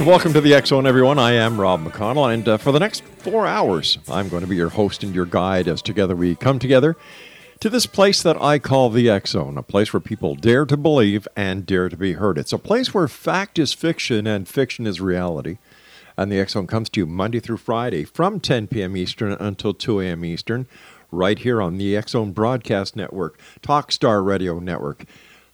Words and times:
And 0.00 0.08
welcome 0.08 0.32
to 0.32 0.40
the 0.40 0.54
X 0.54 0.70
Zone, 0.70 0.86
everyone. 0.86 1.18
I 1.18 1.32
am 1.32 1.60
Rob 1.60 1.84
McConnell, 1.84 2.32
and 2.32 2.48
uh, 2.48 2.56
for 2.56 2.72
the 2.72 2.80
next 2.80 3.04
four 3.18 3.46
hours, 3.46 3.98
I'm 4.08 4.30
going 4.30 4.40
to 4.40 4.46
be 4.46 4.56
your 4.56 4.70
host 4.70 5.02
and 5.02 5.14
your 5.14 5.26
guide 5.26 5.68
as 5.68 5.82
together 5.82 6.16
we 6.16 6.36
come 6.36 6.58
together 6.58 6.96
to 7.60 7.68
this 7.68 7.84
place 7.84 8.22
that 8.22 8.40
I 8.40 8.58
call 8.58 8.88
the 8.88 9.10
X 9.10 9.32
Zone, 9.32 9.58
a 9.58 9.62
place 9.62 9.92
where 9.92 10.00
people 10.00 10.36
dare 10.36 10.64
to 10.64 10.78
believe 10.78 11.28
and 11.36 11.66
dare 11.66 11.90
to 11.90 11.98
be 11.98 12.14
heard. 12.14 12.38
It's 12.38 12.54
a 12.54 12.58
place 12.58 12.94
where 12.94 13.08
fact 13.08 13.58
is 13.58 13.74
fiction 13.74 14.26
and 14.26 14.48
fiction 14.48 14.86
is 14.86 15.02
reality. 15.02 15.58
And 16.16 16.32
the 16.32 16.40
X 16.40 16.54
Zone 16.54 16.66
comes 16.66 16.88
to 16.88 17.00
you 17.00 17.06
Monday 17.06 17.38
through 17.38 17.58
Friday 17.58 18.04
from 18.04 18.40
10 18.40 18.68
p.m. 18.68 18.96
Eastern 18.96 19.32
until 19.32 19.74
2 19.74 20.00
a.m. 20.00 20.24
Eastern, 20.24 20.66
right 21.12 21.38
here 21.38 21.60
on 21.60 21.76
the 21.76 21.94
X 21.94 22.12
Zone 22.12 22.32
Broadcast 22.32 22.96
Network, 22.96 23.38
Talkstar 23.60 24.24
Radio 24.24 24.60
Network, 24.60 25.04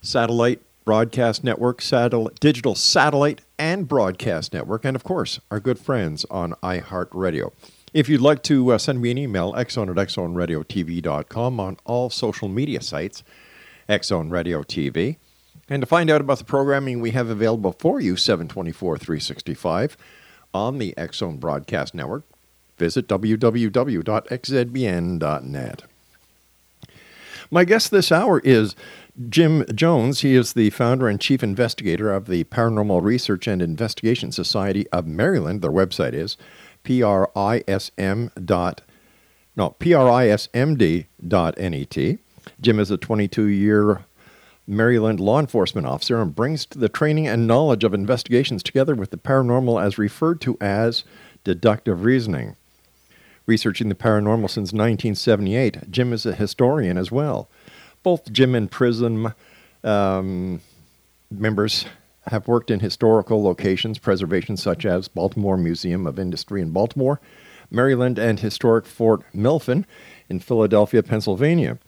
Satellite 0.01 0.63
Broadcast 0.87 1.45
Network, 1.45 1.83
satellite, 1.83 2.39
Digital 2.39 2.77
Satellite 2.77 3.41
and 3.59 3.89
Broadcast 3.89 4.55
Network, 4.55 4.85
and 4.85 4.95
of 4.95 5.03
course, 5.03 5.41
our 5.51 5.59
good 5.59 5.81
friends 5.81 6.25
on 6.31 6.53
iHeartRadio. 6.63 7.53
If 7.93 8.09
you'd 8.09 8.21
like 8.21 8.45
to 8.45 8.73
uh, 8.73 8.79
send 8.79 9.03
me 9.03 9.11
an 9.11 9.19
email, 9.19 9.53
xzone 9.55 9.91
at 9.91 9.97
xzoneradiotv.com 9.97 11.59
on 11.59 11.77
all 11.85 12.09
social 12.09 12.47
media 12.47 12.81
sites, 12.81 13.25
Xzone 13.89 14.31
Radio 14.31 14.63
TV. 14.63 15.17
And 15.69 15.83
to 15.83 15.87
find 15.87 16.09
out 16.09 16.21
about 16.21 16.39
the 16.39 16.45
programming 16.45 17.01
we 17.01 17.11
have 17.11 17.31
available 17.31 17.73
for 17.73 18.01
you, 18.01 18.15
724 18.15 18.97
365, 18.97 19.97
on 20.55 20.79
the 20.79 20.95
Xzone 20.97 21.41
Broadcast 21.41 21.95
Network, 21.95 22.23
visit 22.79 23.09
www.xzbn.net. 23.09 23.83
My 27.51 27.65
guest 27.65 27.91
this 27.91 28.13
hour 28.13 28.41
is 28.41 28.77
Jim 29.31 29.65
Jones. 29.75 30.21
He 30.21 30.35
is 30.35 30.53
the 30.53 30.71
founder 30.71 31.09
and 31.09 31.21
chief 31.21 31.43
investigator 31.43 32.13
of 32.13 32.27
the 32.27 32.45
Paranormal 32.45 33.03
Research 33.03 33.47
and 33.47 33.63
Investigation 33.63 34.31
Society 34.31 34.87
of 34.91 35.07
Maryland. 35.07 35.63
Their 35.63 35.71
website 35.71 36.13
is 36.13 36.37
prism 36.85 38.31
dot 38.45 38.83
no 39.57 39.71
prismd 39.81 41.07
dot 41.27 41.59
net. 41.59 42.19
Jim 42.61 42.79
is 42.79 42.91
a 42.91 42.97
22 42.99 43.45
year 43.47 44.05
Maryland 44.67 45.19
law 45.19 45.41
enforcement 45.41 45.87
officer 45.87 46.21
and 46.21 46.35
brings 46.35 46.67
the 46.67 46.89
training 46.89 47.27
and 47.27 47.47
knowledge 47.47 47.85
of 47.85 47.95
investigations 47.95 48.63
together 48.63 48.95
with 48.95 49.11
the 49.11 49.17
paranormal 49.17 49.83
as 49.83 49.97
referred 49.97 50.43
to 50.43 50.59
as 50.61 51.05
deductive 51.43 52.05
reasoning. 52.05 52.57
Researching 53.47 53.89
the 53.89 53.95
paranormal 53.95 54.51
since 54.51 54.73
1978, 54.73 55.91
Jim 55.91 56.13
is 56.13 56.27
a 56.27 56.35
historian 56.35 56.99
as 56.99 57.11
well. 57.11 57.49
Both 58.07 58.31
Jim 58.31 58.55
and 58.55 58.71
PRISM 58.71 59.35
um, 59.83 60.61
members 61.29 61.87
have 62.29 62.47
worked 62.47 62.71
in 62.71 62.79
historical 62.79 63.43
locations, 63.43 63.99
preservation 63.99 64.57
such 64.57 64.87
as 64.87 65.09
Baltimore 65.09 65.57
Museum 65.57 66.07
of 66.07 66.17
Industry 66.17 66.63
in 66.63 66.71
Baltimore, 66.71 67.21
Maryland, 67.69 68.17
and 68.17 68.39
historic 68.39 68.87
Fort 68.87 69.23
Mifflin 69.35 69.87
in 70.29 70.39
Philadelphia, 70.39 71.03
Pennsylvania. 71.03 71.81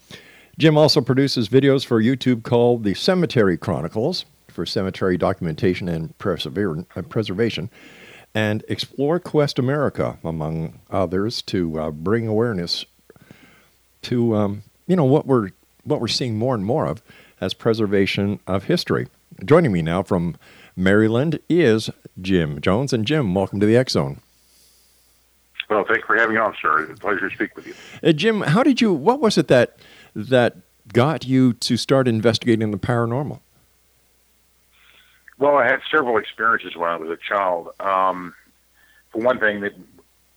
Jim 0.59 0.77
also 0.77 1.01
produces 1.01 1.49
videos 1.49 1.87
for 1.87 2.03
YouTube 2.03 2.43
called 2.43 2.83
The 2.83 2.95
Cemetery 2.95 3.57
Chronicles 3.57 4.25
for 4.49 4.67
cemetery 4.67 5.17
documentation 5.17 5.89
and 5.89 6.15
uh, 6.21 7.03
preservation, 7.03 7.71
and 8.35 8.65
Explore 8.67 9.21
Quest 9.21 9.57
America, 9.57 10.19
among 10.25 10.81
others, 10.91 11.43
to 11.43 11.79
uh, 11.79 11.91
bring 11.93 12.27
awareness 12.27 12.87
to 14.03 14.35
um, 14.35 14.65
you 14.89 14.97
know 14.97 15.05
what 15.05 15.25
we're 15.25 15.51
what 15.89 16.01
we're 16.01 16.09
seeing 16.09 16.39
more 16.39 16.55
and 16.55 16.65
more 16.65 16.87
of 16.87 17.03
as 17.41 17.55
preservation 17.55 18.41
of 18.47 18.65
history. 18.65 19.09
Joining 19.45 19.73
me 19.73 19.83
now 19.83 20.03
from 20.03 20.37
Maryland 20.77 21.39
is 21.49 21.91
Jim 22.21 22.61
Jones, 22.61 22.93
and 22.93 23.07
Jim, 23.07 23.35
welcome 23.35 23.61
to 23.61 23.67
the 23.67 23.77
X 23.77 23.93
Zone. 23.93 24.21
Well, 25.71 25.85
thanks 25.87 26.07
for 26.07 26.17
having 26.17 26.35
me 26.35 26.41
on, 26.41 26.55
sir. 26.61 26.85
It's 26.85 26.99
a 26.99 27.01
pleasure 27.01 27.29
to 27.29 27.35
speak 27.35 27.55
with 27.55 27.67
you. 27.67 27.75
Uh, 28.03 28.13
Jim, 28.13 28.41
how 28.41 28.63
did 28.63 28.81
you? 28.81 28.93
What 28.93 29.21
was 29.21 29.37
it 29.37 29.49
that 29.49 29.77
that 30.15 30.57
got 30.93 31.27
you 31.27 31.53
to 31.53 31.77
start 31.77 32.09
investigating 32.09 32.71
the 32.71 32.79
paranormal? 32.79 33.41
Well, 35.39 35.57
I 35.57 35.67
had 35.67 35.81
several 35.91 36.17
experiences 36.17 36.75
when 36.75 36.89
I 36.89 36.97
was 36.97 37.11
a 37.11 37.17
child. 37.17 37.69
Um, 37.81 38.35
for 39.13 39.21
one 39.21 39.39
thing, 39.39 39.61
that 39.61 39.75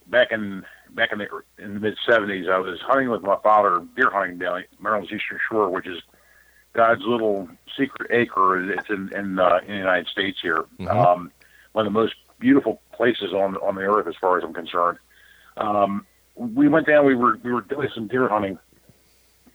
back 0.07 0.31
in 0.31 0.65
back 0.93 1.11
in 1.11 1.19
the 1.19 1.27
in 1.57 1.75
the 1.75 1.79
mid 1.79 1.97
'70s, 2.07 2.49
I 2.49 2.59
was 2.59 2.79
hunting 2.81 3.09
with 3.09 3.21
my 3.21 3.37
father, 3.43 3.85
deer 3.95 4.09
hunting 4.09 4.37
down 4.37 4.63
Maryland's 4.79 5.11
Eastern 5.11 5.39
Shore, 5.49 5.69
which 5.69 5.87
is 5.87 6.01
God's 6.73 7.01
little 7.05 7.49
secret 7.77 8.11
acre. 8.11 8.71
It's 8.71 8.89
in 8.89 9.11
in, 9.13 9.39
uh, 9.39 9.59
in 9.63 9.67
the 9.67 9.77
United 9.77 10.07
States 10.07 10.39
here. 10.41 10.65
Um, 10.87 11.31
one 11.73 11.87
of 11.87 11.93
the 11.93 11.99
most 11.99 12.15
beautiful 12.39 12.81
places 12.93 13.33
on 13.33 13.57
on 13.57 13.75
the 13.75 13.81
earth, 13.81 14.07
as 14.07 14.15
far 14.19 14.37
as 14.37 14.43
I'm 14.43 14.53
concerned. 14.53 14.97
Um, 15.57 16.05
we 16.35 16.67
went 16.67 16.87
down. 16.87 17.05
We 17.05 17.15
were 17.15 17.39
we 17.43 17.51
were 17.51 17.61
doing 17.61 17.89
some 17.93 18.07
deer 18.07 18.27
hunting, 18.27 18.57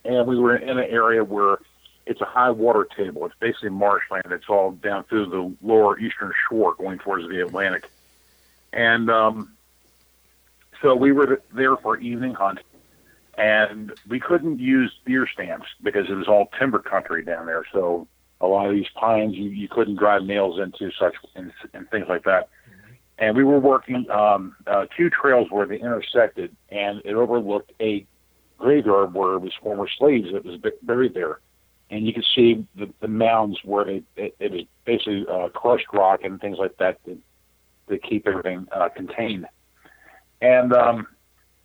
and 0.05 0.27
we 0.27 0.38
were 0.38 0.56
in 0.56 0.79
an 0.79 0.85
area 0.91 1.25
where 1.25 1.59
it's 2.06 2.21
a 2.21 2.27
high 2.27 2.50
water 2.50 2.87
table. 2.97 3.27
It's 3.27 3.35
basically 3.41 3.71
marshland. 3.71 4.27
It's 4.31 4.49
all 4.49 4.73
down 4.73 5.05
through 5.05 5.27
the 5.27 5.55
lower 5.67 5.99
eastern 5.99 6.33
shore, 6.49 6.75
going 6.75 6.99
towards 6.99 7.29
the 7.29 7.43
Atlantic. 7.43 7.91
And 8.73 9.11
um, 9.11 9.56
so 10.82 10.94
we 10.94 11.12
were 11.12 11.40
there 11.55 11.76
for 11.76 11.99
evening 11.99 12.34
hunt, 12.34 12.61
and 13.37 13.93
we 14.08 14.20
couldn't 14.20 14.58
use 14.58 14.93
deer 15.06 15.26
stamps 15.32 15.67
because 15.82 16.08
it 16.08 16.14
was 16.14 16.28
all 16.28 16.49
timber 16.58 16.78
country 16.78 17.25
down 17.25 17.46
there. 17.46 17.64
So 17.73 18.06
a 18.40 18.46
lot 18.46 18.67
of 18.67 18.73
these 18.73 18.88
pines 18.94 19.34
you, 19.34 19.50
you 19.50 19.69
couldn't 19.69 19.96
drive 19.96 20.23
nails 20.23 20.61
into 20.61 20.90
such 20.99 21.14
and, 21.34 21.52
and 21.73 21.88
things 21.90 22.06
like 22.08 22.25
that. 22.25 22.49
And 23.19 23.37
we 23.37 23.44
were 23.44 23.58
working 23.58 24.11
um, 24.11 24.55
uh, 24.67 24.87
two 24.94 25.08
trails 25.08 25.50
where 25.50 25.67
they 25.67 25.81
intersected, 25.81 26.55
and 26.69 27.00
it 27.05 27.14
overlooked 27.14 27.73
a 27.81 28.06
graveyard 28.58 29.14
where 29.14 29.34
it 29.34 29.40
was 29.40 29.52
former 29.62 29.88
slaves 29.99 30.32
that 30.32 30.44
was 30.44 30.61
buried 30.82 31.14
there. 31.14 31.40
And 31.88 32.06
you 32.06 32.12
could 32.12 32.26
see 32.34 32.67
the, 32.75 32.93
the 33.00 33.08
mounds 33.08 33.58
where 33.64 33.88
it, 33.88 34.05
it, 34.17 34.34
it 34.38 34.52
was 34.52 34.62
basically 34.84 35.25
uh, 35.31 35.49
crushed 35.49 35.87
rock 35.93 36.25
and 36.25 36.40
things 36.40 36.58
like 36.58 36.76
that 36.78 37.02
to, 37.05 37.19
to 37.88 37.99
keep 37.99 38.26
everything 38.26 38.67
uh, 38.73 38.88
contained. 38.88 39.46
And 40.41 40.73
um, 40.73 41.06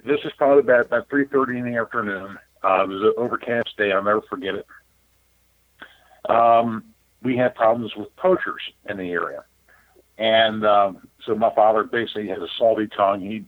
this 0.03 0.19
is 0.23 0.31
probably 0.37 0.59
about 0.59 0.85
about 0.85 1.09
three 1.09 1.25
thirty 1.25 1.57
in 1.57 1.71
the 1.71 1.77
afternoon. 1.77 2.37
Uh, 2.63 2.83
it 2.83 2.89
was 2.89 3.01
an 3.01 3.13
overcast 3.17 3.75
day. 3.77 3.91
I'll 3.91 4.03
never 4.03 4.21
forget 4.21 4.55
it. 4.55 4.65
Um, 6.29 6.83
we 7.23 7.35
had 7.35 7.55
problems 7.55 7.95
with 7.95 8.15
poachers 8.15 8.61
in 8.87 8.97
the 8.97 9.11
area, 9.11 9.43
and 10.17 10.65
um, 10.65 11.07
so 11.25 11.35
my 11.35 11.53
father 11.53 11.83
basically 11.83 12.27
had 12.27 12.39
a 12.39 12.47
salty 12.57 12.87
tongue. 12.87 13.21
He 13.21 13.45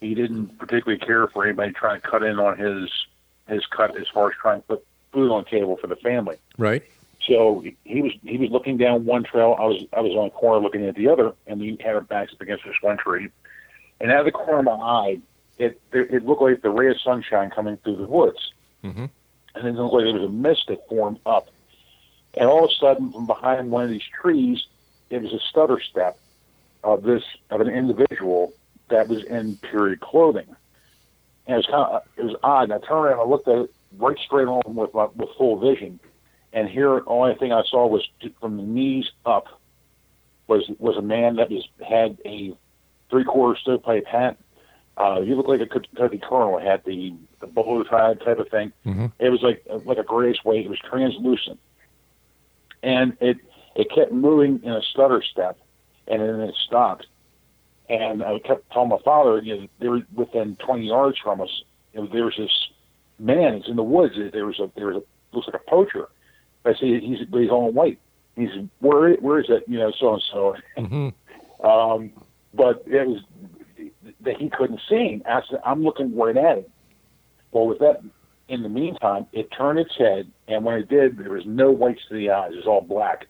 he 0.00 0.14
didn't 0.14 0.58
particularly 0.58 0.98
care 0.98 1.26
for 1.28 1.44
anybody 1.44 1.72
trying 1.72 2.00
to 2.00 2.06
cut 2.06 2.22
in 2.22 2.38
on 2.38 2.58
his 2.58 2.90
his 3.48 3.64
cut 3.66 3.98
as 3.98 4.06
far 4.12 4.28
as 4.30 4.36
trying 4.40 4.60
to 4.60 4.66
put 4.66 4.86
food 5.12 5.30
on 5.30 5.44
the 5.44 5.50
table 5.50 5.76
for 5.76 5.86
the 5.86 5.96
family. 5.96 6.36
Right. 6.58 6.82
So 7.26 7.64
he 7.84 8.02
was 8.02 8.12
he 8.22 8.38
was 8.38 8.50
looking 8.50 8.76
down 8.76 9.04
one 9.04 9.24
trail. 9.24 9.56
I 9.58 9.64
was 9.64 9.84
I 9.92 10.00
was 10.00 10.12
on 10.12 10.24
the 10.24 10.30
corner 10.30 10.62
looking 10.62 10.86
at 10.86 10.94
the 10.94 11.08
other, 11.08 11.32
and 11.46 11.60
we 11.60 11.76
had 11.80 11.94
our 11.94 12.00
backs 12.00 12.32
up 12.32 12.40
against 12.40 12.64
this 12.64 12.74
one 12.80 12.96
tree. 12.96 13.28
And 14.00 14.12
out 14.12 14.20
of 14.20 14.26
the 14.26 14.32
corner 14.32 14.58
of 14.58 14.64
my 14.64 14.72
eye, 14.72 15.18
it 15.58 15.80
it 15.92 16.24
looked 16.24 16.42
like 16.42 16.62
the 16.62 16.70
ray 16.70 16.90
of 16.90 17.00
sunshine 17.00 17.50
coming 17.50 17.76
through 17.78 17.96
the 17.96 18.06
woods, 18.06 18.52
mm-hmm. 18.84 19.06
and 19.54 19.66
it 19.66 19.72
looked 19.72 19.94
like 19.94 20.04
there 20.04 20.14
was 20.14 20.28
a 20.28 20.32
mist 20.32 20.66
that 20.68 20.88
formed 20.88 21.18
up. 21.26 21.48
And 22.34 22.48
all 22.48 22.64
of 22.64 22.70
a 22.70 22.74
sudden, 22.74 23.12
from 23.12 23.26
behind 23.26 23.70
one 23.70 23.84
of 23.84 23.90
these 23.90 24.06
trees, 24.20 24.66
it 25.10 25.22
was 25.22 25.32
a 25.32 25.40
stutter 25.40 25.80
step 25.80 26.18
of 26.84 27.02
this 27.02 27.24
of 27.50 27.60
an 27.60 27.68
individual 27.68 28.52
that 28.88 29.08
was 29.08 29.24
in 29.24 29.56
period 29.56 30.00
clothing. 30.00 30.46
And 31.46 31.54
it 31.54 31.56
was 31.56 31.66
kind 31.66 31.94
of 31.94 32.02
it 32.16 32.24
was 32.24 32.36
odd. 32.42 32.70
And 32.70 32.72
I 32.74 32.78
turned 32.78 33.06
around 33.06 33.12
and 33.14 33.20
I 33.22 33.24
looked 33.24 33.48
at 33.48 33.58
it 33.58 33.74
right 33.98 34.18
straight 34.18 34.46
on 34.46 34.74
with 34.74 34.94
my, 34.94 35.08
with 35.16 35.30
full 35.36 35.58
vision, 35.58 35.98
and 36.52 36.68
here 36.68 37.00
the 37.00 37.04
only 37.06 37.34
thing 37.34 37.52
I 37.52 37.62
saw 37.64 37.86
was 37.86 38.06
from 38.40 38.56
the 38.58 38.62
knees 38.62 39.10
up 39.26 39.60
was 40.46 40.70
was 40.78 40.96
a 40.96 41.02
man 41.02 41.36
that 41.36 41.50
was 41.50 41.68
had 41.86 42.18
a 42.24 42.54
three 43.10 43.24
quarter 43.24 43.58
stovepipe 43.58 44.06
hat. 44.06 44.36
Uh, 44.96 45.20
he 45.20 45.34
looked 45.34 45.48
like 45.48 45.60
a 45.60 45.66
Kentucky 45.66 46.18
colonel. 46.18 46.58
Had 46.58 46.84
the 46.84 47.14
the 47.40 47.46
bow 47.46 47.84
tie 47.84 48.14
type 48.14 48.38
of 48.38 48.48
thing. 48.48 48.72
Mm-hmm. 48.84 49.06
It 49.18 49.30
was 49.30 49.42
like 49.42 49.64
like 49.84 49.98
a 49.98 50.02
grayish 50.02 50.44
weight. 50.44 50.66
It 50.66 50.70
was 50.70 50.80
translucent, 50.80 51.60
and 52.82 53.16
it 53.20 53.38
it 53.76 53.90
kept 53.94 54.12
moving 54.12 54.60
in 54.64 54.72
a 54.72 54.82
stutter 54.82 55.22
step, 55.22 55.58
and 56.08 56.20
then 56.20 56.40
it 56.40 56.54
stopped. 56.66 57.06
And 57.88 58.22
I 58.22 58.38
kept 58.40 58.70
telling 58.72 58.90
my 58.90 58.98
father, 59.04 59.40
you 59.40 59.56
know, 59.56 59.66
they 59.78 59.88
were 59.88 60.02
within 60.14 60.56
20 60.56 60.86
yards 60.86 61.16
from 61.16 61.40
us. 61.40 61.62
You 61.94 62.00
know, 62.00 62.06
there 62.12 62.24
was 62.24 62.34
this 62.36 62.68
man. 63.18 63.56
He's 63.56 63.68
in 63.68 63.76
the 63.76 63.82
woods. 63.82 64.14
There 64.32 64.46
was 64.46 64.58
a 64.58 64.70
there 64.76 64.88
was 64.88 64.96
a 64.96 65.36
looks 65.36 65.46
like 65.46 65.62
a 65.62 65.70
poacher. 65.70 66.08
I 66.64 66.74
see 66.74 66.98
he's 67.00 67.26
he's 67.32 67.50
all 67.50 67.70
white. 67.70 67.98
He's 68.36 68.50
where 68.80 69.14
where 69.14 69.40
is 69.40 69.46
it? 69.48 69.64
You 69.68 69.78
know, 69.78 69.92
so 69.92 70.14
and 70.14 70.22
so. 70.30 70.56
But 72.54 72.84
it 72.86 73.06
was 73.06 73.22
that 74.20 74.36
he 74.38 74.50
couldn't 74.50 74.80
see 74.88 75.08
him. 75.08 75.22
I 75.26 75.42
said, 75.48 75.60
I'm 75.64 75.82
looking 75.82 76.16
right 76.16 76.36
at 76.36 76.58
it. 76.58 76.70
Well, 77.52 77.66
with 77.66 77.78
that, 77.80 78.02
in 78.48 78.62
the 78.62 78.68
meantime, 78.68 79.26
it 79.32 79.50
turned 79.50 79.78
its 79.78 79.96
head, 79.96 80.30
and 80.46 80.64
when 80.64 80.78
it 80.78 80.88
did, 80.88 81.18
there 81.18 81.30
was 81.30 81.44
no 81.46 81.70
whites 81.70 82.00
to 82.08 82.14
the 82.14 82.30
eyes. 82.30 82.52
It 82.52 82.56
was 82.56 82.66
all 82.66 82.80
black. 82.80 83.26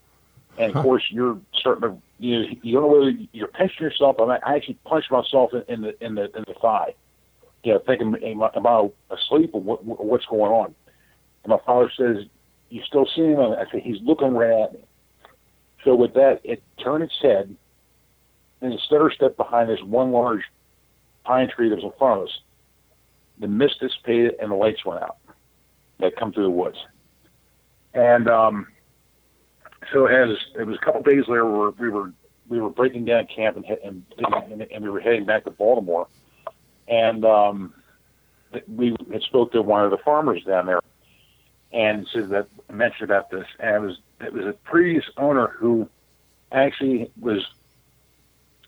And 0.59 0.75
of 0.75 0.82
course, 0.82 1.05
you're 1.11 1.38
starting 1.53 1.82
to 1.82 1.97
you 2.19 2.38
know, 2.38 2.49
you 2.62 2.73
don't 2.73 2.82
know 2.82 2.99
whether 2.99 3.17
you're 3.32 3.49
pinching 3.49 3.85
yourself. 3.85 4.17
I, 4.19 4.26
mean, 4.26 4.38
I 4.44 4.56
actually 4.56 4.79
punched 4.85 5.11
myself 5.11 5.50
in, 5.53 5.62
in 5.69 5.82
the 5.82 6.05
in 6.05 6.14
the 6.17 6.25
in 6.37 6.44
the 6.47 6.55
thigh. 6.61 6.94
You 7.62 7.75
know, 7.75 7.82
thinking 7.87 8.14
am 8.23 8.67
I 8.67 8.88
asleep 9.11 9.50
or 9.53 9.61
what, 9.61 9.85
what's 9.85 10.26
going 10.26 10.53
on? 10.53 10.75
And 11.44 11.50
my 11.50 11.59
father 11.64 11.91
says, 11.97 12.25
"You 12.71 12.82
still 12.82 13.06
see 13.06 13.23
him?" 13.23 13.41
I 13.41 13.64
said, 13.71 13.82
"He's 13.82 14.00
looking 14.03 14.35
right 14.35 14.64
at 14.64 14.73
me." 14.73 14.81
So 15.85 15.94
with 15.94 16.14
that, 16.14 16.41
it 16.43 16.62
turned 16.82 17.05
its 17.05 17.19
head 17.23 17.55
and 18.60 18.72
the 18.72 18.78
stutter 18.78 19.10
stepped 19.14 19.37
behind 19.37 19.69
this 19.69 19.82
one 19.82 20.12
large 20.12 20.43
pine 21.25 21.49
tree 21.49 21.69
that 21.69 21.76
was 21.76 21.84
in 21.84 21.93
front 21.99 22.20
of 22.20 22.28
us. 22.28 22.40
The 23.38 23.49
mist 23.49 23.81
dissipated 23.81 24.34
and 24.40 24.50
the 24.50 24.56
lights 24.56 24.84
went 24.84 25.02
out 25.02 25.19
that 26.00 26.16
come 26.16 26.32
through 26.32 26.44
the 26.44 26.50
woods. 26.50 26.78
And 27.94 28.28
um, 28.28 28.66
so 29.93 30.06
as 30.06 30.37
it 30.58 30.64
was 30.66 30.76
a 30.81 30.84
couple 30.84 31.02
days 31.02 31.25
later, 31.28 31.44
we 31.46 31.58
were, 31.58 31.70
we 31.70 31.88
were 31.88 32.12
we 32.49 32.60
were 32.60 32.70
breaking 32.70 33.05
down 33.05 33.26
camp 33.26 33.56
and, 33.56 33.66
and 33.84 34.05
and, 34.19 34.62
and 34.62 34.84
we 34.84 34.90
were 34.90 35.00
heading 35.00 35.26
back 35.26 35.44
to 35.44 35.50
Baltimore, 35.50 36.06
and 36.87 37.25
um, 37.25 37.75
we 38.66 38.96
had 39.12 39.22
spoke 39.22 39.52
to 39.52 39.62
one 39.62 39.84
of 39.84 39.90
the 39.90 39.99
farmers 39.99 40.43
down 40.44 40.66
there, 40.66 40.81
and 41.72 42.06
said 42.12 42.31
that 42.31 42.49
mentioned 42.72 43.11
about 43.11 43.31
this, 43.31 43.46
and 43.58 43.76
it 43.76 43.81
was 43.81 43.99
it 44.20 44.32
was 44.32 44.46
a 44.46 44.52
previous 44.64 45.04
owner 45.16 45.49
who 45.49 45.88
actually 46.52 47.11
was 47.20 47.46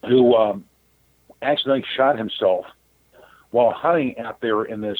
who 0.06 0.34
um, 0.34 0.64
accidentally 1.42 1.84
shot 1.96 2.18
himself 2.18 2.66
while 3.50 3.70
hunting 3.70 4.18
out 4.18 4.40
there 4.40 4.62
in 4.62 4.80
this 4.80 4.98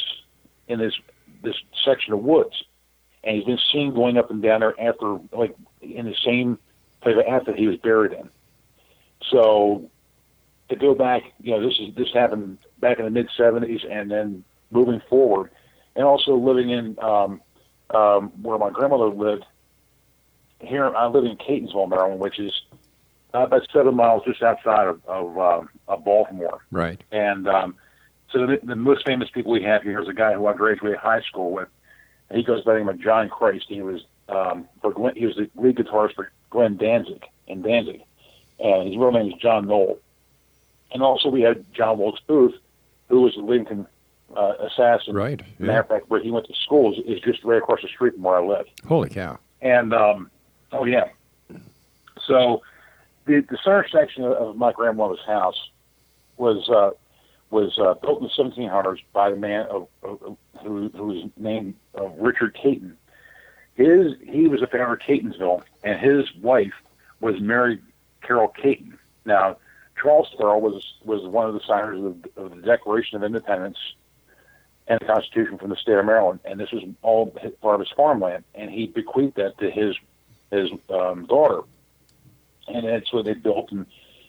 in 0.69 0.79
this 0.79 0.95
this 1.43 1.57
section 1.85 2.13
of 2.13 2.21
woods, 2.21 2.65
and 3.25 3.37
he's 3.37 3.45
been 3.45 3.59
seen 3.73 3.95
going 3.95 4.19
up 4.19 4.31
and 4.31 4.43
down 4.43 4.61
there 4.61 4.79
after 4.81 5.19
like 5.33 5.55
in 5.81 6.07
the 6.07 6.17
same 6.25 6.59
path 7.01 7.45
that 7.47 7.57
he 7.57 7.67
was 7.67 7.77
buried 7.77 8.13
in. 8.13 8.29
So 9.31 9.91
to 10.69 10.77
go 10.77 10.95
back, 10.95 11.23
you 11.41 11.53
know, 11.53 11.67
this 11.67 11.79
is 11.79 11.95
this 11.95 12.09
happened 12.13 12.59
back 12.79 12.99
in 12.99 13.05
the 13.05 13.11
mid 13.11 13.29
'70s, 13.39 13.91
and 13.91 14.11
then 14.11 14.45
moving 14.71 15.01
forward, 15.09 15.51
and 15.97 16.05
also 16.05 16.35
living 16.35 16.71
in 16.71 16.99
um, 17.01 17.41
um, 17.91 18.33
where 18.43 18.59
my 18.59 18.71
grandmother 18.71 19.09
lived. 19.09 19.45
Here, 20.61 20.95
I 20.95 21.07
live 21.07 21.25
in 21.25 21.39
Catonsville, 21.39 21.89
Maryland, 21.89 22.21
which 22.21 22.39
is 22.39 22.53
uh, 23.35 23.41
about 23.41 23.67
seven 23.73 23.95
miles 23.95 24.23
just 24.25 24.43
outside 24.43 24.89
of 24.89 25.01
of, 25.07 25.39
uh, 25.39 25.63
of 25.89 26.05
Baltimore. 26.05 26.61
Right. 26.71 27.03
And 27.13 27.49
um, 27.49 27.75
so 28.33 28.47
the, 28.47 28.61
the 28.63 28.77
most 28.77 29.05
famous 29.05 29.29
people 29.31 29.53
we 29.53 29.63
have 29.63 29.83
here 29.83 30.01
is 30.01 30.09
a 30.09 30.15
guy 30.15 30.35
who 30.35 30.47
I 30.47 30.53
graduated 30.55 30.99
high 30.99 31.23
school 31.23 31.53
with. 31.53 31.69
He 32.33 32.45
goes 32.45 32.63
by 32.63 32.75
the 32.75 32.79
name 32.79 32.89
of 32.89 33.01
John 33.01 33.29
Christ. 33.29 33.67
He 33.69 33.83
was 33.83 34.03
um, 34.29 34.69
for 34.81 34.93
Glenn, 34.93 35.17
he 35.17 35.27
was 35.27 35.37
the 35.37 35.51
lead 35.57 35.77
guitarist 35.77 36.15
for 36.15 36.31
Glenn 36.51 36.77
Danzig 36.77 37.25
in 37.49 37.63
Danzig, 37.63 38.03
and 38.61 38.89
his 38.89 38.97
real 38.97 39.11
name 39.11 39.33
is 39.33 39.35
John 39.41 39.67
Knoll. 39.67 39.99
And 40.93 41.03
also 41.03 41.29
we 41.29 41.43
had 41.43 41.65
John 41.73 41.99
Wilkes 41.99 42.21
Booth, 42.27 42.55
who 43.09 43.23
was 43.23 43.35
the 43.35 43.43
Lincoln 43.43 43.87
uh, 44.37 44.53
assassin. 44.61 45.15
Right. 45.15 45.41
Yeah. 45.59 45.67
Matter 45.67 45.81
of 45.81 45.89
fact, 45.89 46.11
where 46.11 46.23
he 46.23 46.31
went 46.31 46.47
to 46.47 46.55
school 46.55 46.93
is, 46.93 46.99
is 47.05 47.21
just 47.21 47.43
right 47.43 47.59
across 47.59 47.83
the 47.83 47.89
street 47.89 48.15
from 48.15 48.23
where 48.23 48.37
I 48.37 48.47
live. 48.47 48.67
Holy 48.87 49.09
cow! 49.09 49.39
And 49.61 49.93
um, 49.93 50.31
oh 50.73 50.85
yeah, 50.85 51.09
so 52.27 52.63
the, 53.27 53.41
the 53.41 53.59
center 53.63 53.87
section 53.91 54.25
of, 54.25 54.57
my 54.57 54.73
grandmother's 54.73 55.25
house 55.27 55.71
was 56.37 56.69
uh, 56.69 56.91
was 57.51 57.79
uh, 57.79 57.95
built 57.95 58.23
in 58.23 58.29
the 58.29 58.61
1700s 58.63 59.01
by 59.13 59.31
a 59.31 59.37
man 59.37 59.67
of, 59.67 59.89
who, 60.03 60.37
who 60.63 61.05
was 61.05 61.31
named 61.37 61.75
uh, 61.99 62.07
Richard 62.11 62.55
Caton. 62.55 62.97
His 63.75 64.15
he 64.27 64.47
was 64.47 64.63
a 64.63 64.67
founder 64.67 64.95
of 64.95 65.01
Catonsville, 65.01 65.63
and 65.83 65.99
his 65.99 66.33
wife 66.37 66.73
was 67.21 67.41
Mary 67.41 67.81
Carroll 68.23 68.49
Caton. 68.49 68.99
Now, 69.25 69.57
Charles 70.01 70.29
Carroll 70.37 70.61
was 70.61 70.95
was 71.05 71.23
one 71.23 71.47
of 71.47 71.55
the 71.55 71.61
signers 71.67 71.99
of, 72.05 72.45
of 72.45 72.57
the 72.57 72.63
Declaration 72.63 73.17
of 73.17 73.25
Independence 73.25 73.79
and 74.87 74.99
the 75.01 75.05
Constitution 75.05 75.57
from 75.57 75.71
the 75.71 75.77
state 75.77 75.97
of 75.97 76.05
Maryland, 76.05 76.41
and 76.45 76.59
this 76.59 76.73
was 76.73 76.83
all 77.03 77.27
part 77.63 77.75
of 77.75 77.81
his 77.81 77.91
farmland, 77.91 78.45
and 78.55 78.71
he 78.71 78.87
bequeathed 78.87 79.37
that 79.37 79.57
to 79.59 79.71
his 79.71 79.97
his 80.51 80.71
um, 80.91 81.27
daughter 81.27 81.63
and 82.75 82.87
that's 82.87 83.13
what 83.13 83.25
they 83.25 83.35
built. 83.35 83.71
And, 83.73 83.87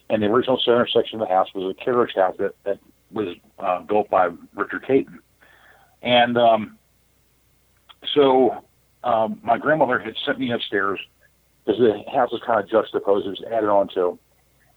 and 0.09 0.21
the 0.21 0.27
original 0.27 0.59
center 0.63 0.87
section 0.87 1.21
of 1.21 1.27
the 1.27 1.33
house 1.33 1.47
was 1.53 1.73
a 1.75 1.83
carriage 1.83 2.15
house 2.15 2.35
that, 2.39 2.55
that 2.63 2.79
was 3.11 3.35
uh, 3.59 3.81
built 3.81 4.09
by 4.09 4.29
Richard 4.55 4.85
Caton. 4.85 5.19
And 6.01 6.37
um, 6.37 6.77
so 8.13 8.63
um, 9.03 9.39
my 9.43 9.57
grandmother 9.57 9.99
had 9.99 10.15
sent 10.25 10.39
me 10.39 10.51
upstairs 10.51 10.99
because 11.65 11.79
the 11.79 12.03
house 12.11 12.31
was 12.31 12.41
kind 12.45 12.59
of 12.59 12.69
juxtaposed, 12.69 13.27
it 13.27 13.29
was 13.29 13.43
added 13.51 13.69
on 13.69 13.87
to. 13.89 14.17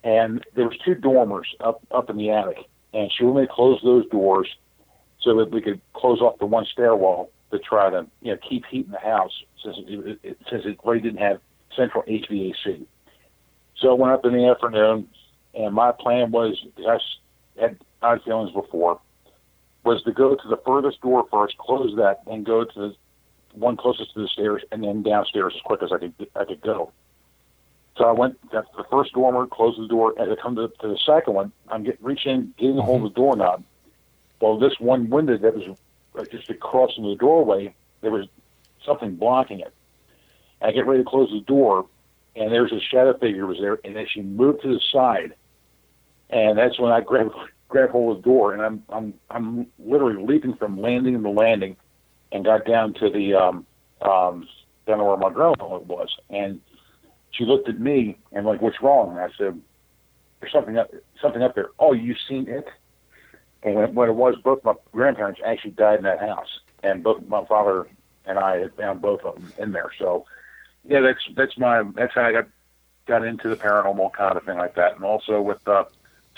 And 0.02 0.44
there 0.54 0.66
was 0.66 0.76
two 0.84 0.94
dormers 0.94 1.48
up 1.60 1.80
up 1.90 2.10
in 2.10 2.18
the 2.18 2.30
attic, 2.30 2.58
and 2.92 3.10
she 3.10 3.24
wanted 3.24 3.40
me 3.40 3.46
to 3.46 3.52
close 3.52 3.80
those 3.82 4.06
doors 4.10 4.48
so 5.18 5.34
that 5.38 5.50
we 5.50 5.62
could 5.62 5.80
close 5.94 6.20
off 6.20 6.38
the 6.38 6.46
one 6.46 6.66
stairwell 6.70 7.30
to 7.50 7.58
try 7.58 7.88
to 7.88 8.06
you 8.20 8.32
know 8.32 8.38
keep 8.46 8.66
heat 8.66 8.84
in 8.84 8.92
the 8.92 8.98
house 8.98 9.32
since 9.62 9.76
it, 9.88 10.18
it, 10.22 10.38
since 10.50 10.66
it 10.66 10.78
really 10.84 11.00
didn't 11.00 11.20
have 11.20 11.40
central 11.74 12.02
HVAC. 12.04 12.86
So 13.78 13.90
I 13.90 13.94
went 13.94 14.12
up 14.12 14.24
in 14.24 14.32
the 14.32 14.48
afternoon, 14.48 15.08
and 15.54 15.74
my 15.74 15.92
plan 15.92 16.30
was 16.30 16.56
I 16.86 16.98
had 17.60 17.78
odd 18.02 18.22
feelings 18.24 18.52
before 18.52 19.00
was 19.84 20.02
to 20.02 20.12
go 20.12 20.34
to 20.34 20.48
the 20.48 20.56
furthest 20.64 21.00
door 21.02 21.26
first, 21.30 21.56
close 21.58 21.94
that, 21.96 22.22
and 22.26 22.44
go 22.44 22.64
to 22.64 22.72
the 22.74 22.96
one 23.52 23.76
closest 23.76 24.14
to 24.14 24.22
the 24.22 24.28
stairs, 24.28 24.62
and 24.72 24.82
then 24.82 25.02
downstairs 25.02 25.52
as 25.54 25.62
quick 25.62 25.82
as 25.82 25.92
I 25.92 25.98
could 25.98 26.14
I 26.34 26.44
could 26.44 26.60
go. 26.60 26.92
So 27.96 28.04
I 28.04 28.12
went 28.12 28.40
to 28.50 28.64
the 28.76 28.84
first 28.90 29.12
dormer, 29.12 29.46
closed 29.46 29.80
the 29.80 29.86
door, 29.86 30.14
As 30.18 30.28
I 30.28 30.34
come 30.34 30.56
to, 30.56 30.66
to 30.80 30.88
the 30.88 30.98
second 31.06 31.34
one. 31.34 31.52
I'm 31.68 31.84
getting 31.84 32.04
reaching, 32.04 32.54
getting 32.58 32.78
a 32.78 32.82
hold 32.82 33.04
of 33.04 33.14
the 33.14 33.14
doorknob. 33.14 33.62
Well, 34.40 34.58
this 34.58 34.80
one 34.80 35.10
window 35.10 35.38
that 35.38 35.54
was 35.54 35.78
uh, 36.18 36.24
just 36.24 36.50
across 36.50 36.94
from 36.94 37.04
the 37.04 37.14
doorway, 37.14 37.72
there 38.00 38.10
was 38.10 38.26
something 38.84 39.14
blocking 39.14 39.60
it. 39.60 39.72
I 40.60 40.72
get 40.72 40.86
ready 40.86 41.04
to 41.04 41.08
close 41.08 41.30
the 41.30 41.40
door, 41.40 41.86
and 42.36 42.52
there's 42.52 42.72
a 42.72 42.80
shadow 42.80 43.16
figure 43.18 43.46
was 43.46 43.58
there, 43.60 43.78
and 43.84 43.94
then 43.96 44.06
she 44.12 44.22
moved 44.22 44.62
to 44.62 44.68
the 44.68 44.80
side, 44.92 45.34
and 46.30 46.58
that's 46.58 46.78
when 46.78 46.92
I 46.92 47.00
grabbed 47.00 47.32
grab 47.68 47.90
hold 47.90 48.16
of 48.16 48.22
the 48.22 48.28
door, 48.28 48.52
and 48.52 48.62
I'm 48.62 48.82
I'm 48.88 49.14
I'm 49.30 49.66
literally 49.78 50.24
leaping 50.24 50.54
from 50.56 50.80
landing 50.80 51.22
to 51.22 51.30
landing, 51.30 51.76
and 52.32 52.44
got 52.44 52.64
down 52.64 52.94
to 52.94 53.10
the 53.10 53.34
um 53.34 53.66
um 54.02 54.48
down 54.86 54.98
to 54.98 55.04
where 55.04 55.16
my 55.16 55.30
grandma 55.30 55.78
was, 55.78 56.08
and 56.30 56.60
she 57.30 57.44
looked 57.44 57.68
at 57.68 57.80
me 57.80 58.18
and 58.32 58.46
like, 58.46 58.60
"What's 58.60 58.82
wrong?" 58.82 59.10
And 59.10 59.20
I 59.20 59.28
said, 59.36 59.60
"There's 60.40 60.52
something 60.52 60.76
up 60.76 60.90
something 61.20 61.42
up 61.42 61.54
there." 61.54 61.70
Oh, 61.78 61.92
you 61.92 62.14
seen 62.28 62.48
it? 62.48 62.66
And 63.62 63.76
when, 63.76 63.94
when 63.94 64.08
it 64.10 64.14
was, 64.14 64.34
both 64.44 64.62
my 64.62 64.74
grandparents 64.92 65.40
actually 65.44 65.70
died 65.70 65.98
in 65.98 66.04
that 66.04 66.20
house, 66.20 66.60
and 66.82 67.02
both 67.02 67.26
my 67.26 67.44
father 67.46 67.86
and 68.26 68.38
I 68.38 68.58
had 68.58 68.74
found 68.74 69.02
both 69.02 69.20
of 69.22 69.34
them 69.34 69.52
in 69.58 69.72
there. 69.72 69.90
So, 69.98 70.26
yeah, 70.86 71.00
that's 71.00 71.20
that's 71.36 71.56
my 71.58 71.82
that's 71.94 72.14
how 72.14 72.22
I 72.24 72.32
got 72.32 72.46
got 73.06 73.24
into 73.24 73.48
the 73.48 73.56
paranormal 73.56 74.12
kind 74.12 74.36
of 74.36 74.44
thing 74.44 74.58
like 74.58 74.74
that, 74.76 74.94
and 74.96 75.04
also 75.04 75.40
with 75.40 75.66
uh, 75.68 75.84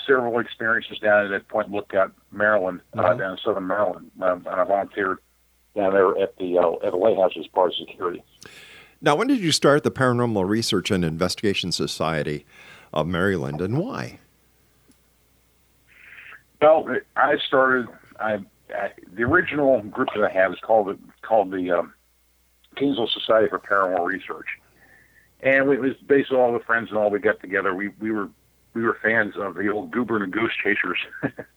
several 0.05 0.39
experiences 0.39 0.99
down 0.99 1.31
at 1.33 1.47
Point 1.47 1.71
Lookout, 1.71 2.13
Maryland, 2.31 2.81
uh, 2.97 3.03
Mhm. 3.03 3.17
down 3.19 3.31
in 3.33 3.37
Southern 3.37 3.67
Maryland, 3.67 4.11
um, 4.21 4.45
and 4.45 4.59
I 4.61 4.63
volunteered 4.63 5.19
down 5.75 5.93
there 5.93 6.17
at 6.17 6.35
the 6.37 6.57
uh, 6.57 6.73
at 6.85 6.91
the 6.91 6.97
lighthouse 6.97 7.33
as 7.37 7.47
part 7.47 7.69
of 7.69 7.75
security. 7.75 8.23
Now, 9.01 9.15
when 9.15 9.27
did 9.27 9.39
you 9.39 9.51
start 9.51 9.83
the 9.83 9.91
Paranormal 9.91 10.47
Research 10.47 10.89
and 10.91 11.05
Investigation 11.05 11.71
Society 11.71 12.45
of 12.93 13.05
Maryland, 13.07 13.61
and 13.61 13.77
why? 13.77 14.19
Well, 16.61 16.87
I 17.15 17.37
started. 17.47 17.87
I, 18.19 18.39
I 18.73 18.89
the 19.13 19.23
original 19.23 19.81
group 19.83 20.09
that 20.15 20.23
I 20.23 20.29
had 20.31 20.51
is 20.51 20.57
called 20.61 20.87
the 20.87 20.97
called 21.21 21.51
the 21.51 21.71
um, 21.71 21.93
Kingsville 22.77 23.09
Society 23.09 23.49
for 23.49 23.59
Paranormal 23.59 24.05
Research, 24.05 24.47
and 25.41 25.69
it 25.71 25.79
was 25.79 25.95
on 26.31 26.37
all 26.37 26.53
the 26.53 26.59
friends 26.59 26.89
and 26.89 26.97
all 26.97 27.09
we 27.09 27.19
got 27.19 27.39
together. 27.39 27.73
We 27.73 27.89
we 27.99 28.11
were 28.11 28.29
we 28.73 28.83
were 28.83 28.97
fans 29.01 29.35
of 29.37 29.55
the 29.55 29.69
old 29.69 29.91
Goober 29.91 30.23
and 30.23 30.31
Ghost 30.31 30.55
Chasers 30.63 30.99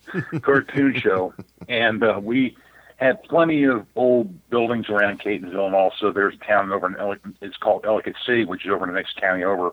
cartoon 0.42 0.94
show, 0.98 1.34
and 1.68 2.02
uh, 2.02 2.20
we 2.22 2.56
had 2.96 3.22
plenty 3.24 3.64
of 3.64 3.86
old 3.96 4.48
buildings 4.50 4.88
around 4.88 5.20
Catonsville, 5.20 5.66
and 5.66 5.74
also 5.74 6.12
there's 6.12 6.34
a 6.34 6.44
town 6.44 6.72
over 6.72 6.86
in 6.86 6.96
Ellicott. 6.96 7.34
It's 7.40 7.56
called 7.56 7.84
Ellicott 7.86 8.16
City, 8.26 8.44
which 8.44 8.64
is 8.64 8.70
over 8.70 8.84
in 8.84 8.92
the 8.92 8.96
next 8.96 9.16
county 9.16 9.44
over, 9.44 9.72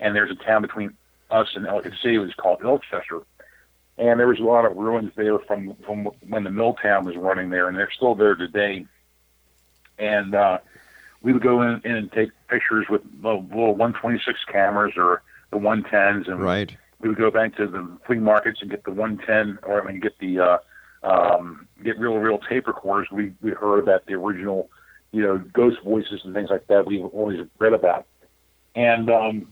and 0.00 0.14
there's 0.14 0.30
a 0.30 0.44
town 0.44 0.62
between 0.62 0.94
us 1.30 1.48
and 1.54 1.66
Ellicott 1.66 1.94
City, 2.02 2.18
which 2.18 2.30
is 2.30 2.34
called 2.36 2.60
Ilchester 2.62 3.22
and 3.96 4.18
there 4.18 4.26
was 4.26 4.40
a 4.40 4.44
lot 4.44 4.64
of 4.64 4.76
ruins 4.76 5.12
there 5.16 5.38
from 5.38 5.74
from 5.86 6.08
when 6.28 6.44
the 6.44 6.50
mill 6.50 6.74
town 6.74 7.04
was 7.04 7.16
running 7.16 7.50
there, 7.50 7.68
and 7.68 7.76
they're 7.76 7.90
still 7.90 8.14
there 8.14 8.34
today. 8.34 8.86
And 9.98 10.34
uh, 10.34 10.58
we 11.24 11.32
would 11.32 11.42
go 11.42 11.62
in, 11.62 11.80
in 11.84 11.96
and 11.96 12.12
take 12.12 12.28
pictures 12.48 12.86
with 12.88 13.00
little, 13.22 13.42
little 13.44 13.74
126 13.74 14.38
cameras 14.44 14.92
or 14.96 15.22
the 15.50 15.56
110s, 15.56 16.30
and 16.30 16.40
Right. 16.40 16.76
we 17.00 17.08
would 17.08 17.18
go 17.18 17.30
back 17.30 17.56
to 17.56 17.66
the 17.66 17.98
flea 18.06 18.18
markets 18.18 18.60
and 18.60 18.70
get 18.70 18.84
the 18.84 18.92
110, 18.92 19.58
or 19.62 19.82
I 19.82 19.90
mean, 19.90 20.00
get 20.00 20.18
the 20.18 20.38
uh, 20.38 20.58
um, 21.02 21.66
get 21.82 21.98
real 21.98 22.16
real 22.18 22.38
tape 22.38 22.66
recorders. 22.66 23.08
We 23.10 23.32
we 23.42 23.50
heard 23.50 23.80
about 23.80 24.06
the 24.06 24.14
original, 24.14 24.68
you 25.12 25.22
know, 25.22 25.38
ghost 25.38 25.78
voices 25.82 26.20
and 26.24 26.34
things 26.34 26.50
like 26.50 26.66
that. 26.68 26.86
We've 26.86 27.04
always 27.06 27.40
read 27.58 27.72
about, 27.72 28.06
and 28.74 29.10
um, 29.10 29.48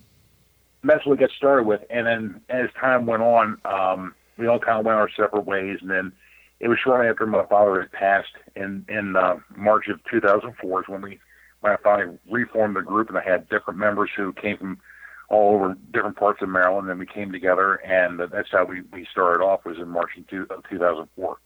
that's 0.85 1.07
what 1.07 1.19
we 1.19 1.27
got 1.27 1.35
started 1.35 1.65
with. 1.65 1.81
And 1.89 2.07
then 2.07 2.41
as 2.51 2.69
time 2.79 3.07
went 3.07 3.23
on, 3.23 3.59
um, 3.65 4.15
we 4.37 4.47
all 4.47 4.59
kind 4.59 4.79
of 4.79 4.85
went 4.85 4.99
our 4.99 5.11
separate 5.11 5.47
ways. 5.47 5.79
And 5.81 5.91
then 5.91 6.13
it 6.61 6.69
was 6.69 6.79
shortly 6.83 7.09
after 7.09 7.27
my 7.27 7.47
father 7.47 7.81
had 7.81 7.93
passed 7.93 8.35
in 8.57 8.85
in 8.89 9.17
uh, 9.17 9.37
March 9.57 9.89
of 9.89 10.01
2004 10.11 10.81
is 10.81 10.89
when 10.89 11.01
we 11.01 11.19
I 11.65 11.77
finally 11.77 12.19
reformed 12.31 12.77
the 12.77 12.81
group, 12.83 13.09
and 13.09 13.19
I 13.19 13.23
had 13.23 13.49
different 13.49 13.79
members 13.79 14.11
who 14.17 14.33
came 14.33 14.57
from 14.57 14.79
all 15.29 15.55
over 15.55 15.77
different 15.93 16.17
parts 16.17 16.43
of 16.43 16.49
Maryland, 16.49 16.91
and 16.91 16.99
we 16.99 17.07
came 17.07 17.33
together, 17.33 17.77
and 17.77 18.21
that's 18.21 18.51
how 18.51 18.65
we, 18.65 18.83
we 18.93 19.07
started 19.11 19.43
off. 19.43 19.65
Was 19.65 19.79
in 19.79 19.89
March 19.89 20.11
of, 20.19 20.29
2004. 20.29 21.37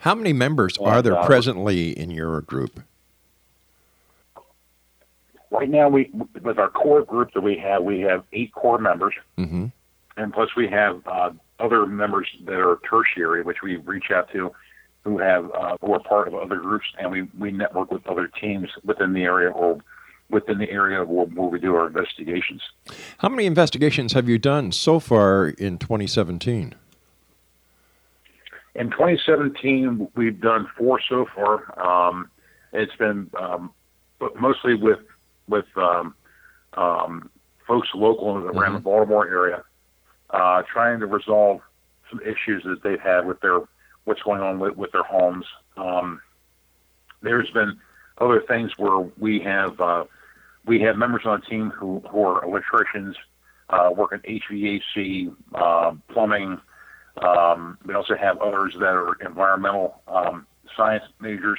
How 0.00 0.14
many 0.14 0.32
members 0.32 0.76
are 0.78 1.00
there 1.00 1.16
uh, 1.16 1.24
presently 1.24 1.98
in 1.98 2.10
your 2.10 2.42
group? 2.42 2.80
Right 5.50 5.70
now, 5.70 5.88
we 5.88 6.10
with 6.42 6.58
our 6.58 6.68
core 6.68 7.02
group 7.02 7.32
that 7.34 7.40
we 7.40 7.56
have, 7.58 7.82
we 7.82 8.00
have 8.00 8.24
eight 8.32 8.52
core 8.52 8.78
members, 8.78 9.14
Mm-hmm. 9.38 9.66
and 10.16 10.32
plus 10.32 10.50
we 10.56 10.68
have 10.68 11.06
uh, 11.06 11.30
other 11.60 11.86
members 11.86 12.28
that 12.44 12.58
are 12.58 12.78
tertiary, 12.88 13.42
which 13.42 13.62
we 13.62 13.76
reach 13.76 14.10
out 14.10 14.30
to, 14.32 14.52
who 15.06 15.18
have 15.18 15.48
uh, 15.52 15.76
who 15.80 15.92
are 15.92 16.00
part 16.00 16.26
of 16.26 16.34
other 16.34 16.56
groups, 16.56 16.86
and 16.98 17.12
we 17.12 17.22
we 17.38 17.52
network 17.52 17.92
with 17.92 18.04
other 18.08 18.28
teams 18.40 18.68
within 18.84 19.12
the 19.12 19.22
area 19.22 19.50
or 19.50 19.78
within 20.28 20.58
the 20.58 20.68
area 20.68 21.04
where, 21.04 21.26
where 21.26 21.48
we 21.48 21.60
do 21.60 21.76
our 21.76 21.86
investigations. 21.86 22.60
How 23.18 23.28
many 23.28 23.46
investigations 23.46 24.14
have 24.14 24.28
you 24.28 24.38
done 24.38 24.72
so 24.72 24.98
far 24.98 25.50
in 25.50 25.78
2017? 25.78 26.74
In 28.74 28.90
2017, 28.90 30.08
we've 30.16 30.40
done 30.40 30.68
four 30.76 31.00
so 31.08 31.24
far. 31.32 31.80
Um, 31.80 32.28
it's 32.72 32.96
been 32.96 33.30
um, 33.38 33.72
but 34.18 34.34
mostly 34.40 34.74
with 34.74 34.98
with 35.48 35.66
um, 35.76 36.16
um, 36.74 37.30
folks 37.64 37.90
local 37.94 38.38
around 38.38 38.74
the 38.74 38.80
Baltimore 38.80 39.28
area, 39.28 39.62
uh, 40.30 40.62
trying 40.62 40.98
to 40.98 41.06
resolve 41.06 41.60
some 42.10 42.20
issues 42.22 42.64
that 42.64 42.82
they've 42.82 43.00
had 43.00 43.24
with 43.24 43.40
their 43.40 43.60
what's 44.06 44.22
going 44.22 44.40
on 44.40 44.58
with, 44.58 44.76
with 44.76 44.92
their 44.92 45.02
homes. 45.02 45.44
Um, 45.76 46.22
there's 47.22 47.50
been 47.50 47.78
other 48.18 48.40
things 48.40 48.72
where 48.78 49.00
we 49.18 49.40
have 49.40 49.78
uh, 49.80 50.04
we 50.64 50.80
have 50.80 50.96
members 50.96 51.22
on 51.26 51.40
the 51.40 51.46
team 51.46 51.70
who, 51.70 52.02
who 52.10 52.22
are 52.22 52.44
electricians, 52.44 53.16
uh, 53.68 53.90
working 53.94 54.20
HVAC, 54.20 55.34
uh, 55.54 55.92
plumbing. 56.08 56.58
Um, 57.18 57.78
we 57.84 57.94
also 57.94 58.16
have 58.16 58.38
others 58.38 58.74
that 58.74 58.94
are 58.94 59.14
environmental 59.24 60.00
um, 60.08 60.46
science 60.76 61.04
majors. 61.20 61.58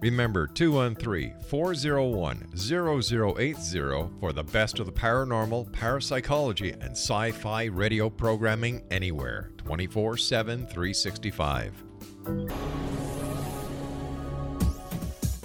Remember 0.00 0.46
213 0.46 1.34
401 1.48 2.48
0080 2.56 4.10
for 4.18 4.32
the 4.32 4.42
best 4.42 4.78
of 4.78 4.86
the 4.86 4.92
paranormal, 4.92 5.70
parapsychology, 5.72 6.72
and 6.72 6.92
sci 6.92 7.30
fi 7.32 7.64
radio 7.64 8.08
programming 8.08 8.82
anywhere 8.90 9.50
24 9.58 10.16
7 10.16 10.66
365. 10.66 11.84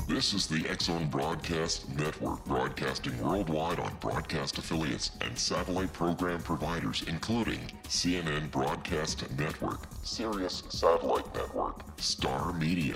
This 0.07 0.33
is 0.33 0.47
the 0.47 0.63
Zone 0.81 1.07
Broadcast 1.09 1.93
Network, 1.97 2.45
broadcasting 2.45 3.21
worldwide 3.21 3.79
on 3.79 3.93
broadcast 3.99 4.57
affiliates 4.57 5.11
and 5.19 5.37
satellite 5.37 5.91
program 5.91 6.41
providers, 6.41 7.03
including 7.07 7.59
CNN 7.89 8.49
Broadcast 8.49 9.29
Network, 9.37 9.81
Sirius 10.03 10.63
Satellite 10.69 11.25
Network, 11.35 11.81
Star 11.99 12.53
Media, 12.53 12.95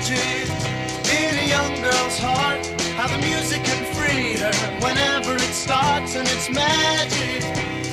magic 0.00 0.48
in 1.12 1.38
a 1.38 1.46
young 1.46 1.74
girl's 1.82 2.18
heart? 2.18 2.66
How 2.96 3.06
the 3.06 3.18
music 3.18 3.62
can 3.64 3.84
free 3.94 4.36
her 4.40 4.52
whenever 4.80 5.34
it 5.34 5.52
starts, 5.52 6.16
and 6.16 6.26
it's 6.28 6.48
magic. 6.48 7.44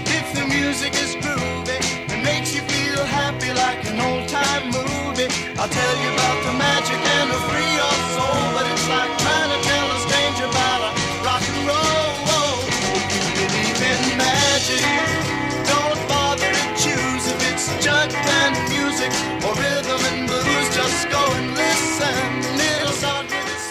If 0.07 0.33
the 0.33 0.45
music 0.47 0.93
is 0.95 1.15
groovy, 1.15 1.79
it 2.13 2.23
makes 2.23 2.55
you 2.55 2.61
feel 2.61 3.03
happy 3.03 3.51
like 3.53 3.83
an 3.91 3.99
old 3.99 4.27
time 4.29 4.65
movie. 4.67 5.27
I'll 5.59 5.67
tell 5.67 5.95
you 6.03 6.09
about 6.13 6.39
the 6.45 6.53
magic 6.57 6.99
and 7.15 7.29
it'll 7.29 7.41
free 7.49 7.76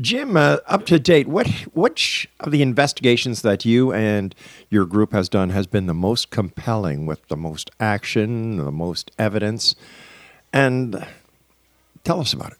Jim, 0.00 0.36
uh, 0.36 0.56
up 0.66 0.84
to 0.86 0.98
date, 0.98 1.28
what 1.28 1.46
which 1.74 2.28
of 2.40 2.50
the 2.50 2.60
investigations 2.60 3.42
that 3.42 3.64
you 3.64 3.92
and 3.92 4.34
your 4.68 4.84
group 4.84 5.12
has 5.12 5.28
done 5.28 5.50
has 5.50 5.68
been 5.68 5.86
the 5.86 5.94
most 5.94 6.30
compelling, 6.30 7.06
with 7.06 7.24
the 7.28 7.36
most 7.36 7.70
action, 7.78 8.56
the 8.56 8.72
most 8.72 9.12
evidence, 9.16 9.76
and 10.52 11.06
tell 12.02 12.18
us 12.18 12.32
about 12.32 12.50
it. 12.50 12.58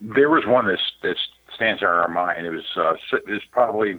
There 0.00 0.30
was 0.30 0.44
one 0.46 0.66
that 0.66 0.78
that 1.02 1.16
stands 1.54 1.82
out 1.82 1.90
in 1.90 2.00
our 2.00 2.08
mind. 2.08 2.46
It 2.46 2.50
was 2.50 2.64
uh, 2.76 2.94
it 3.12 3.28
was 3.28 3.42
probably 3.50 3.98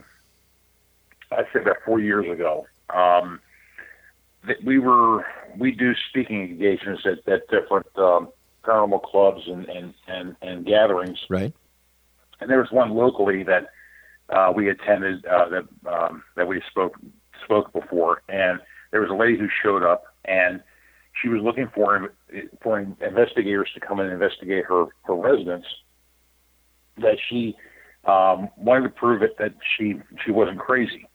I'd 1.32 1.46
say 1.54 1.62
about 1.62 1.78
four 1.86 2.00
years 2.00 2.26
ago. 2.32 2.68
Um, 2.94 3.40
that 4.46 4.64
we 4.64 4.80
were 4.80 5.26
we 5.58 5.72
do 5.72 5.94
speaking 6.10 6.42
engagements 6.44 7.04
at, 7.06 7.28
at 7.32 7.48
different 7.50 7.88
um, 7.98 8.30
paranormal 8.64 9.02
clubs 9.04 9.42
and, 9.48 9.66
and, 9.68 9.94
and, 10.08 10.36
and 10.42 10.66
gatherings, 10.66 11.18
Right? 11.30 11.54
and 12.40 12.50
there 12.50 12.60
was 12.60 12.72
one 12.72 12.92
locally 12.92 13.44
that 13.44 13.70
uh, 14.30 14.52
we 14.56 14.70
attended 14.70 15.26
uh, 15.26 15.50
that 15.50 15.68
um, 15.92 16.24
that 16.36 16.48
we 16.48 16.62
spoke 16.70 16.98
spoke 17.44 17.72
before, 17.74 18.22
and 18.30 18.60
there 18.92 19.02
was 19.02 19.10
a 19.10 19.14
lady 19.14 19.38
who 19.38 19.48
showed 19.64 19.84
up, 19.84 20.04
and 20.26 20.62
she 21.22 21.30
was 21.30 21.42
looking 21.42 21.70
for 21.74 22.14
for 22.62 22.80
investigators 22.80 23.70
to 23.74 23.80
come 23.80 24.00
and 24.00 24.12
investigate 24.12 24.66
her 24.66 24.86
her 25.04 25.16
residence. 25.16 25.66
That 27.00 27.18
she 27.30 27.56
um, 28.06 28.50
wanted 28.58 28.84
to 28.84 28.90
prove 28.90 29.22
it 29.22 29.38
that 29.38 29.54
she 29.78 29.96
she 30.26 30.32
wasn't 30.32 30.60
crazy, 30.60 31.08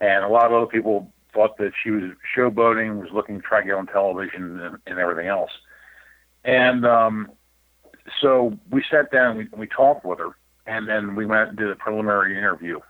and 0.00 0.24
a 0.24 0.28
lot 0.28 0.46
of 0.46 0.52
other 0.52 0.66
people 0.66 1.12
thought 1.34 1.56
that 1.58 1.72
she 1.82 1.90
was 1.90 2.04
showboating, 2.36 3.00
was 3.00 3.10
looking 3.12 3.36
to 3.36 3.42
try 3.42 3.60
to 3.60 3.66
get 3.66 3.74
on 3.74 3.86
television 3.86 4.60
and, 4.60 4.78
and 4.86 4.98
everything 4.98 5.26
else. 5.28 5.50
And 6.44 6.86
um, 6.86 7.30
so 8.20 8.56
we 8.70 8.82
sat 8.90 9.10
down, 9.10 9.36
we, 9.36 9.48
we 9.56 9.66
talked 9.66 10.04
with 10.04 10.18
her, 10.18 10.36
and 10.66 10.88
then 10.88 11.14
we 11.14 11.26
went 11.26 11.50
and 11.50 11.58
did 11.58 11.70
a 11.70 11.76
preliminary 11.76 12.36
interview. 12.36 12.80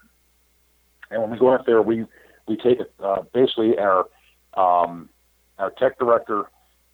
And 1.11 1.23
when 1.23 1.31
we 1.31 1.39
go 1.39 1.53
out 1.53 1.67
there, 1.67 1.83
we 1.83 2.05
we 2.47 2.57
take 2.57 2.79
uh, 3.03 3.23
basically 3.33 3.79
our 3.79 4.07
um, 4.55 5.09
our 5.59 5.71
tech 5.71 5.99
director, 5.99 6.45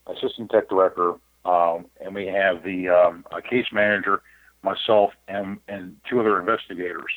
assistant 0.07 0.51
tech 0.51 0.69
director, 0.69 1.15
um, 1.45 1.87
and 2.01 2.15
we 2.15 2.27
have 2.27 2.63
the 2.65 2.89
um, 2.89 3.25
case 3.49 3.67
manager, 3.73 4.23
myself, 4.64 5.12
and 5.29 5.59
and 5.68 5.96
two 6.09 6.20
other 6.20 6.38
investigators. 6.40 7.12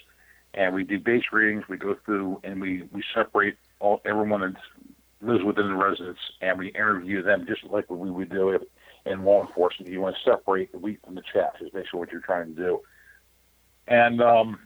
And 0.53 0.73
we 0.73 0.83
do 0.83 0.99
base 0.99 1.25
readings. 1.31 1.67
We 1.67 1.77
go 1.77 1.95
through 2.05 2.41
and 2.43 2.61
we 2.61 2.83
we 2.91 3.03
separate 3.13 3.57
all 3.79 4.01
everyone 4.05 4.41
that 4.41 4.55
lives 5.21 5.43
within 5.43 5.69
the 5.69 5.75
residence, 5.75 6.19
and 6.41 6.59
we 6.59 6.67
interview 6.69 7.23
them 7.23 7.45
just 7.47 7.63
like 7.65 7.89
we 7.89 8.11
would 8.11 8.29
do 8.29 8.49
if 8.49 8.61
in 9.05 9.23
law 9.23 9.45
enforcement. 9.45 9.91
You 9.91 10.01
want 10.01 10.15
to 10.15 10.31
separate 10.31 10.71
the 10.71 10.79
wheat 10.79 10.99
from 11.03 11.15
the 11.15 11.23
chaff 11.33 11.53
is 11.61 11.69
basically 11.69 11.99
what 11.99 12.11
you're 12.11 12.21
trying 12.21 12.55
to 12.55 12.61
do. 12.61 12.81
And 13.87 14.21
um, 14.21 14.59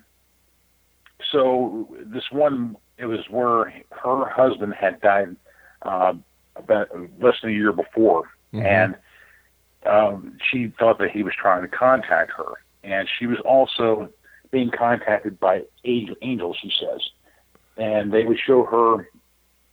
so 1.32 1.88
this 2.06 2.32
one, 2.32 2.76
it 2.98 3.06
was 3.06 3.20
where 3.30 3.72
her 3.92 4.26
husband 4.30 4.74
had 4.74 5.00
died 5.02 5.36
uh, 5.84 6.14
about 6.56 6.90
less 7.20 7.36
than 7.42 7.52
a 7.52 7.54
year 7.54 7.72
before, 7.72 8.30
and 8.66 8.96
um, 9.86 10.38
she 10.50 10.74
thought 10.80 10.98
that 11.00 11.12
he 11.12 11.24
was 11.24 11.34
trying 11.40 11.62
to 11.62 11.68
contact 11.68 12.32
her, 12.38 12.54
and 12.84 13.08
she 13.20 13.26
was 13.28 13.40
also 13.40 14.10
being 14.52 14.70
contacted 14.70 15.40
by 15.40 15.64
angel- 15.86 16.16
angels. 16.22 16.58
She 16.62 16.72
says, 16.80 17.02
and 17.78 18.12
they 18.12 18.24
would 18.26 18.40
show 18.40 18.64
her 18.64 19.10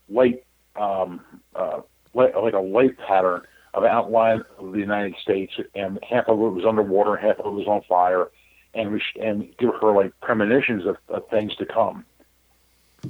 light, 0.08 0.44
um, 0.76 1.20
uh, 1.54 1.80
light 2.14 2.36
like 2.36 2.54
a 2.54 2.60
light 2.60 2.96
pattern 2.98 3.42
of 3.74 3.84
outline 3.84 4.42
of 4.58 4.72
the 4.72 4.78
United 4.78 5.16
States, 5.20 5.52
and 5.74 5.98
half 6.02 6.28
of 6.28 6.38
it 6.40 6.50
was 6.50 6.64
underwater, 6.64 7.16
half 7.16 7.38
of 7.38 7.46
it 7.46 7.56
was 7.56 7.66
on 7.66 7.82
fire, 7.82 8.28
and 8.74 8.92
we 8.92 9.00
sh- 9.00 9.16
and 9.20 9.56
give 9.58 9.70
her 9.80 9.92
like 9.92 10.12
premonitions 10.20 10.86
of, 10.86 10.96
of 11.08 11.28
things 11.28 11.54
to 11.56 11.66
come. 11.66 12.04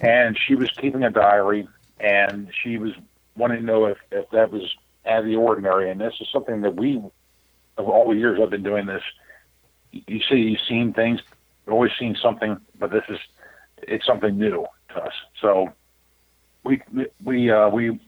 And 0.00 0.38
she 0.38 0.54
was 0.54 0.70
keeping 0.70 1.02
a 1.04 1.10
diary, 1.10 1.68
and 2.00 2.50
she 2.62 2.78
was 2.78 2.92
wanting 3.36 3.60
to 3.60 3.64
know 3.64 3.86
if, 3.86 3.98
if 4.10 4.28
that 4.30 4.50
was 4.50 4.62
out 5.06 5.20
of 5.20 5.24
the 5.26 5.36
ordinary. 5.36 5.90
And 5.90 6.00
this 6.00 6.14
is 6.20 6.28
something 6.32 6.60
that 6.62 6.76
we, 6.76 6.96
of 7.76 7.88
all 7.88 8.08
the 8.08 8.16
years 8.16 8.38
I've 8.42 8.50
been 8.50 8.62
doing 8.62 8.86
this, 8.86 9.02
you 9.92 10.20
see, 10.28 10.36
you've 10.36 10.60
seen 10.68 10.92
things, 10.92 11.20
you've 11.66 11.74
always 11.74 11.92
seen 11.98 12.16
something, 12.20 12.58
but 12.78 12.90
this 12.90 13.04
is 13.08 13.18
it's 13.82 14.06
something 14.06 14.36
new 14.38 14.66
to 14.90 14.96
us. 14.96 15.12
So 15.40 15.72
we 16.64 16.82
we 17.24 17.50
uh, 17.50 17.68
we 17.68 17.98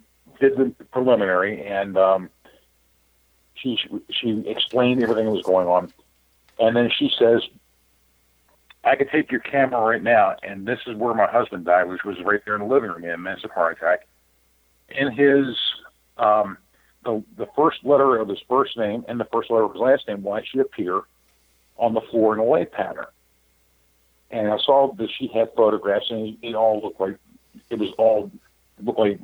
did 0.40 0.56
the 0.56 0.74
preliminary, 0.90 1.66
and 1.66 1.96
um, 1.96 2.30
she 3.54 3.78
she 4.10 4.42
explained 4.46 5.02
everything 5.02 5.26
that 5.26 5.30
was 5.30 5.42
going 5.42 5.68
on, 5.68 5.92
and 6.58 6.76
then 6.76 6.90
she 6.96 7.10
says, 7.18 7.42
"I 8.84 8.96
could 8.96 9.10
take 9.10 9.30
your 9.30 9.40
camera 9.40 9.80
right 9.80 10.02
now, 10.02 10.36
and 10.42 10.66
this 10.66 10.80
is 10.86 10.96
where 10.96 11.14
my 11.14 11.26
husband 11.26 11.64
died, 11.64 11.84
which 11.84 12.04
was 12.04 12.16
right 12.24 12.40
there 12.44 12.54
in 12.54 12.60
the 12.60 12.66
living 12.66 12.90
room. 12.90 13.02
He 13.02 13.06
had 13.06 13.14
a 13.14 13.18
massive 13.18 13.50
heart 13.50 13.78
attack. 13.78 14.06
In 14.90 15.12
his 15.12 15.56
um, 16.16 16.58
the 17.04 17.22
the 17.36 17.46
first 17.56 17.78
letter 17.84 18.16
of 18.16 18.28
his 18.28 18.40
first 18.48 18.76
name 18.76 19.04
and 19.08 19.18
the 19.18 19.26
first 19.32 19.50
letter 19.50 19.64
of 19.64 19.72
his 19.72 19.80
last 19.80 20.08
name, 20.08 20.22
why 20.22 20.42
should 20.44 20.60
appear 20.60 21.02
on 21.80 21.94
the 21.94 22.00
floor 22.02 22.34
in 22.34 22.38
a 22.38 22.44
light 22.44 22.70
pattern?" 22.70 23.06
and 24.30 24.48
I 24.48 24.58
saw 24.58 24.92
that 24.94 25.08
she 25.18 25.28
had 25.28 25.52
photographs, 25.56 26.10
and 26.10 26.28
it, 26.28 26.48
it 26.48 26.54
all 26.54 26.80
looked 26.80 27.00
like 27.00 27.16
it 27.68 27.78
was 27.78 27.90
all 27.98 28.30
looked 28.82 28.98
like 28.98 29.18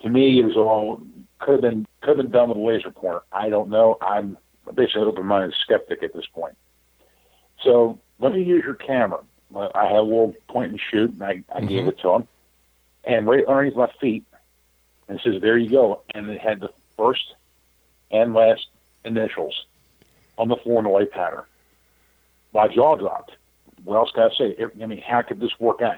to 0.00 0.08
me 0.08 0.38
it 0.38 0.44
was 0.44 0.56
all 0.56 1.00
could 1.38 1.52
have 1.52 1.60
been 1.62 1.86
could 2.00 2.16
have 2.16 2.18
been 2.18 2.30
done 2.30 2.48
with 2.50 2.58
a 2.58 2.60
laser 2.60 2.90
pointer. 2.90 3.22
I 3.32 3.48
don't 3.48 3.70
know. 3.70 3.96
I'm 4.00 4.36
basically 4.74 5.02
an 5.02 5.08
open-minded 5.08 5.54
skeptic 5.62 6.02
at 6.02 6.12
this 6.12 6.26
point. 6.26 6.56
So 7.62 7.98
let 8.18 8.32
me 8.32 8.42
use 8.42 8.62
your 8.64 8.74
camera. 8.74 9.20
I 9.56 9.86
had 9.86 9.96
a 9.96 10.02
little 10.02 10.34
point 10.48 10.72
and 10.72 10.80
shoot, 10.90 11.10
and 11.10 11.22
I, 11.22 11.42
I 11.54 11.60
gave 11.60 11.80
mm-hmm. 11.80 11.88
it 11.88 11.98
to 12.00 12.10
him. 12.10 12.28
And 13.04 13.26
right 13.26 13.46
underneath 13.46 13.76
my 13.76 13.90
feet, 14.00 14.24
and 15.08 15.18
it 15.18 15.22
says, 15.24 15.40
"There 15.40 15.56
you 15.56 15.70
go." 15.70 16.02
And 16.14 16.28
it 16.28 16.40
had 16.40 16.60
the 16.60 16.70
first 16.96 17.34
and 18.10 18.34
last 18.34 18.66
initials 19.04 19.64
on 20.38 20.48
the 20.48 20.56
floor 20.56 20.78
in 20.78 20.84
the 20.84 20.90
light 20.90 21.10
pattern. 21.10 21.42
My 22.54 22.68
jaw 22.68 22.96
dropped. 22.96 23.32
What 23.84 23.96
else 23.96 24.10
can 24.12 24.24
I 24.24 24.34
say? 24.36 24.56
I 24.82 24.86
mean, 24.86 25.02
how 25.06 25.22
could 25.22 25.40
this 25.40 25.58
work 25.60 25.82
out? 25.82 25.94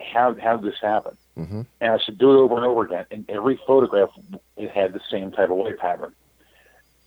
How 0.00 0.34
how 0.40 0.56
did 0.56 0.72
this 0.72 0.80
happen? 0.80 1.16
Mhm. 1.38 1.66
And 1.80 1.92
I 1.92 1.98
said, 1.98 2.18
do 2.18 2.32
it 2.32 2.36
over 2.36 2.56
and 2.56 2.64
over 2.64 2.82
again. 2.82 3.06
And 3.10 3.24
every 3.28 3.60
photograph, 3.66 4.10
it 4.56 4.70
had 4.70 4.92
the 4.92 5.00
same 5.10 5.30
type 5.30 5.50
of 5.50 5.56
light 5.58 5.78
pattern. 5.78 6.12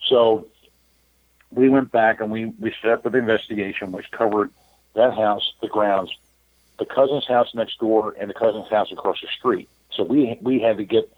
So 0.08 0.48
we 1.52 1.70
went 1.70 1.92
back 1.92 2.22
and 2.22 2.32
we, 2.32 2.46
we 2.60 2.74
set 2.82 2.92
up 2.92 3.06
an 3.06 3.16
investigation 3.16 3.92
which 3.92 4.10
covered 4.12 4.52
that 4.94 5.14
house, 5.14 5.54
the 5.62 5.68
grounds, 5.68 6.12
the 6.80 6.86
cousin's 6.86 7.28
house 7.28 7.54
next 7.54 7.80
door, 7.80 8.16
and 8.20 8.30
the 8.30 8.34
cousin's 8.34 8.70
house 8.70 8.92
across 8.92 9.20
the 9.22 9.28
street. 9.28 9.70
So 9.92 10.04
we 10.04 10.38
we 10.42 10.60
had 10.60 10.78
to 10.78 10.86
get 10.86 11.12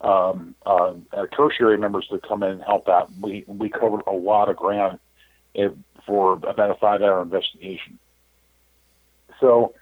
um, 0.00 0.54
uh, 0.66 0.94
uh, 1.12 1.26
tertiary 1.32 1.78
members 1.78 2.06
to 2.08 2.18
come 2.18 2.42
in 2.42 2.50
and 2.52 2.62
help 2.62 2.88
out. 2.88 3.10
We 3.20 3.44
we 3.46 3.68
covered 3.68 4.02
a 4.06 4.12
lot 4.12 4.48
of 4.48 4.56
ground 4.56 4.98
for 6.06 6.34
about 6.34 6.70
a 6.70 6.74
five 6.74 7.02
hour 7.02 7.22
investigation. 7.22 7.98
So 9.40 9.74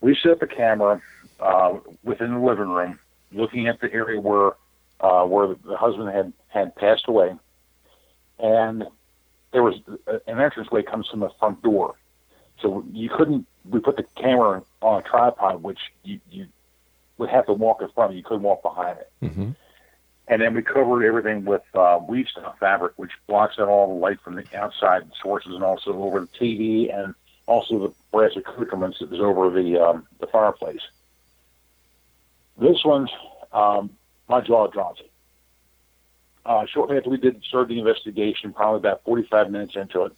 we 0.00 0.16
set 0.22 0.32
up 0.32 0.42
a 0.42 0.46
camera 0.46 1.00
uh, 1.40 1.78
within 2.02 2.32
the 2.32 2.40
living 2.40 2.68
room, 2.68 2.98
looking 3.32 3.68
at 3.68 3.80
the 3.80 3.92
area 3.92 4.20
where 4.20 4.52
uh, 5.00 5.24
where 5.24 5.54
the 5.54 5.76
husband 5.76 6.08
had 6.08 6.32
had 6.48 6.74
passed 6.76 7.04
away, 7.06 7.34
and 8.38 8.84
there 9.52 9.62
was 9.62 9.74
uh, 10.06 10.18
an 10.26 10.40
entranceway 10.40 10.82
comes 10.82 11.08
from 11.08 11.20
the 11.20 11.30
front 11.38 11.62
door. 11.62 11.94
So 12.60 12.84
you 12.92 13.08
couldn't. 13.08 13.46
We 13.68 13.80
put 13.80 13.96
the 13.96 14.04
camera 14.16 14.62
on 14.82 15.00
a 15.00 15.08
tripod, 15.08 15.62
which 15.62 15.78
you 16.02 16.20
you 16.30 16.46
would 17.18 17.30
have 17.30 17.46
to 17.46 17.52
walk 17.52 17.82
in 17.82 17.88
front 17.90 18.12
of. 18.12 18.16
You 18.16 18.22
couldn't 18.22 18.42
walk 18.42 18.62
behind 18.62 18.98
it. 18.98 19.12
Mm-hmm. 19.22 19.50
And 20.28 20.42
then 20.42 20.54
we 20.54 20.62
covered 20.62 21.04
everything 21.04 21.46
with 21.46 21.62
uh, 21.74 21.98
weed 22.06 22.28
stuff 22.28 22.58
fabric, 22.60 22.92
which 22.96 23.12
blocks 23.26 23.58
out 23.58 23.68
all 23.68 23.88
the 23.88 23.94
light 23.94 24.20
from 24.20 24.34
the 24.34 24.44
outside 24.54 25.10
sources, 25.22 25.54
and 25.54 25.64
also 25.64 25.92
over 25.94 26.20
the 26.20 26.26
TV, 26.26 26.94
and 26.94 27.14
also 27.46 27.78
the 27.78 27.94
brass 28.12 28.32
accoutrements 28.36 28.98
that 29.00 29.10
was 29.10 29.20
over 29.20 29.50
the 29.50 29.78
um, 29.78 30.06
the 30.20 30.26
fireplace. 30.26 30.82
This 32.58 32.84
one, 32.84 33.08
um, 33.52 33.90
my 34.28 34.42
jaw 34.42 34.66
dropped. 34.66 35.02
Uh, 36.44 36.66
shortly 36.66 36.96
after 36.96 37.10
we 37.10 37.16
did 37.16 37.42
start 37.44 37.68
the 37.68 37.78
investigation, 37.78 38.52
probably 38.52 38.78
about 38.78 39.04
45 39.04 39.50
minutes 39.50 39.76
into 39.76 40.04
it, 40.04 40.12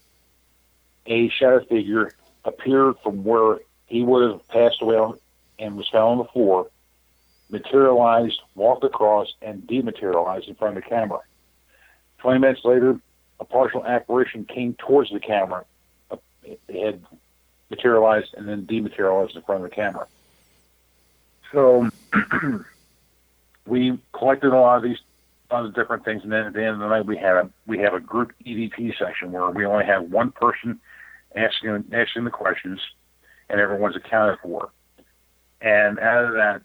a 1.07 1.29
shadow 1.29 1.65
figure 1.65 2.13
appeared 2.45 2.95
from 3.03 3.25
where 3.25 3.59
he 3.87 4.03
would 4.03 4.31
have 4.31 4.49
passed 4.49 4.81
away 4.81 5.13
and 5.59 5.77
was 5.77 5.89
found 5.89 6.05
on 6.05 6.19
the 6.19 6.25
floor, 6.25 6.71
materialized, 7.51 8.41
walked 8.55 8.85
across, 8.85 9.35
and 9.43 9.67
dematerialized 9.67 10.49
in 10.49 10.55
front 10.55 10.77
of 10.77 10.83
the 10.83 10.89
camera. 10.89 11.21
20 12.19 12.39
minutes 12.39 12.61
later, 12.65 13.01
a 13.39 13.45
partial 13.45 13.85
apparition 13.85 14.45
came 14.45 14.75
towards 14.75 15.11
the 15.11 15.21
camera. 15.21 15.65
It 16.45 16.61
had 16.69 17.03
materialized 17.71 18.35
and 18.35 18.49
then 18.49 18.67
dematerialized 18.67 19.37
in 19.37 19.43
front 19.43 19.65
of 19.65 19.71
the 19.71 19.75
camera. 19.75 20.07
So 21.53 21.89
we 23.67 23.99
collected 24.13 24.53
a 24.53 24.59
lot 24.59 24.77
of 24.77 24.83
these 24.83 24.99
different 25.75 26.05
things, 26.05 26.23
and 26.23 26.33
then 26.33 26.47
at 26.47 26.53
the 26.53 26.63
end 26.63 26.75
of 26.75 26.79
the 26.79 26.89
night, 26.89 27.07
we 27.07 27.17
had 27.17 27.37
a 27.37 27.51
we 27.67 27.79
have 27.79 27.95
a 27.95 28.01
group 28.01 28.33
EVP 28.47 28.97
session 28.97 29.33
where 29.33 29.51
we 29.51 29.67
only 29.67 29.85
have 29.85 30.05
one 30.11 30.31
person 30.31 30.81
asking 31.35 31.85
asking 31.93 32.25
the 32.25 32.31
questions, 32.31 32.81
and 33.49 33.61
everyone's 33.61 33.97
accounted 33.97 34.39
for. 34.41 34.71
And 35.61 35.99
out 35.99 36.25
of 36.25 36.35
that, 36.35 36.63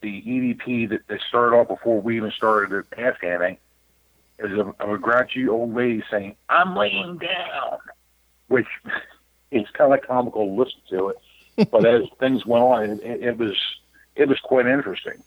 the 0.00 0.22
EVP 0.22 0.90
that, 0.90 1.06
that 1.08 1.20
started 1.28 1.56
off 1.56 1.68
before 1.68 2.00
we 2.00 2.16
even 2.16 2.30
started 2.30 2.84
to 2.90 3.00
ask 3.00 3.22
anything 3.22 3.58
is 4.38 4.52
a, 4.52 4.74
of 4.80 4.90
a 4.90 4.98
grouchy 4.98 5.48
old 5.48 5.74
lady 5.74 6.02
saying, 6.10 6.36
"I'm 6.48 6.76
laying 6.76 7.18
down," 7.18 7.78
which 8.48 8.68
is 9.50 9.66
kind 9.72 9.92
of 9.92 10.02
comical 10.02 10.46
to 10.46 10.52
listen 10.52 10.80
to 10.90 11.08
it. 11.08 11.70
But 11.70 11.86
as 11.86 12.04
things 12.20 12.46
went 12.46 12.64
on, 12.64 12.82
it, 12.84 13.02
it, 13.02 13.22
it 13.22 13.38
was 13.38 13.56
it 14.14 14.28
was 14.28 14.38
quite 14.40 14.66
interesting. 14.66 15.22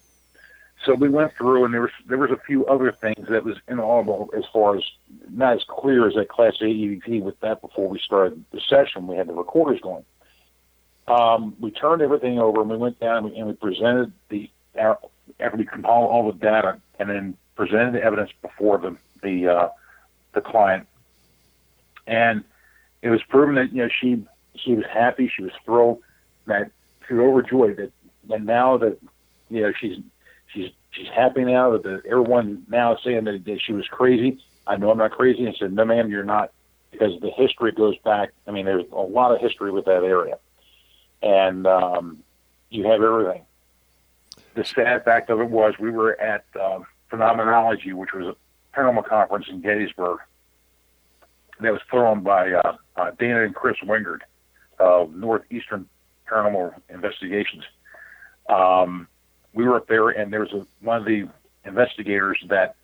So 0.84 0.94
we 0.94 1.08
went 1.08 1.32
through, 1.36 1.64
and 1.64 1.72
there 1.72 1.82
was 1.82 1.90
there 2.06 2.18
was 2.18 2.30
a 2.30 2.40
few 2.44 2.66
other 2.66 2.92
things 2.92 3.28
that 3.28 3.44
was 3.44 3.56
inaudible 3.68 4.30
as 4.36 4.44
far 4.52 4.76
as 4.76 4.82
not 5.30 5.56
as 5.56 5.64
clear 5.68 6.08
as 6.08 6.14
that 6.14 6.28
Class 6.28 6.54
A 6.60 6.64
EVP 6.64 7.22
with 7.22 7.38
that 7.40 7.60
before 7.60 7.88
we 7.88 7.98
started 7.98 8.44
the 8.52 8.60
session. 8.68 9.06
We 9.06 9.16
had 9.16 9.28
the 9.28 9.34
recorders 9.34 9.80
going. 9.80 10.04
Um, 11.06 11.56
we 11.60 11.70
turned 11.70 12.02
everything 12.02 12.38
over, 12.38 12.60
and 12.60 12.70
we 12.70 12.76
went 12.76 12.98
down 12.98 13.18
and 13.18 13.26
we, 13.26 13.36
and 13.36 13.48
we 13.48 13.54
presented 13.54 14.12
the 14.28 14.50
after 14.76 15.56
we 15.56 15.64
compiled 15.64 16.10
all 16.10 16.30
the 16.30 16.38
data, 16.38 16.80
and 16.98 17.08
then 17.08 17.36
presented 17.56 17.94
the 17.94 18.02
evidence 18.02 18.30
before 18.40 18.78
the 18.78 18.96
the 19.22 19.48
uh, 19.48 19.68
the 20.32 20.40
client, 20.40 20.86
and 22.06 22.44
it 23.02 23.10
was 23.10 23.22
proven 23.28 23.54
that 23.56 23.72
you 23.72 23.82
know 23.82 23.88
she 24.00 24.24
she 24.56 24.74
was 24.74 24.84
happy, 24.92 25.30
she 25.34 25.42
was 25.42 25.52
thrilled, 25.64 26.00
that 26.46 26.70
she 27.06 27.14
was 27.14 27.22
overjoyed 27.22 27.76
that 27.76 27.92
and 28.30 28.46
now 28.46 28.76
that 28.78 28.98
you 29.50 29.62
know 29.62 29.72
she's 29.80 29.98
she's 30.52 30.70
she's 30.90 31.08
happy 31.08 31.44
now 31.44 31.72
that 31.72 31.82
the, 31.82 32.02
everyone 32.06 32.64
now 32.68 32.94
is 32.94 33.00
saying 33.04 33.24
that, 33.24 33.44
that 33.44 33.60
she 33.64 33.72
was 33.72 33.86
crazy. 33.88 34.38
I 34.66 34.76
know 34.76 34.90
I'm 34.90 34.98
not 34.98 35.12
crazy. 35.12 35.48
I 35.48 35.52
said, 35.58 35.72
no, 35.72 35.84
ma'am, 35.84 36.08
you're 36.08 36.22
not, 36.22 36.52
because 36.92 37.20
the 37.20 37.30
history 37.30 37.72
goes 37.72 37.98
back. 37.98 38.30
I 38.46 38.52
mean, 38.52 38.64
there's 38.64 38.84
a 38.92 39.00
lot 39.00 39.34
of 39.34 39.40
history 39.40 39.72
with 39.72 39.86
that 39.86 40.04
area, 40.04 40.38
and 41.20 41.66
um, 41.66 42.22
you 42.70 42.86
have 42.86 43.02
everything. 43.02 43.42
The 44.54 44.64
sad 44.64 45.04
fact 45.04 45.30
of 45.30 45.40
it 45.40 45.48
was 45.48 45.74
we 45.78 45.90
were 45.90 46.20
at 46.20 46.44
um, 46.60 46.86
Phenomenology, 47.08 47.92
which 47.92 48.12
was 48.12 48.26
a 48.26 48.36
paranormal 48.76 49.06
conference 49.06 49.46
in 49.48 49.60
Gettysburg 49.60 50.20
that 51.60 51.72
was 51.72 51.80
thrown 51.90 52.22
by 52.22 52.52
uh, 52.52 52.76
uh, 52.96 53.10
Dana 53.18 53.44
and 53.44 53.54
Chris 53.54 53.76
Wingard 53.82 54.20
of 54.78 55.14
Northeastern 55.14 55.88
Paranormal 56.26 56.74
Investigations. 56.88 57.64
Um, 58.48 59.08
we 59.52 59.64
were 59.64 59.76
up 59.76 59.88
there, 59.88 60.08
and 60.08 60.32
there 60.32 60.40
was 60.40 60.52
a, 60.52 60.66
one 60.80 60.98
of 60.98 61.04
the 61.04 61.28
investigators 61.64 62.38
that 62.48 62.76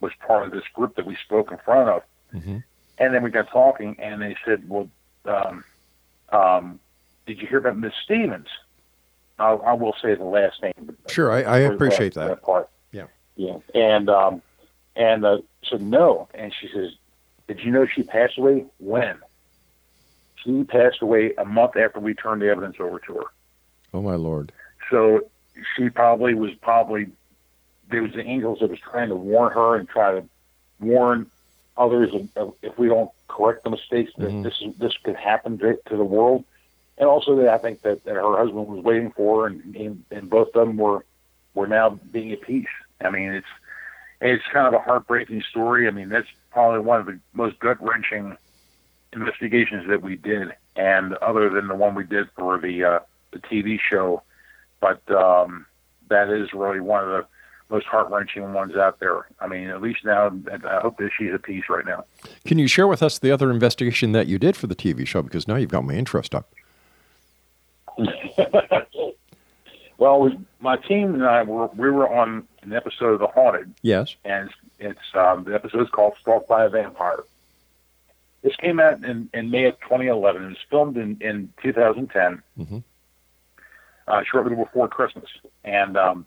was 0.00 0.12
part 0.26 0.46
of 0.46 0.52
this 0.52 0.64
group 0.74 0.96
that 0.96 1.06
we 1.06 1.16
spoke 1.24 1.50
in 1.50 1.58
front 1.58 1.88
of. 1.88 2.02
Mm-hmm. 2.34 2.58
And 2.98 3.14
then 3.14 3.22
we 3.22 3.30
got 3.30 3.48
talking, 3.50 3.96
and 3.98 4.20
they 4.20 4.36
said, 4.44 4.68
"Well, 4.68 4.88
um, 5.24 5.64
um, 6.30 6.80
did 7.26 7.40
you 7.40 7.46
hear 7.46 7.58
about 7.58 7.78
Miss 7.78 7.92
Stevens?" 8.04 8.48
I, 9.38 9.50
I 9.52 9.72
will 9.74 9.94
say 10.02 10.14
the 10.14 10.24
last 10.24 10.62
name. 10.62 10.96
Sure, 11.08 11.30
I, 11.30 11.42
I 11.42 11.58
appreciate 11.58 12.14
that. 12.14 12.42
part. 12.42 12.68
Yeah. 12.92 13.06
Yeah, 13.36 13.58
and 13.74 14.08
um, 14.10 14.42
and 14.96 15.24
uh, 15.24 15.38
said 15.68 15.80
no, 15.82 16.28
and 16.34 16.52
she 16.60 16.68
says, 16.68 16.92
"Did 17.46 17.60
you 17.60 17.70
know 17.70 17.86
she 17.86 18.02
passed 18.02 18.36
away? 18.38 18.64
When?" 18.78 19.16
She 20.44 20.64
passed 20.64 21.02
away 21.02 21.34
a 21.36 21.44
month 21.44 21.76
after 21.76 22.00
we 22.00 22.14
turned 22.14 22.42
the 22.42 22.48
evidence 22.48 22.76
over 22.80 22.98
to 23.00 23.14
her. 23.14 23.24
Oh 23.92 24.02
my 24.02 24.14
lord. 24.14 24.52
So 24.90 25.20
she 25.76 25.88
probably 25.90 26.34
was 26.34 26.54
probably 26.62 27.08
there 27.90 28.02
was 28.02 28.12
the 28.12 28.22
angels 28.22 28.58
that 28.60 28.70
was 28.70 28.78
trying 28.80 29.08
to 29.08 29.16
warn 29.16 29.52
her 29.52 29.74
and 29.76 29.88
try 29.88 30.12
to 30.12 30.24
warn 30.80 31.30
others 31.76 32.10
if 32.62 32.78
we 32.78 32.88
don't 32.88 33.10
correct 33.28 33.64
the 33.64 33.70
mistakes 33.70 34.12
that 34.18 34.28
Mhm. 34.30 34.42
this 34.42 34.62
this 34.78 34.96
could 35.02 35.16
happen 35.16 35.58
to, 35.58 35.76
to 35.86 35.96
the 35.96 36.04
world. 36.04 36.44
And 36.98 37.08
also 37.08 37.36
that 37.36 37.48
I 37.48 37.58
think 37.58 37.82
that, 37.82 38.04
that 38.04 38.14
her 38.14 38.36
husband 38.36 38.66
was 38.66 38.84
waiting 38.84 39.12
for 39.12 39.46
and, 39.46 39.74
and 39.76 40.04
and 40.10 40.28
both 40.28 40.48
of 40.48 40.66
them 40.66 40.76
were 40.76 41.04
were 41.54 41.66
now 41.66 41.90
being 42.10 42.32
at 42.32 42.42
peace. 42.42 42.66
I 43.00 43.10
mean 43.10 43.32
it's 43.32 43.46
it's 44.20 44.44
kind 44.52 44.66
of 44.66 44.74
a 44.74 44.82
heartbreaking 44.82 45.42
story. 45.48 45.86
I 45.86 45.90
mean 45.90 46.08
that's 46.08 46.28
probably 46.50 46.80
one 46.80 47.00
of 47.00 47.06
the 47.06 47.20
most 47.32 47.58
gut 47.60 47.80
wrenching 47.80 48.36
investigations 49.12 49.88
that 49.88 50.02
we 50.02 50.16
did, 50.16 50.52
and 50.76 51.14
other 51.14 51.48
than 51.50 51.68
the 51.68 51.74
one 51.74 51.94
we 51.94 52.04
did 52.04 52.28
for 52.36 52.58
the 52.58 52.84
uh, 52.84 52.98
the 53.32 53.38
TV 53.38 53.78
show, 53.78 54.22
but 54.80 55.08
um, 55.10 55.66
that 56.08 56.30
is 56.30 56.52
really 56.52 56.80
one 56.80 57.04
of 57.04 57.10
the 57.10 57.26
most 57.70 57.86
heart 57.86 58.10
wrenching 58.10 58.52
ones 58.52 58.76
out 58.76 58.98
there. 58.98 59.26
I 59.40 59.46
mean, 59.46 59.68
at 59.68 59.82
least 59.82 60.04
now, 60.04 60.32
I 60.66 60.80
hope 60.80 60.96
that 60.98 61.10
she's 61.16 61.32
at 61.32 61.42
peace 61.42 61.64
right 61.68 61.84
now. 61.84 62.04
Can 62.46 62.58
you 62.58 62.66
share 62.66 62.86
with 62.86 63.02
us 63.02 63.18
the 63.18 63.30
other 63.30 63.50
investigation 63.50 64.12
that 64.12 64.26
you 64.26 64.38
did 64.38 64.56
for 64.56 64.66
the 64.66 64.74
TV 64.74 65.06
show? 65.06 65.22
Because 65.22 65.46
now 65.46 65.56
you've 65.56 65.70
got 65.70 65.84
my 65.84 65.94
interest 65.94 66.34
up. 66.34 66.50
well, 69.98 70.20
we, 70.20 70.38
my 70.60 70.76
team 70.76 71.14
and 71.14 71.24
I 71.24 71.42
were 71.42 71.66
we 71.68 71.90
were 71.90 72.08
on 72.12 72.46
an 72.62 72.72
episode 72.72 73.14
of 73.14 73.20
The 73.20 73.26
Haunted, 73.28 73.74
Yes. 73.82 74.14
and 74.24 74.50
it's, 74.78 74.98
um, 75.14 75.44
the 75.44 75.54
episode 75.54 75.82
is 75.82 75.88
called 75.90 76.14
"Stalked 76.20 76.48
by 76.48 76.64
a 76.64 76.68
Vampire." 76.68 77.24
This 78.42 78.54
came 78.56 78.78
out 78.78 79.02
in, 79.04 79.28
in 79.34 79.50
May 79.50 79.64
of 79.64 79.80
2011. 79.80 80.44
It 80.44 80.48
was 80.48 80.56
filmed 80.70 80.96
in, 80.96 81.16
in 81.20 81.52
2010, 81.60 82.40
Mhm. 82.58 82.82
uh, 84.06 84.22
shortly 84.22 84.54
before 84.54 84.86
Christmas. 84.88 85.28
And 85.64 85.96
um, 85.96 86.24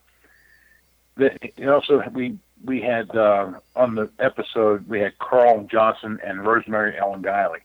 the, 1.16 1.34
it 1.58 1.70
also 1.70 2.04
we 2.14 2.38
we 2.66 2.82
had 2.82 3.16
uh, 3.16 3.54
on 3.76 3.96
the 3.96 4.10
episode 4.20 4.88
we 4.88 5.00
had 5.00 5.18
Carl 5.20 5.64
Johnson 5.72 6.20
and 6.24 6.46
Rosemary 6.46 6.98
Ellen 6.98 7.24
Guiley, 7.24 7.60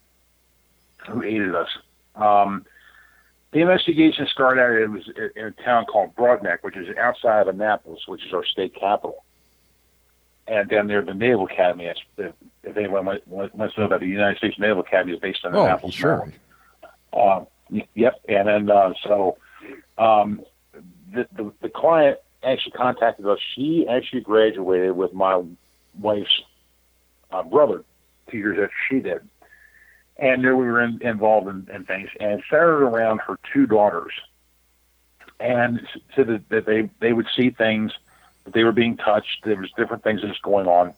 who 1.08 1.22
aided 1.22 1.54
us. 1.54 1.68
Um, 2.14 2.64
the 3.56 3.62
investigation 3.62 4.26
started 4.30 4.60
out 4.60 4.70
it 4.72 4.90
was 4.90 5.08
in 5.34 5.44
a 5.46 5.50
town 5.64 5.86
called 5.86 6.14
Broadneck, 6.14 6.58
which 6.60 6.76
is 6.76 6.94
outside 6.98 7.40
of 7.40 7.48
Annapolis, 7.48 8.00
which 8.06 8.22
is 8.26 8.34
our 8.34 8.44
state 8.44 8.74
capital. 8.74 9.24
And 10.46 10.68
down 10.68 10.88
there, 10.88 11.00
the 11.00 11.14
Naval 11.14 11.46
Academy. 11.46 11.86
If, 12.18 12.34
if 12.62 12.76
anyone 12.76 13.06
wants 13.26 13.74
to 13.74 13.80
know 13.80 13.86
about 13.86 14.00
the 14.00 14.06
United 14.06 14.36
States 14.36 14.58
Naval 14.58 14.82
Academy, 14.82 15.14
is 15.14 15.20
based 15.20 15.40
in 15.42 15.54
Oh, 15.54 15.64
Annapolis. 15.64 15.94
sure. 15.94 16.30
Uh, 17.14 17.46
yep. 17.94 18.20
And 18.28 18.46
then 18.46 18.70
uh, 18.70 18.92
so 19.02 19.38
um, 19.96 20.42
the, 21.14 21.26
the 21.34 21.50
the 21.62 21.68
client 21.70 22.18
actually 22.42 22.72
contacted 22.72 23.26
us. 23.26 23.38
She 23.54 23.86
actually 23.88 24.20
graduated 24.20 24.92
with 24.92 25.14
my 25.14 25.42
wife's 25.98 26.42
uh, 27.32 27.42
brother 27.42 27.84
two 28.30 28.36
years 28.36 28.58
after 28.62 28.74
she 28.90 29.00
did, 29.00 29.26
and 30.18 30.42
knew 30.42 30.56
we 30.56 30.66
were 30.66 30.80
in, 30.80 31.00
involved 31.02 31.48
in, 31.48 31.68
in 31.74 31.84
things. 31.84 32.08
And 32.20 32.42
centered 32.48 32.82
around 32.84 33.20
her 33.26 33.38
two 33.52 33.66
daughters, 33.66 34.12
and 35.38 35.86
said 36.14 36.28
that, 36.28 36.48
that 36.48 36.66
they 36.66 36.88
they 37.00 37.12
would 37.12 37.26
see 37.34 37.50
things 37.50 37.92
that 38.44 38.54
they 38.54 38.64
were 38.64 38.72
being 38.72 38.96
touched. 38.96 39.44
There 39.44 39.56
was 39.56 39.70
different 39.76 40.02
things 40.02 40.22
that 40.22 40.28
was 40.28 40.38
going 40.38 40.66
on. 40.66 40.94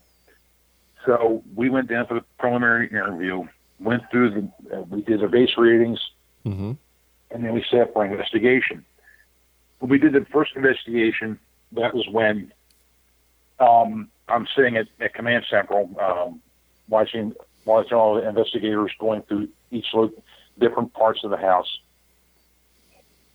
So 1.06 1.42
we 1.54 1.70
went 1.70 1.88
down 1.88 2.06
for 2.06 2.14
the 2.14 2.24
preliminary 2.38 2.88
interview. 2.88 3.46
Went 3.80 4.02
through 4.10 4.30
the. 4.30 4.76
Uh, 4.76 4.82
we 4.82 5.02
did 5.02 5.20
the 5.20 5.28
base 5.28 5.56
readings 5.56 6.00
hmm 6.44 6.72
and 7.30 7.44
then 7.44 7.52
we 7.52 7.64
set 7.70 7.80
up 7.80 7.92
for 7.92 8.04
investigation. 8.04 8.84
When 9.78 9.90
we 9.90 9.98
did 9.98 10.12
the 10.12 10.24
first 10.32 10.56
investigation, 10.56 11.38
that 11.72 11.94
was 11.94 12.08
when 12.08 12.52
um, 13.60 14.08
I'm 14.28 14.46
sitting 14.56 14.76
at, 14.76 14.88
at 15.00 15.14
Command 15.14 15.44
Central, 15.48 15.90
um, 16.00 16.40
watching 16.88 17.34
watching 17.68 17.96
all 17.96 18.14
the 18.16 18.26
investigators 18.26 18.90
going 18.98 19.22
through 19.22 19.48
each 19.70 19.86
different 20.58 20.92
parts 20.94 21.20
of 21.22 21.30
the 21.30 21.36
house, 21.36 21.78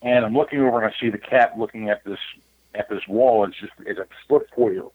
and 0.02 0.26
I'm 0.26 0.34
looking 0.34 0.60
over 0.60 0.84
and 0.84 0.92
I 0.92 1.00
see 1.00 1.10
the 1.10 1.18
cat 1.18 1.58
looking 1.58 1.90
at 1.90 2.04
this 2.04 2.20
at 2.76 2.90
this 2.90 3.08
wall. 3.08 3.46
It's 3.46 3.58
just 3.60 3.72
it's 3.86 4.00
a 4.00 4.08
split 4.24 4.48
foyer, 4.56 4.90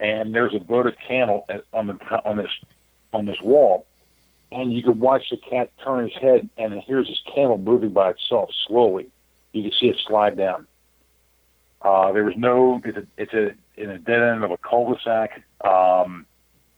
and 0.00 0.34
there's 0.34 0.54
a 0.54 0.60
votive 0.60 0.94
candle 1.06 1.46
on 1.72 1.88
the 1.88 1.98
on 2.24 2.36
this 2.36 2.50
on 3.12 3.26
this 3.26 3.40
wall, 3.42 3.86
and 4.52 4.72
you 4.72 4.82
can 4.82 4.98
watch 5.00 5.28
the 5.30 5.36
cat 5.36 5.70
turn 5.84 6.04
his 6.08 6.16
head, 6.20 6.48
and 6.56 6.72
here's 6.86 7.08
this 7.08 7.20
candle 7.34 7.58
moving 7.58 7.90
by 7.90 8.10
itself 8.10 8.50
slowly. 8.66 9.08
You 9.52 9.62
can 9.62 9.72
see 9.72 9.88
it 9.88 9.96
slide 10.06 10.36
down. 10.36 10.66
Uh, 11.82 12.12
there 12.12 12.24
was 12.24 12.34
no. 12.36 12.80
It's 12.84 12.96
a, 12.96 13.06
it's 13.16 13.32
a 13.34 13.54
in 13.76 13.90
a 13.90 13.98
dead 13.98 14.22
end 14.22 14.44
of 14.44 14.50
a 14.50 14.56
cul-de-sac. 14.56 15.42
Um, 15.62 16.26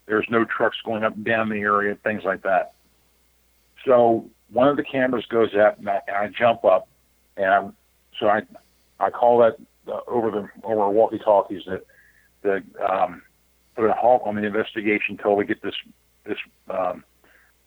there's 0.09 0.27
no 0.31 0.45
trucks 0.45 0.79
going 0.85 1.05
up 1.05 1.15
and 1.15 1.25
down 1.25 1.49
the 1.49 1.61
area, 1.61 1.97
things 2.03 2.23
like 2.25 2.43
that. 2.43 2.73
So 3.85 4.29
one 4.51 4.69
of 4.69 4.77
the 4.77 4.83
cameras 4.83 5.27
goes 5.27 5.55
up, 5.55 5.79
and 5.79 5.89
I, 5.89 6.01
and 6.07 6.17
I 6.17 6.29
jump 6.29 6.65
up, 6.65 6.89
and 7.37 7.47
I, 7.47 7.69
so 8.19 8.29
I 8.29 8.43
I 8.99 9.11
call 9.11 9.39
that 9.39 9.57
uh, 9.87 10.01
over 10.07 10.31
the 10.31 10.49
over 10.65 10.89
walkie-talkies 10.89 11.63
that 11.67 11.85
the 12.43 12.63
um, 12.85 13.23
put 13.77 13.85
a 13.85 13.93
halt 13.93 14.23
on 14.25 14.35
the 14.35 14.45
investigation 14.45 15.17
until 15.17 15.37
we 15.37 15.45
get 15.45 15.63
this 15.63 15.75
this 16.25 16.39
um, 16.69 17.05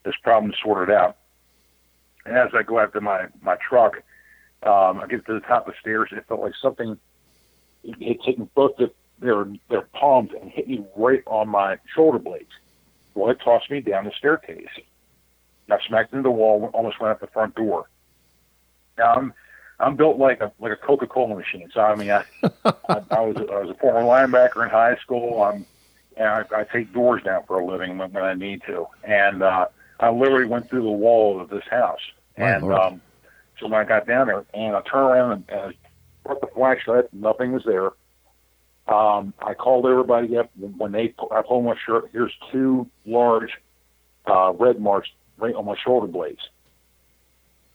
this 0.04 0.14
problem 0.22 0.52
sorted 0.62 0.94
out. 0.94 1.16
And 2.24 2.36
as 2.36 2.50
I 2.54 2.62
go 2.62 2.78
after 2.78 3.00
my 3.00 3.26
my 3.40 3.56
truck, 3.56 3.96
um, 4.62 5.00
I 5.00 5.06
get 5.08 5.24
to 5.26 5.34
the 5.34 5.40
top 5.40 5.66
of 5.66 5.74
the 5.74 5.80
stairs. 5.80 6.10
It 6.12 6.24
felt 6.28 6.40
like 6.40 6.54
something 6.60 6.98
had 7.84 8.20
taken 8.24 8.48
both 8.54 8.76
the, 8.76 8.92
their 9.22 9.46
their 9.70 9.82
palms 9.82 10.30
and 10.40 10.50
hit 10.50 10.68
me 10.68 10.84
right 10.96 11.22
on 11.26 11.48
my 11.48 11.78
shoulder 11.94 12.18
blades. 12.18 12.52
Well, 13.14 13.30
it 13.30 13.38
tossed 13.44 13.70
me 13.70 13.80
down 13.80 14.04
the 14.04 14.12
staircase. 14.16 14.68
I 15.70 15.78
smacked 15.86 16.12
into 16.12 16.24
the 16.24 16.30
wall, 16.30 16.70
almost 16.74 17.00
went 17.00 17.12
out 17.12 17.20
the 17.20 17.26
front 17.28 17.54
door. 17.54 17.88
Now 18.98 19.14
I'm 19.14 19.34
I'm 19.80 19.96
built 19.96 20.18
like 20.18 20.40
a 20.40 20.52
like 20.58 20.72
a 20.72 20.76
Coca 20.76 21.06
Cola 21.06 21.34
machine. 21.34 21.70
So 21.72 21.80
I 21.80 21.94
mean, 21.94 22.10
I, 22.10 22.24
I 22.64 23.02
I 23.10 23.20
was 23.20 23.36
I 23.36 23.60
was 23.60 23.70
a 23.70 23.74
former 23.74 24.00
linebacker 24.00 24.62
in 24.64 24.70
high 24.70 24.96
school. 24.96 25.42
I'm 25.42 25.64
and 26.16 26.28
I, 26.28 26.44
I 26.54 26.64
take 26.64 26.92
doors 26.92 27.22
down 27.22 27.44
for 27.46 27.58
a 27.58 27.64
living 27.64 27.98
when, 27.98 28.12
when 28.12 28.22
I 28.22 28.34
need 28.34 28.62
to. 28.66 28.86
And 29.04 29.42
uh, 29.42 29.66
I 30.00 30.10
literally 30.10 30.46
went 30.46 30.68
through 30.68 30.82
the 30.82 30.90
wall 30.90 31.40
of 31.40 31.48
this 31.48 31.64
house. 31.70 32.00
My 32.36 32.50
and 32.50 32.64
Lord. 32.64 32.74
um, 32.74 33.02
so 33.58 33.66
when 33.66 33.80
I 33.80 33.84
got 33.84 34.06
down 34.06 34.26
there, 34.26 34.44
and 34.54 34.76
I 34.76 34.80
turned 34.82 35.10
around 35.10 35.32
and, 35.32 35.44
and 35.48 35.60
I 35.60 35.74
brought 36.24 36.40
the 36.40 36.48
flashlight, 36.48 37.12
nothing 37.12 37.52
was 37.52 37.64
there. 37.64 37.90
Um, 38.88 39.32
I 39.40 39.54
called 39.54 39.86
everybody 39.86 40.36
up 40.36 40.50
when 40.56 40.92
they. 40.92 41.14
I 41.30 41.42
pulled 41.42 41.64
my 41.64 41.76
shirt. 41.86 42.10
Here's 42.12 42.32
two 42.50 42.88
large 43.06 43.50
uh, 44.26 44.52
red 44.52 44.80
marks 44.80 45.08
right 45.38 45.54
on 45.54 45.64
my 45.64 45.76
shoulder 45.82 46.06
blades. 46.06 46.40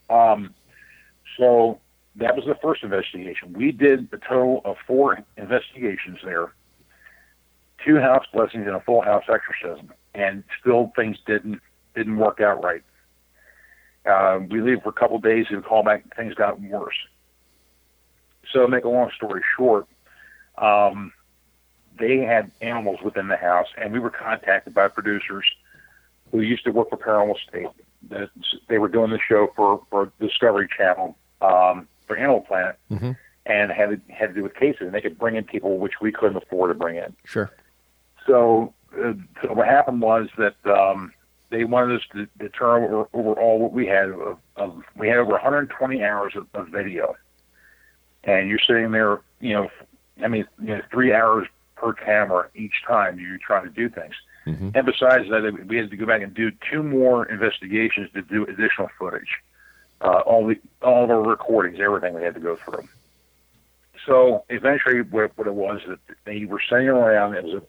Um, 0.10 0.54
so 1.38 1.80
that 2.15 2.36
was 2.36 2.46
the 2.46 2.56
first 2.62 2.84
investigation. 2.84 3.54
We 3.54 3.72
did 3.72 4.10
a 4.12 4.17
total 4.17 4.62
of 4.65 4.78
four 4.86 5.20
investigations 5.38 6.20
there, 6.24 6.54
two 7.86 8.00
house 8.00 8.26
blessings 8.34 8.65
and 8.67 8.76
a 8.76 8.82
full 8.82 9.02
house 9.02 9.24
exorcism, 9.30 9.93
and 10.13 10.43
still 10.60 10.91
things 10.96 11.17
didn't 11.26 11.62
didn't 11.96 12.17
work 12.17 12.41
out 12.41 12.63
right. 12.63 12.84
Uh, 14.06 14.39
we 14.50 14.62
leave 14.62 14.82
for 14.84 14.89
a 14.89 14.93
couple 14.93 15.20
days 15.20 15.48
and 15.50 15.63
call 15.63 15.84
back, 15.84 16.04
and 16.04 16.13
things 16.15 16.34
got 16.34 16.62
worse. 16.62 16.96
So, 18.54 18.65
make 18.67 18.86
a 18.86 18.89
long 18.89 19.12
story 19.15 19.41
short, 19.58 19.88
um, 20.58 21.13
they 22.00 22.20
had 22.20 22.52
animals 22.62 23.00
within 23.04 23.28
the 23.28 23.38
house, 23.38 23.67
and 23.78 23.91
we 23.91 24.00
were 24.00 24.10
contacted 24.12 24.74
by 24.74 24.88
producers 24.88 25.46
who 26.32 26.41
used 26.41 26.63
to 26.65 26.72
work 26.72 26.89
for 26.89 26.98
Paranormal 26.98 27.36
State. 27.48 27.67
That 28.10 28.30
they 28.70 28.78
were 28.78 28.88
doing 28.88 29.10
the 29.12 29.20
show 29.20 29.52
for 29.56 29.82
for 29.89 30.12
Discovery 30.20 30.67
Channel 30.76 31.17
um, 31.41 31.88
for 32.06 32.15
Animal 32.15 32.41
Planet, 32.41 32.78
Mhm. 32.91 33.17
and 33.46 33.72
had 33.72 33.89
to, 33.89 34.13
had 34.13 34.28
to 34.28 34.34
do 34.34 34.43
with 34.43 34.54
cases, 34.56 34.82
and 34.82 34.93
they 34.93 35.02
could 35.02 35.17
bring 35.17 35.36
in 35.36 35.43
people 35.43 35.78
which 35.80 36.00
we 36.02 36.12
couldn't 36.12 36.38
afford 36.38 36.70
to 36.70 36.76
bring 36.76 36.98
in. 36.98 37.15
Sure. 37.26 37.50
So, 38.26 38.74
uh, 38.93 39.13
so 39.41 39.54
what 39.54 39.67
happened 39.67 40.02
was 40.02 40.30
that 40.38 40.56
um, 40.65 41.12
they 41.50 41.63
wanted 41.63 42.00
us 42.00 42.06
to 42.13 42.28
determine 42.38 42.91
over, 42.93 43.08
overall 43.13 43.60
what 43.60 43.74
we 43.74 43.88
had. 43.88 44.10
Of, 44.10 44.38
of, 44.58 44.84
we 44.96 45.08
had 45.08 45.17
over 45.17 45.32
120 45.32 46.04
hours 46.04 46.36
of, 46.36 46.46
of 46.54 46.67
video, 46.70 47.15
and 48.24 48.48
you're 48.50 48.60
sitting 48.60 48.91
there, 48.91 49.22
you 49.39 49.54
know, 49.54 49.70
I 50.23 50.27
mean, 50.27 50.45
you 50.62 50.75
know, 50.75 50.82
three 50.91 51.13
hours 51.13 51.47
per 51.75 51.93
camera 51.93 52.49
each 52.56 52.84
time 52.86 53.19
you're 53.19 53.38
trying 53.38 53.63
to 53.63 53.69
do 53.69 53.89
things. 53.89 54.15
Mhm. 54.47 54.75
And 54.75 54.86
besides 54.86 55.30
that, 55.30 55.67
we 55.67 55.77
had 55.77 55.89
to 55.91 55.97
go 55.97 56.06
back 56.06 56.21
and 56.21 56.34
do 56.34 56.51
two 56.71 56.82
more 56.82 57.25
investigations 57.25 58.10
to 58.13 58.21
do 58.21 58.43
additional 58.45 58.89
footage. 58.97 59.38
Uh, 59.99 60.19
all 60.19 60.45
the 60.47 60.60
all 60.82 61.03
of 61.03 61.10
our 61.10 61.21
recordings, 61.21 61.80
everything 61.80 62.13
we 62.13 62.23
had 62.23 62.36
to 62.36 62.39
go 62.39 62.56
through. 62.56 62.88
So 64.06 64.45
eventually, 64.49 65.01
what, 65.01 65.38
what 65.38 65.47
it 65.47 65.53
was 65.53 65.82
that 65.88 65.99
they 66.23 66.45
were 66.45 66.62
sending 66.69 66.88
around 66.88 67.36
as 67.36 67.45
a, 67.45 67.62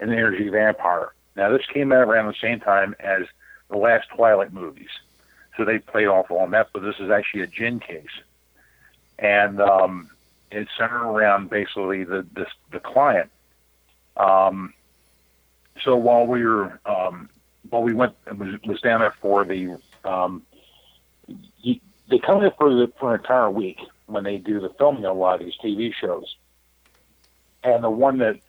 an 0.00 0.12
energy 0.12 0.48
vampire. 0.48 1.12
Now 1.36 1.50
this 1.50 1.66
came 1.66 1.92
out 1.92 2.08
around 2.08 2.28
the 2.28 2.38
same 2.40 2.60
time 2.60 2.94
as 3.00 3.22
the 3.68 3.76
last 3.76 4.08
Twilight 4.14 4.52
movies, 4.52 4.90
so 5.56 5.64
they 5.64 5.78
played 5.78 6.06
off 6.06 6.30
on 6.30 6.50
that. 6.52 6.68
But 6.72 6.82
this 6.82 6.96
is 6.98 7.10
actually 7.10 7.42
a 7.42 7.46
djinn 7.46 7.80
case, 7.80 8.06
and 9.18 9.60
um, 9.60 10.08
it's 10.52 10.70
centered 10.78 11.04
around 11.04 11.50
basically 11.50 12.04
the 12.04 12.26
the, 12.34 12.46
the 12.70 12.80
client. 12.80 13.30
Um, 14.16 14.74
so 15.82 15.96
while 15.96 16.26
we 16.26 16.44
were 16.44 16.80
um, 16.86 17.28
while 17.70 17.82
we 17.82 17.94
went 17.94 18.14
was, 18.36 18.60
was 18.66 18.80
down 18.80 19.00
there 19.00 19.14
for 19.20 19.44
the 19.44 19.78
um, 20.04 20.42
you, 21.26 21.80
they 22.10 22.18
come 22.18 22.40
there 22.40 22.52
for 22.58 22.70
the 22.70 22.92
for 22.98 23.14
an 23.14 23.20
entire 23.20 23.50
week 23.50 23.78
when 24.06 24.24
they 24.24 24.36
do 24.36 24.60
the 24.60 24.70
filming 24.78 25.04
of 25.04 25.16
a 25.16 25.18
lot 25.18 25.40
of 25.40 25.46
these 25.46 25.56
TV 25.62 25.92
shows. 25.94 26.36
And 27.64 27.82
the 27.82 27.90
one 27.90 28.18
that 28.18 28.40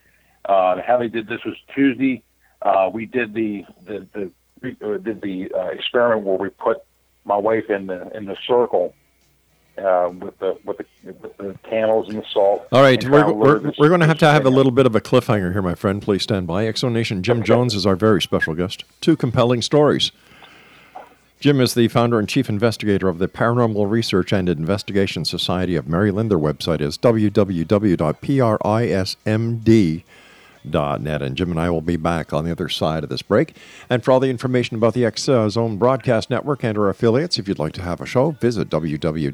uh, 0.46 0.82
how 0.86 0.98
they 0.98 1.08
did 1.08 1.28
this 1.28 1.44
was 1.46 1.56
Tuesday. 1.74 2.24
Uh, 2.62 2.90
we 2.94 3.06
did 3.06 3.34
the 3.34 3.66
the, 3.86 4.08
the 4.14 4.32
uh, 4.82 4.98
did 4.98 5.22
the 5.22 5.52
uh, 5.54 5.68
experiment 5.68 6.26
where 6.26 6.38
we 6.38 6.50
put 6.50 6.78
my 7.26 7.38
wife 7.38 7.70
in 7.70 7.88
the 7.88 8.16
in 8.16 8.26
the 8.26 8.38
circle 8.48 8.94
uh, 9.78 10.10
with 10.20 10.38
the 10.40 10.58
with 10.64 10.78
the 10.78 10.86
with 11.22 11.38
the 11.38 11.58
candles 11.70 12.10
and 12.10 12.20
the 12.20 12.26
salt. 12.32 12.68
All 12.72 12.82
right, 12.82 13.04
we're, 13.04 13.10
try 13.10 13.24
to 13.24 13.34
lure 13.34 13.60
we're, 13.60 13.74
we're 13.78 13.90
going 13.90 14.02
to 14.02 14.08
have 14.08 14.20
to 14.20 14.30
have 14.30 14.46
a 14.46 14.50
little 14.50 14.72
bit 14.72 14.86
of 14.86 14.96
a 14.96 15.02
cliffhanger 15.02 15.52
here, 15.52 15.62
my 15.62 15.76
friend. 15.76 16.02
Please 16.02 16.24
stand 16.24 16.48
by. 16.48 16.66
Exonation 16.66 17.22
Jim 17.22 17.44
Jones 17.44 17.74
is 17.76 17.86
our 17.86 17.96
very 17.96 18.22
special 18.22 18.54
guest. 18.54 18.84
Two 19.02 19.16
compelling 19.16 19.62
stories. 19.62 20.12
Jim 21.40 21.60
is 21.60 21.74
the 21.74 21.90
founder 21.90 22.20
and 22.20 22.30
chief 22.30 22.48
investigator 22.48 23.10
of 23.10 23.20
the 23.20 23.28
Paranormal 23.28 23.90
Research 23.90 24.32
and 24.32 24.48
Investigation 24.48 25.26
Society 25.26 25.76
of 25.76 25.90
Maryland. 25.90 26.32
Their 26.32 26.40
website 26.40 26.80
is 26.80 26.98
net. 30.66 31.22
And 31.22 31.36
Jim 31.36 31.52
and 31.52 31.60
I 31.60 31.70
will 31.70 31.82
be 31.82 31.98
back 31.98 32.34
on 32.34 32.46
the 32.46 32.52
other 32.52 32.70
side 32.70 33.04
of 33.04 33.10
this 33.10 33.22
break. 33.22 33.56
And 33.90 34.04
for 34.04 34.12
all 34.12 34.20
the 34.20 34.30
information 34.30 34.78
about 34.78 34.94
the 34.94 35.06
X 35.06 35.24
Zone 35.24 35.78
Broadcast 35.78 36.30
Network 36.30 36.64
and 36.64 36.78
our 36.78 36.90
affiliates, 36.90 37.40
if 37.40 37.48
you'd 37.48 37.60
like 37.60 37.74
to 37.74 37.82
have 37.82 38.02
a 38.02 38.06
show, 38.06 38.32
visit 38.32 38.70
www.xzbn.net. 38.70 39.34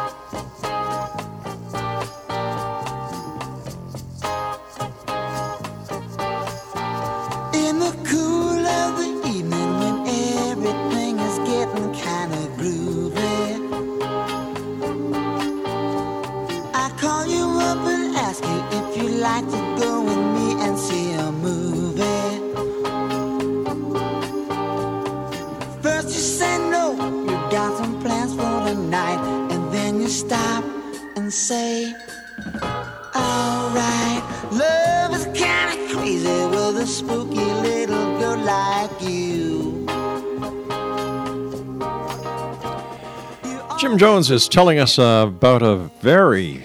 Jones 44.01 44.31
is 44.31 44.47
telling 44.47 44.79
us 44.79 44.97
uh, 44.97 45.25
about 45.27 45.61
a 45.61 45.75
very 46.01 46.63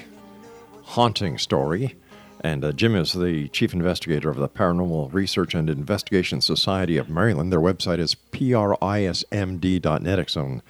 haunting 0.84 1.36
story. 1.36 1.94
And 2.40 2.64
uh, 2.64 2.72
Jim 2.72 2.96
is 2.96 3.12
the 3.12 3.48
chief 3.48 3.74
investigator 3.74 4.30
of 4.30 4.38
the 4.38 4.48
Paranormal 4.48 5.12
Research 5.12 5.54
and 5.54 5.68
Investigation 5.68 6.40
Society 6.40 6.96
of 6.96 7.10
Maryland. 7.10 7.52
Their 7.52 7.60
website 7.60 7.98
is 7.98 8.16
prismd.net, 8.32 10.18
X 10.18 10.32
Zone 10.32 10.62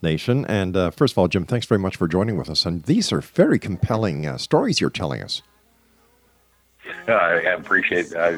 Nation. 0.00 0.46
And 0.46 0.76
uh, 0.76 0.90
first 0.92 1.14
of 1.14 1.18
all, 1.18 1.26
Jim, 1.26 1.44
thanks 1.44 1.66
very 1.66 1.80
much 1.80 1.96
for 1.96 2.06
joining 2.06 2.36
with 2.36 2.48
us. 2.48 2.64
And 2.66 2.84
these 2.84 3.12
are 3.12 3.20
very 3.20 3.58
compelling 3.58 4.24
uh, 4.24 4.38
stories 4.38 4.80
you're 4.80 4.90
telling 4.90 5.24
us. 5.24 5.42
Uh, 7.08 7.14
I 7.14 7.54
appreciate 7.54 8.14
uh, 8.14 8.30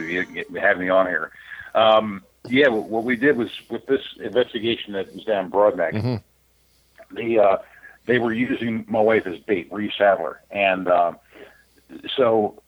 having 0.58 0.84
me 0.84 0.88
on 0.88 1.06
here. 1.06 1.32
Um, 1.74 2.24
yeah, 2.48 2.68
what 2.68 3.04
we 3.04 3.16
did 3.16 3.36
was 3.36 3.50
with 3.68 3.84
this 3.84 4.00
investigation 4.20 4.94
that 4.94 5.14
was 5.14 5.24
down 5.24 5.44
in 5.44 5.50
Broadneck, 5.50 6.22
the 7.10 7.38
uh, 7.38 7.58
they 8.06 8.18
were 8.18 8.32
using 8.32 8.84
my 8.88 9.00
wife 9.00 9.26
as 9.26 9.38
bait, 9.40 9.68
Reese 9.72 9.92
Sadler, 9.96 10.40
and 10.50 10.88
um, 10.88 11.16
so 12.16 12.62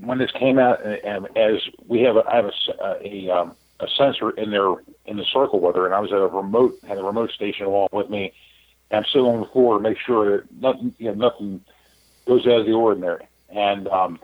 when 0.00 0.18
this 0.18 0.30
came 0.32 0.58
out, 0.58 0.84
uh, 0.84 0.96
and 1.04 1.26
as 1.36 1.62
we 1.86 2.02
have, 2.02 2.16
a, 2.16 2.24
I 2.26 2.36
have 2.36 2.44
a, 2.46 2.82
uh, 2.82 2.98
a, 3.02 3.30
um, 3.30 3.56
a 3.80 3.86
sensor 3.96 4.30
in 4.30 4.50
there 4.50 4.74
in 5.06 5.16
the 5.16 5.24
circle 5.24 5.60
with 5.60 5.76
her, 5.76 5.86
and 5.86 5.94
I 5.94 6.00
was 6.00 6.12
at 6.12 6.18
a 6.18 6.26
remote, 6.26 6.78
had 6.86 6.98
a 6.98 7.02
remote 7.02 7.30
station 7.30 7.66
along 7.66 7.88
with 7.92 8.10
me, 8.10 8.32
and 8.90 8.98
I'm 8.98 9.04
sitting 9.10 9.26
on 9.26 9.40
the 9.40 9.46
floor 9.46 9.78
to 9.78 9.82
make 9.82 9.98
sure 9.98 10.36
that 10.36 10.52
nothing, 10.60 10.94
you 10.98 11.06
know, 11.06 11.30
nothing 11.30 11.62
goes 12.26 12.46
out 12.46 12.60
of 12.60 12.66
the 12.66 12.72
ordinary, 12.72 13.26
and 13.48 13.88
um, 13.88 14.18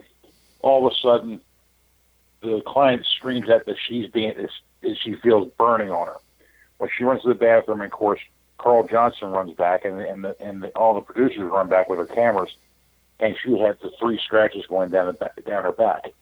all 0.60 0.86
of 0.86 0.92
a 0.92 0.96
sudden, 0.96 1.40
the 2.42 2.60
client 2.66 3.06
screams 3.16 3.48
out 3.48 3.66
that 3.66 3.76
she's 3.88 4.08
being, 4.08 4.32
is, 4.32 4.50
is 4.82 4.98
she 4.98 5.14
feels 5.16 5.50
burning 5.58 5.90
on 5.90 6.08
her. 6.08 6.16
Well, 6.78 6.90
she 6.96 7.04
runs 7.04 7.22
to 7.22 7.28
the 7.28 7.34
bathroom, 7.34 7.80
and 7.80 7.92
of 7.92 7.96
course, 7.96 8.20
Carl 8.62 8.86
Johnson 8.86 9.30
runs 9.30 9.52
back, 9.54 9.84
and 9.84 10.00
and 10.00 10.24
the, 10.24 10.36
and 10.40 10.62
the, 10.62 10.68
all 10.70 10.94
the 10.94 11.00
producers 11.00 11.50
run 11.50 11.68
back 11.68 11.88
with 11.88 11.98
their 11.98 12.14
cameras, 12.14 12.54
and 13.18 13.36
she 13.42 13.58
had 13.58 13.78
the 13.80 13.90
three 13.98 14.20
scratches 14.24 14.64
going 14.66 14.90
down 14.90 15.06
the 15.06 15.12
back, 15.14 15.44
down 15.44 15.64
her 15.64 15.72
back, 15.72 16.12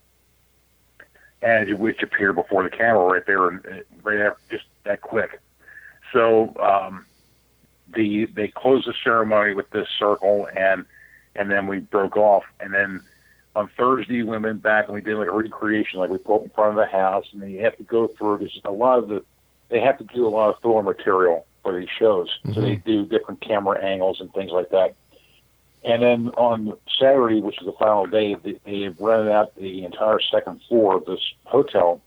and 1.43 1.79
which 1.79 2.03
appeared 2.03 2.37
before 2.37 2.63
the 2.63 2.71
camera 2.71 3.05
right 3.05 3.27
there, 3.27 3.49
and 3.49 3.85
right 4.03 4.21
after 4.21 4.41
just 4.51 4.65
that 4.85 5.03
quick. 5.03 5.41
So 6.13 6.57
um, 6.59 7.05
the 7.95 8.25
they 8.27 8.49
closed 8.49 8.89
the 8.89 8.95
ceremony 9.05 9.55
with 9.55 9.69
this 9.71 9.89
circle, 9.99 10.49
and 10.57 10.87
and 11.37 11.51
then 11.51 11.67
we 11.67 11.81
broke 11.81 12.17
off, 12.17 12.45
and 12.59 12.73
then 12.73 13.03
on 13.55 13.69
Thursday 13.77 14.23
we 14.23 14.39
went 14.39 14.63
back 14.63 14.87
and 14.87 14.95
we 14.95 15.03
did 15.03 15.17
like 15.17 15.29
a 15.29 15.33
recreation, 15.33 15.99
like 15.99 16.09
we 16.09 16.19
put 16.19 16.43
in 16.43 16.51
front 16.51 16.71
of 16.71 16.77
the 16.77 16.91
house, 16.91 17.27
and 17.33 17.43
then 17.43 17.51
you 17.51 17.63
have 17.63 17.77
to 17.77 17.83
go 17.83 18.07
through. 18.07 18.39
There's 18.39 18.61
a 18.65 18.71
lot 18.71 18.99
of 18.99 19.09
the 19.09 19.25
they 19.69 19.81
have 19.81 19.99
to 19.99 20.05
do 20.05 20.27
a 20.27 20.31
lot 20.31 20.49
of 20.49 20.61
filler 20.63 20.83
material 20.83 21.47
for 21.63 21.79
these 21.79 21.89
shows, 21.89 22.29
so 22.55 22.61
they 22.61 22.77
do 22.77 23.05
different 23.05 23.41
camera 23.41 23.83
angles 23.83 24.21
and 24.21 24.33
things 24.33 24.51
like 24.51 24.71
that. 24.71 24.95
And 25.83 26.03
then 26.03 26.29
on 26.37 26.77
Saturday, 26.99 27.41
which 27.41 27.59
is 27.61 27.67
the 27.67 27.73
final 27.73 28.07
day, 28.07 28.35
they, 28.35 28.61
they 28.65 28.89
rented 28.89 29.33
out 29.33 29.55
the 29.57 29.85
entire 29.85 30.21
second 30.21 30.61
floor 30.69 30.97
of 30.97 31.07
this 31.07 31.21
hotel, 31.45 32.03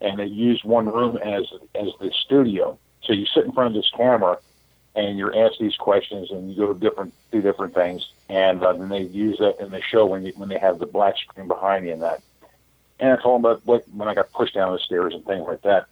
and 0.00 0.18
they 0.18 0.26
used 0.26 0.64
one 0.64 0.86
room 0.86 1.16
as 1.18 1.44
as 1.74 1.88
the 2.00 2.12
studio. 2.24 2.78
So 3.02 3.12
you 3.12 3.26
sit 3.26 3.44
in 3.44 3.52
front 3.52 3.68
of 3.68 3.82
this 3.82 3.90
camera, 3.96 4.38
and 4.94 5.18
you're 5.18 5.36
asked 5.36 5.58
these 5.58 5.76
questions, 5.76 6.30
and 6.30 6.50
you 6.50 6.56
go 6.56 6.72
to 6.72 6.78
different 6.78 7.12
do 7.32 7.42
different 7.42 7.74
things, 7.74 8.08
and 8.28 8.62
uh, 8.62 8.72
then 8.72 8.88
they 8.88 9.02
use 9.02 9.38
that 9.38 9.60
in 9.60 9.70
the 9.70 9.82
show 9.82 10.06
when 10.06 10.24
you, 10.24 10.32
when 10.36 10.48
they 10.48 10.58
have 10.58 10.78
the 10.78 10.86
black 10.86 11.16
screen 11.18 11.48
behind 11.48 11.86
you 11.86 11.92
and 11.92 12.02
that. 12.02 12.22
And 13.00 13.12
I 13.12 13.22
told 13.22 13.42
them 13.42 13.50
about 13.50 13.66
what 13.66 13.84
when 13.92 14.08
I 14.08 14.14
got 14.14 14.32
pushed 14.32 14.54
down 14.54 14.72
the 14.72 14.78
stairs 14.78 15.14
and 15.14 15.24
things 15.24 15.44
like 15.46 15.62
that. 15.62 15.86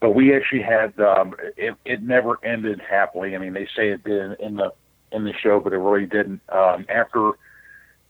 But 0.00 0.10
we 0.10 0.34
actually 0.36 0.62
had 0.62 0.98
um, 1.00 1.34
it. 1.56 1.74
It 1.84 2.02
never 2.02 2.38
ended 2.44 2.80
happily. 2.80 3.34
I 3.34 3.38
mean, 3.38 3.54
they 3.54 3.68
say 3.76 3.88
it 3.88 4.04
did 4.04 4.38
in, 4.40 4.56
the 4.56 4.72
in 5.12 5.24
the 5.24 5.32
show, 5.32 5.60
but 5.60 5.72
it 5.72 5.78
really 5.78 6.06
didn't. 6.06 6.40
Um, 6.50 6.84
after 6.88 7.30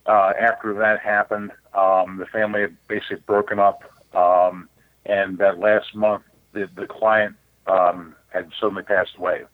uh, 0.07 0.33
after 0.41 0.75
that 0.75 1.01
happened, 1.01 1.53
Um, 1.77 2.17
the 2.19 2.27
family 2.27 2.61
had 2.63 2.77
basically 2.89 3.23
broken 3.27 3.59
up, 3.59 3.85
um, 4.15 4.69
and 5.05 5.37
that 5.39 5.59
last 5.59 5.95
month, 5.95 6.25
the 6.55 6.69
the 6.75 6.87
client 6.87 7.37
um, 7.67 8.15
had 8.35 8.51
suddenly 8.59 8.83
passed 8.83 9.15
away, 9.19 9.45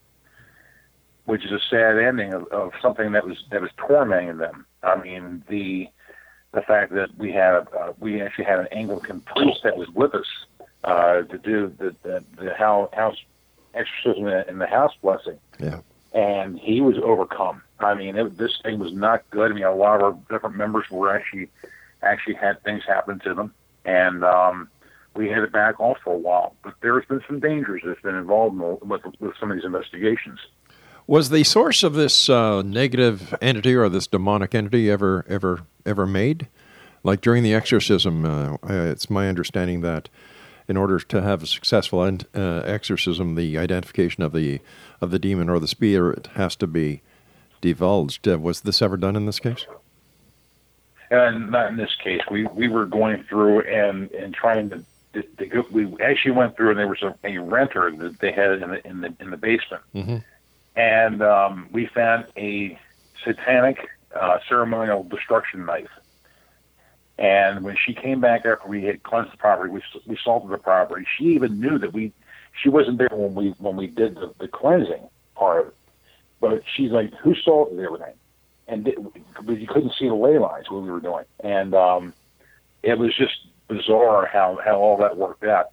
which 1.25 1.45
is 1.45 1.51
a 1.51 1.59
sad 1.69 1.99
ending 1.99 2.33
of, 2.33 2.47
of 2.53 2.71
something 2.81 3.13
that 3.13 3.27
was 3.27 3.39
that 3.51 3.61
was 3.61 3.73
tormenting 3.77 4.39
them. 4.39 4.65
I 4.83 4.95
mean, 5.03 5.43
the 5.49 5.89
the 6.53 6.63
fact 6.63 6.93
that 6.93 7.11
we 7.19 7.33
had 7.33 7.55
uh, 7.79 7.93
we 7.99 8.23
actually 8.23 8.45
had 8.45 8.61
an 8.61 8.69
Anglican 8.71 9.21
priest 9.21 9.61
that 9.65 9.77
was 9.77 9.89
with 10.01 10.15
us 10.15 10.31
uh, 10.85 11.23
to 11.23 11.39
do 11.39 11.73
the 11.79 11.95
the, 12.03 12.25
the 12.37 12.55
house, 12.55 13.17
exorcism 13.75 14.27
and 14.27 14.61
the 14.61 14.67
house 14.67 14.93
blessing 15.03 15.39
Yeah. 15.59 15.81
and 16.13 16.59
he 16.59 16.81
was 16.81 16.97
overcome. 17.03 17.63
I 17.81 17.95
mean, 17.95 18.17
it, 18.17 18.37
this 18.37 18.61
thing 18.63 18.79
was 18.79 18.93
not 18.93 19.29
good. 19.31 19.51
I 19.51 19.55
mean, 19.55 19.65
a 19.65 19.75
lot 19.75 19.97
of 19.97 20.03
our 20.03 20.19
different 20.31 20.57
members 20.57 20.91
were 20.91 21.15
actually 21.15 21.49
actually 22.03 22.35
had 22.35 22.63
things 22.65 22.83
happen 22.87 23.19
to 23.21 23.35
them, 23.35 23.53
and 23.85 24.25
um, 24.25 24.69
we 25.15 25.29
had 25.29 25.43
it 25.43 25.53
back 25.53 25.81
off 25.81 25.99
for 26.05 26.13
a 26.15 26.19
while. 26.19 26.55
But 26.63 26.75
there's 26.81 27.05
been 27.07 27.23
some 27.27 27.41
dangers 27.41 27.83
that's 27.85 28.01
been 28.03 28.15
involved 28.15 28.55
in, 28.55 28.89
with 28.89 29.03
with 29.21 29.35
some 29.41 29.51
of 29.51 29.57
these 29.57 29.65
investigations. 29.65 30.39
Was 31.09 31.31
the 31.31 31.43
source 31.45 31.83
of 31.83 31.95
this 31.95 32.29
uh, 32.29 32.63
negative 32.63 33.35
entity 33.43 33.75
or 33.75 33.89
this 33.89 34.07
demonic 34.07 34.55
entity 34.55 34.91
ever 34.91 35.25
ever 35.29 35.63
ever 35.85 36.07
made? 36.07 36.47
Like 37.03 37.21
during 37.21 37.43
the 37.43 37.53
exorcism, 37.55 38.25
uh, 38.25 38.55
uh, 38.63 38.73
it's 38.93 39.11
my 39.11 39.29
understanding 39.29 39.81
that 39.81 40.09
in 40.73 40.79
order 40.79 40.99
to 40.99 41.21
have 41.21 41.43
a 41.43 41.47
successful 41.47 42.01
uh, 42.01 42.39
exorcism, 42.65 43.35
the 43.35 43.59
identification 43.59 44.23
of 44.23 44.33
the 44.33 44.59
of 45.03 45.11
the 45.11 45.19
demon 45.19 45.51
or 45.51 45.59
the 45.61 45.69
spirit 45.69 46.29
has 46.35 46.57
to 46.57 46.67
be 46.67 47.03
divulged. 47.61 48.27
Uh, 48.27 48.39
was 48.39 48.63
this 48.63 48.81
ever 48.81 48.97
done 48.97 49.15
in 49.15 49.27
this 49.27 49.39
case? 49.39 49.67
And 51.11 51.51
not 51.51 51.69
in 51.69 51.77
this 51.77 51.95
case. 52.03 52.23
We 52.31 52.47
we 52.47 52.69
were 52.69 52.87
going 52.87 53.23
through 53.25 53.61
and 53.81 54.11
and 54.13 54.33
trying 54.33 54.71
to. 54.71 54.83
to, 55.13 55.23
to 55.23 55.67
we 55.71 55.95
actually 56.01 56.31
went 56.33 56.57
through, 56.57 56.71
and 56.71 56.79
there 56.79 56.89
was 56.89 57.03
a, 57.03 57.15
a 57.23 57.37
renter 57.37 57.91
that 57.91 58.19
they 58.21 58.33
had 58.33 58.63
in 58.63 58.71
the 58.71 58.87
in 58.89 59.01
the 59.03 59.15
in 59.21 59.29
the 59.29 59.37
basement, 59.37 59.83
Mm-hmm. 59.95 60.17
and 60.75 61.23
um, 61.23 61.69
we 61.71 61.85
found 61.85 62.25
a 62.39 62.79
satanic 63.25 63.77
uh, 64.19 64.39
ceremonial 64.49 65.03
destruction 65.05 65.67
knife. 65.67 65.91
And 67.23 67.63
when 67.63 67.77
she 67.77 67.95
came 67.95 68.21
back 68.21 68.45
after 68.45 68.67
we 68.67 68.83
had 68.83 69.05
cleansed 69.05 69.33
the 69.33 69.37
property, 69.37 69.71
we 69.71 69.81
we 70.07 70.19
salted 70.23 70.51
the 70.51 70.59
property. 70.59 71.07
She 71.17 71.27
even 71.27 71.61
knew 71.61 71.79
that 71.79 71.93
we, 71.93 72.13
she 72.61 72.69
wasn't 72.69 72.99
there 72.99 73.11
when 73.13 73.33
we 73.35 73.51
when 73.59 73.77
we 73.77 73.87
did 73.87 74.17
the, 74.17 74.35
the 74.41 74.49
cleansing 74.49 75.09
part 75.37 75.61
of 75.61 75.67
it. 75.69 75.75
But 76.41 76.65
she's 76.75 76.91
like, 76.91 77.15
"Who 77.23 77.37
salted 77.37 77.79
everything?" 77.79 78.15
And 78.67 78.85
did, 78.85 78.97
but 79.41 79.61
you 79.61 79.69
couldn't 79.69 79.93
see 79.97 80.09
the 80.09 80.15
ley 80.15 80.37
lines 80.39 80.69
what 80.69 80.83
we 80.83 80.91
were 80.91 80.99
doing, 80.99 81.25
and 81.45 81.77
um, 81.77 82.13
it 82.83 82.99
was 82.99 83.17
just 83.17 83.47
bizarre 83.69 84.27
how 84.27 84.59
how 84.65 84.81
all 84.81 84.97
that 84.97 85.17
worked 85.17 85.45
out. 85.45 85.67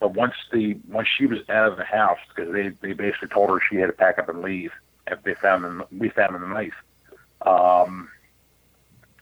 But 0.00 0.12
once 0.12 0.34
the 0.52 0.76
once 0.86 1.08
she 1.16 1.24
was 1.24 1.38
out 1.48 1.72
of 1.72 1.78
the 1.78 1.84
house, 1.84 2.18
because 2.28 2.52
they 2.52 2.68
they 2.82 2.92
basically 2.92 3.28
told 3.28 3.48
her 3.48 3.58
she 3.70 3.76
had 3.76 3.86
to 3.86 3.94
pack 3.94 4.18
up 4.18 4.28
and 4.28 4.42
leave 4.42 4.72
if 5.06 5.22
they 5.22 5.32
found 5.32 5.64
the, 5.64 5.86
we 5.96 6.10
found 6.10 6.36
in 6.36 6.42
the 6.42 6.48
knife. 6.48 6.74
Um, 7.40 8.10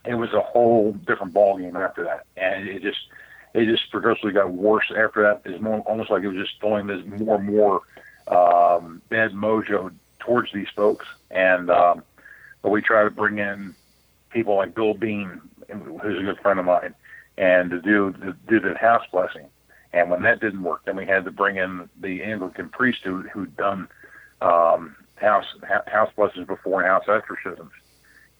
it 0.05 0.15
was 0.15 0.33
a 0.33 0.41
whole 0.41 0.93
different 0.93 1.33
ballgame 1.33 1.75
after 1.75 2.03
that, 2.03 2.25
and 2.37 2.67
it 2.67 2.81
just 2.81 2.99
it 3.53 3.65
just 3.65 3.89
progressively 3.91 4.31
got 4.31 4.51
worse 4.51 4.91
after 4.95 5.23
that. 5.23 5.41
It's 5.45 5.61
more 5.61 5.79
almost 5.81 6.09
like 6.09 6.23
it 6.23 6.27
was 6.27 6.37
just 6.37 6.59
throwing 6.59 6.87
this 6.87 7.03
more 7.19 7.37
and 7.37 7.45
more 7.45 7.81
um, 8.27 9.01
bad 9.09 9.31
mojo 9.31 9.93
towards 10.19 10.51
these 10.53 10.67
folks, 10.75 11.05
and 11.31 11.69
um, 11.69 12.03
but 12.61 12.69
we 12.69 12.81
try 12.81 13.03
to 13.03 13.11
bring 13.11 13.39
in 13.39 13.75
people 14.29 14.55
like 14.55 14.75
Bill 14.75 14.93
Bean, 14.93 15.41
who's 15.67 16.19
a 16.19 16.23
good 16.23 16.39
friend 16.39 16.59
of 16.59 16.65
mine, 16.65 16.93
and 17.37 17.69
to 17.71 17.81
do 17.81 18.13
to 18.13 18.35
do 18.47 18.59
the 18.59 18.77
house 18.77 19.05
blessing. 19.11 19.47
And 19.91 20.11
when 20.11 20.21
that 20.21 20.39
didn't 20.39 20.61
work, 20.61 20.85
then 20.85 20.95
we 20.95 21.07
had 21.07 21.25
to 21.25 21.31
bring 21.31 21.57
in 21.57 21.89
the 21.99 22.23
Anglican 22.23 22.69
priest 22.69 22.99
who 23.03 23.21
who'd 23.23 23.57
done 23.57 23.87
um, 24.41 24.95
house 25.15 25.45
house 25.87 26.11
blessings 26.15 26.47
before 26.47 26.81
and 26.81 26.89
house 26.89 27.05
exorcisms, 27.07 27.71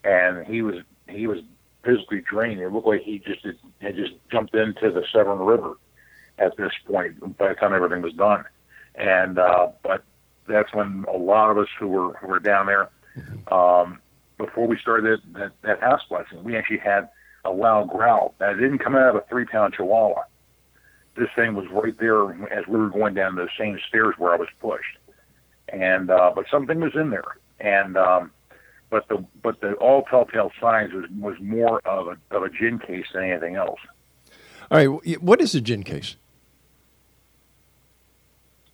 and 0.04 0.46
he 0.46 0.62
was 0.62 0.76
he 1.10 1.26
was 1.26 1.38
physically 1.84 2.20
drained. 2.20 2.60
It 2.60 2.70
looked 2.70 2.86
like 2.86 3.02
he 3.02 3.18
just 3.18 3.44
had, 3.44 3.56
had 3.80 3.96
just 3.96 4.12
jumped 4.30 4.54
into 4.54 4.90
the 4.90 5.04
Severn 5.12 5.38
River 5.38 5.76
at 6.38 6.56
this 6.56 6.72
point 6.86 7.38
by 7.38 7.48
the 7.48 7.54
time 7.54 7.74
everything 7.74 8.02
was 8.02 8.14
done. 8.14 8.44
And 8.94 9.38
uh, 9.38 9.68
but 9.82 10.02
that's 10.48 10.72
when 10.74 11.04
a 11.12 11.16
lot 11.16 11.50
of 11.50 11.58
us 11.58 11.68
who 11.78 11.88
were 11.88 12.14
who 12.14 12.26
were 12.26 12.40
down 12.40 12.66
there 12.66 12.88
um, 13.52 14.00
before 14.38 14.66
we 14.66 14.78
started 14.78 15.20
that, 15.32 15.38
that, 15.38 15.52
that 15.62 15.80
house 15.80 16.00
blessing, 16.08 16.42
we 16.42 16.56
actually 16.56 16.78
had 16.78 17.08
a 17.44 17.50
loud 17.50 17.88
growl 17.88 18.34
that 18.38 18.54
didn't 18.54 18.78
come 18.78 18.96
out 18.96 19.10
of 19.10 19.16
a 19.16 19.24
three 19.28 19.44
pound 19.46 19.74
chihuahua. 19.74 20.22
This 21.16 21.28
thing 21.36 21.54
was 21.54 21.66
right 21.70 21.98
there 21.98 22.30
as 22.52 22.66
we 22.66 22.78
were 22.78 22.88
going 22.88 23.14
down 23.14 23.36
those 23.36 23.48
same 23.58 23.78
stairs 23.88 24.14
where 24.18 24.32
I 24.32 24.36
was 24.36 24.48
pushed, 24.60 24.98
and 25.68 26.10
uh, 26.10 26.32
but 26.34 26.46
something 26.50 26.80
was 26.80 26.92
in 26.94 27.10
there, 27.10 27.36
and 27.60 27.96
um, 27.96 28.30
but 28.90 29.08
the 29.08 29.24
but 29.42 29.60
the 29.60 29.74
all 29.74 30.02
telltale 30.02 30.52
signs 30.60 30.92
was 30.92 31.04
was 31.18 31.36
more 31.40 31.80
of 31.86 32.08
a 32.08 32.16
of 32.36 32.42
a 32.42 32.48
djinn 32.50 32.78
case 32.78 33.06
than 33.14 33.24
anything 33.24 33.54
else. 33.56 33.80
All 34.70 34.78
right, 34.78 35.20
what 35.22 35.40
is 35.40 35.54
a 35.54 35.60
djinn 35.60 35.82
case? 35.84 36.16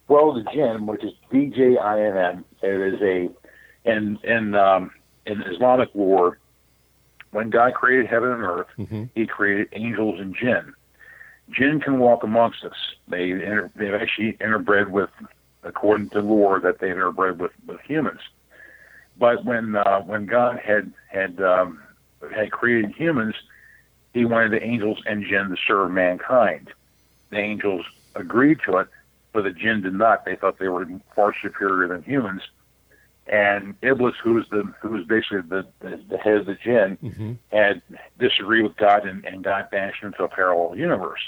Well, 0.08 0.32
the 0.34 0.42
djinn, 0.52 0.86
which 0.86 1.02
is 1.04 1.12
D 1.30 1.46
J 1.54 1.76
I 1.78 2.00
N 2.00 2.16
N, 2.16 2.44
it 2.62 2.94
is 2.94 3.00
a 3.02 3.28
in 3.90 4.18
in 4.22 4.54
um, 4.54 4.90
in 5.26 5.42
Islamic 5.42 5.90
lore. 5.94 6.38
When 7.32 7.50
God 7.50 7.74
created 7.74 8.06
heaven 8.06 8.30
and 8.30 8.42
earth, 8.42 8.68
Mhm. 8.78 9.10
He 9.14 9.26
created 9.26 9.68
angels 9.72 10.20
and 10.20 10.34
jinn. 10.34 10.72
Jinn 11.50 11.80
can 11.80 11.98
walk 11.98 12.22
amongst 12.22 12.64
us. 12.64 12.76
They 13.08 13.30
inter, 13.30 13.70
they've 13.76 13.92
actually 13.94 14.34
interbred 14.34 14.88
with, 14.90 15.10
according 15.62 16.10
to 16.10 16.20
lore, 16.20 16.60
that 16.60 16.78
they've 16.78 16.94
interbred 16.94 17.36
with, 17.36 17.52
with 17.66 17.80
humans. 17.80 18.20
But 19.18 19.44
when 19.44 19.76
uh, 19.76 20.00
when 20.02 20.26
God 20.26 20.58
had 20.62 20.92
had 21.08 21.40
um, 21.40 21.80
had 22.34 22.50
created 22.52 22.92
humans, 22.92 23.34
He 24.12 24.24
wanted 24.24 24.52
the 24.52 24.62
angels 24.62 24.98
and 25.06 25.24
jinn 25.24 25.48
to 25.48 25.56
serve 25.66 25.90
mankind. 25.90 26.70
The 27.30 27.38
angels 27.38 27.84
agreed 28.14 28.58
to 28.66 28.78
it, 28.78 28.88
but 29.32 29.44
the 29.44 29.50
jinn 29.50 29.82
did 29.82 29.94
not. 29.94 30.24
They 30.24 30.36
thought 30.36 30.58
they 30.58 30.68
were 30.68 30.86
far 31.14 31.34
superior 31.42 31.88
than 31.88 32.02
humans. 32.02 32.42
And 33.26 33.74
Iblis, 33.82 34.14
who 34.22 34.34
was 34.34 34.44
the 34.50 34.62
who 34.80 34.90
was 34.90 35.04
basically 35.04 35.40
the, 35.40 35.66
the, 35.80 36.00
the 36.08 36.18
head 36.18 36.36
of 36.36 36.46
the 36.46 36.54
jinn, 36.54 36.98
Mm-hmm. 37.02 37.32
had 37.50 37.82
disagreed 38.18 38.62
with 38.64 38.76
God 38.76 39.04
and, 39.06 39.24
and 39.24 39.42
God 39.42 39.68
banished 39.70 40.02
him 40.02 40.12
to 40.18 40.24
a 40.24 40.28
parallel 40.28 40.76
universe. 40.76 41.20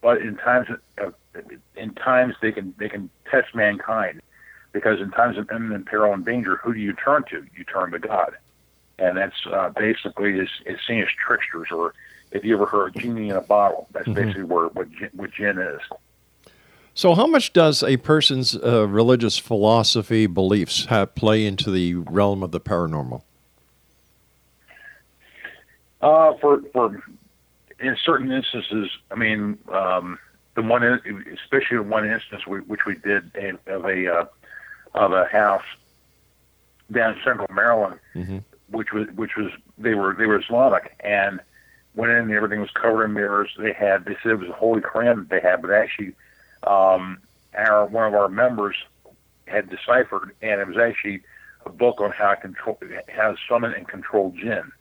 But 0.00 0.22
in 0.22 0.36
times 0.36 0.68
of, 0.98 1.14
in 1.76 1.94
times 1.94 2.34
they 2.42 2.50
can 2.50 2.74
they 2.78 2.88
can 2.88 3.10
test 3.30 3.54
mankind 3.54 4.22
because 4.72 5.00
in 5.00 5.10
times 5.10 5.36
of 5.38 5.50
imminent 5.50 5.86
peril 5.86 6.12
and 6.12 6.24
danger, 6.24 6.56
who 6.56 6.74
do 6.74 6.80
you 6.80 6.92
turn 6.92 7.24
to? 7.30 7.44
You 7.56 7.64
turn 7.64 7.90
to 7.92 7.98
God, 7.98 8.36
and 8.98 9.16
that's 9.16 9.46
uh, 9.52 9.70
basically 9.70 10.38
is 10.38 10.48
is 10.66 10.78
seen 10.86 11.02
as 11.02 11.08
tricksters. 11.24 11.68
Or 11.70 11.94
if 12.32 12.44
you 12.44 12.54
ever 12.54 12.66
heard 12.66 12.94
genie 12.96 13.30
in 13.30 13.36
a 13.36 13.40
bottle, 13.40 13.88
that's 13.92 14.08
basically 14.08 14.44
where 14.44 14.68
what 14.68 14.88
what 15.14 15.32
jinn 15.32 15.58
is. 15.58 15.80
So, 16.94 17.14
how 17.14 17.26
much 17.26 17.52
does 17.52 17.82
a 17.82 17.96
person's 17.98 18.56
uh, 18.56 18.86
religious 18.86 19.38
philosophy 19.38 20.26
beliefs 20.26 20.86
have, 20.86 21.14
play 21.14 21.46
into 21.46 21.70
the 21.70 21.94
realm 21.94 22.42
of 22.42 22.50
the 22.50 22.60
paranormal? 22.60 23.22
Uh, 26.00 26.34
for 26.40 26.62
for 26.72 27.02
in 27.78 27.96
certain 28.04 28.30
instances, 28.32 28.90
I 29.10 29.14
mean, 29.14 29.58
um, 29.72 30.18
the 30.54 30.62
one, 30.62 30.82
especially 30.82 31.78
in 31.78 31.88
one 31.88 32.08
instance, 32.08 32.46
we, 32.46 32.58
which 32.60 32.84
we 32.86 32.96
did 32.96 33.30
of 33.66 33.84
a 33.84 34.12
uh, 34.12 34.24
of 34.94 35.12
a 35.12 35.24
house 35.26 35.64
down 36.90 37.14
in 37.14 37.22
Central 37.24 37.48
Maryland, 37.52 37.98
Mhm. 38.14 38.42
which 38.68 38.92
was 38.92 39.08
which 39.14 39.36
was 39.36 39.50
they 39.78 39.94
were 39.94 40.14
they 40.14 40.26
were 40.26 40.38
Islamic 40.40 40.94
and 41.00 41.40
went 41.94 42.12
in 42.12 42.18
and 42.18 42.32
everything 42.32 42.60
was 42.60 42.70
covered 42.70 43.04
in 43.04 43.12
mirrors. 43.12 43.54
They 43.58 43.72
had 43.72 44.04
they 44.04 44.16
said 44.22 44.32
it 44.32 44.38
was 44.38 44.48
a 44.48 44.52
holy 44.52 44.80
Quran 44.80 45.16
that 45.16 45.28
they 45.28 45.40
had, 45.40 45.62
but 45.62 45.70
actually, 45.70 46.14
um, 46.64 47.18
our 47.54 47.86
one 47.86 48.06
of 48.06 48.14
our 48.14 48.28
members 48.28 48.76
had 49.46 49.68
deciphered, 49.68 50.34
and 50.42 50.60
it 50.60 50.66
was 50.66 50.76
actually 50.76 51.22
a 51.66 51.70
book 51.70 52.00
on 52.00 52.10
how 52.12 52.30
to 52.34 52.40
control 52.40 52.78
how 53.08 53.32
to 53.32 53.36
summon 53.48 53.72
and 53.74 53.86
control 53.88 54.30
jinn 54.32 54.72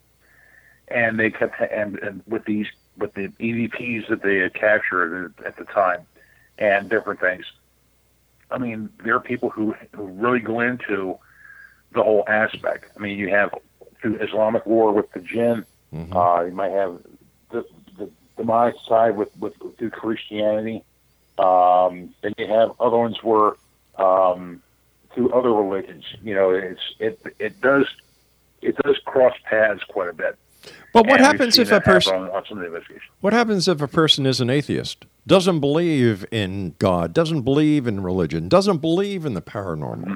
and 0.87 1.19
they 1.19 1.29
kept 1.29 1.59
and, 1.71 1.99
and 1.99 2.23
with 2.25 2.45
these 2.45 2.67
with 2.97 3.13
the 3.13 3.27
EVPs 3.39 4.07
that 4.09 4.21
they 4.23 4.37
had 4.37 4.53
captured 4.53 5.33
at 5.45 5.55
the 5.57 5.63
time 5.65 6.01
and 6.57 6.89
different 6.89 7.19
things. 7.19 7.45
I 8.51 8.57
mean, 8.57 8.89
there 9.03 9.15
are 9.15 9.19
people 9.19 9.49
who, 9.49 9.75
who 9.95 10.03
really 10.05 10.39
go 10.39 10.59
into 10.59 11.17
the 11.93 12.03
whole 12.03 12.23
aspect. 12.27 12.91
I 12.95 12.99
mean, 12.99 13.17
you 13.17 13.29
have 13.29 13.53
through 14.01 14.17
Islamic 14.17 14.65
war 14.65 14.91
with 14.91 15.11
the 15.11 15.19
jinn. 15.19 15.65
Uh, 16.15 16.43
you 16.45 16.51
might 16.51 16.71
have 16.71 16.99
the, 17.51 17.65
the 17.97 18.09
demonic 18.37 18.75
side 18.87 19.17
with, 19.17 19.35
with 19.37 19.53
through 19.77 19.89
Christianity. 19.89 20.83
Um, 21.37 22.13
then 22.21 22.33
you 22.37 22.47
have 22.47 22.73
other 22.79 22.97
ones 22.97 23.23
where 23.23 23.53
um, 23.97 24.61
through 25.13 25.31
other 25.31 25.51
religions. 25.51 26.05
You 26.23 26.35
know, 26.35 26.51
it's 26.51 26.81
it 26.99 27.21
it 27.39 27.61
does 27.61 27.85
it 28.61 28.75
does 28.77 28.97
cross 29.05 29.35
paths 29.43 29.83
quite 29.83 30.09
a 30.09 30.13
bit. 30.13 30.37
But 30.93 31.05
what 31.05 31.17
And 31.21 31.25
happens 31.25 31.57
if 31.59 31.71
a 31.71 31.79
person 31.81 32.15
on, 32.15 32.29
on 32.31 32.43
some 32.47 32.57
of 32.57 32.61
the 32.63 32.67
investigations? 32.67 33.11
what 33.21 33.31
happens 33.33 33.67
if 33.67 33.81
a 33.81 33.87
person 33.87 34.25
is 34.25 34.41
an 34.41 34.49
atheist, 34.49 35.05
doesn't 35.27 35.59
believe 35.59 36.25
in 36.31 36.75
God, 36.79 37.13
doesn't 37.13 37.41
believe 37.43 37.85
in 37.87 38.01
religion, 38.01 38.49
doesn't 38.49 38.77
believe 38.79 39.25
in 39.25 39.33
the 39.35 39.41
paranormal? 39.41 40.05
Mm-hmm. 40.05 40.15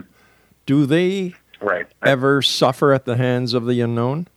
Do 0.65 0.85
they 0.85 1.35
Right. 1.61 1.85
ever 2.03 2.41
suffer 2.41 2.91
at 2.91 3.05
the 3.05 3.15
hands 3.15 3.53
of 3.53 3.65
the 3.67 3.79
unknown? 3.81 4.27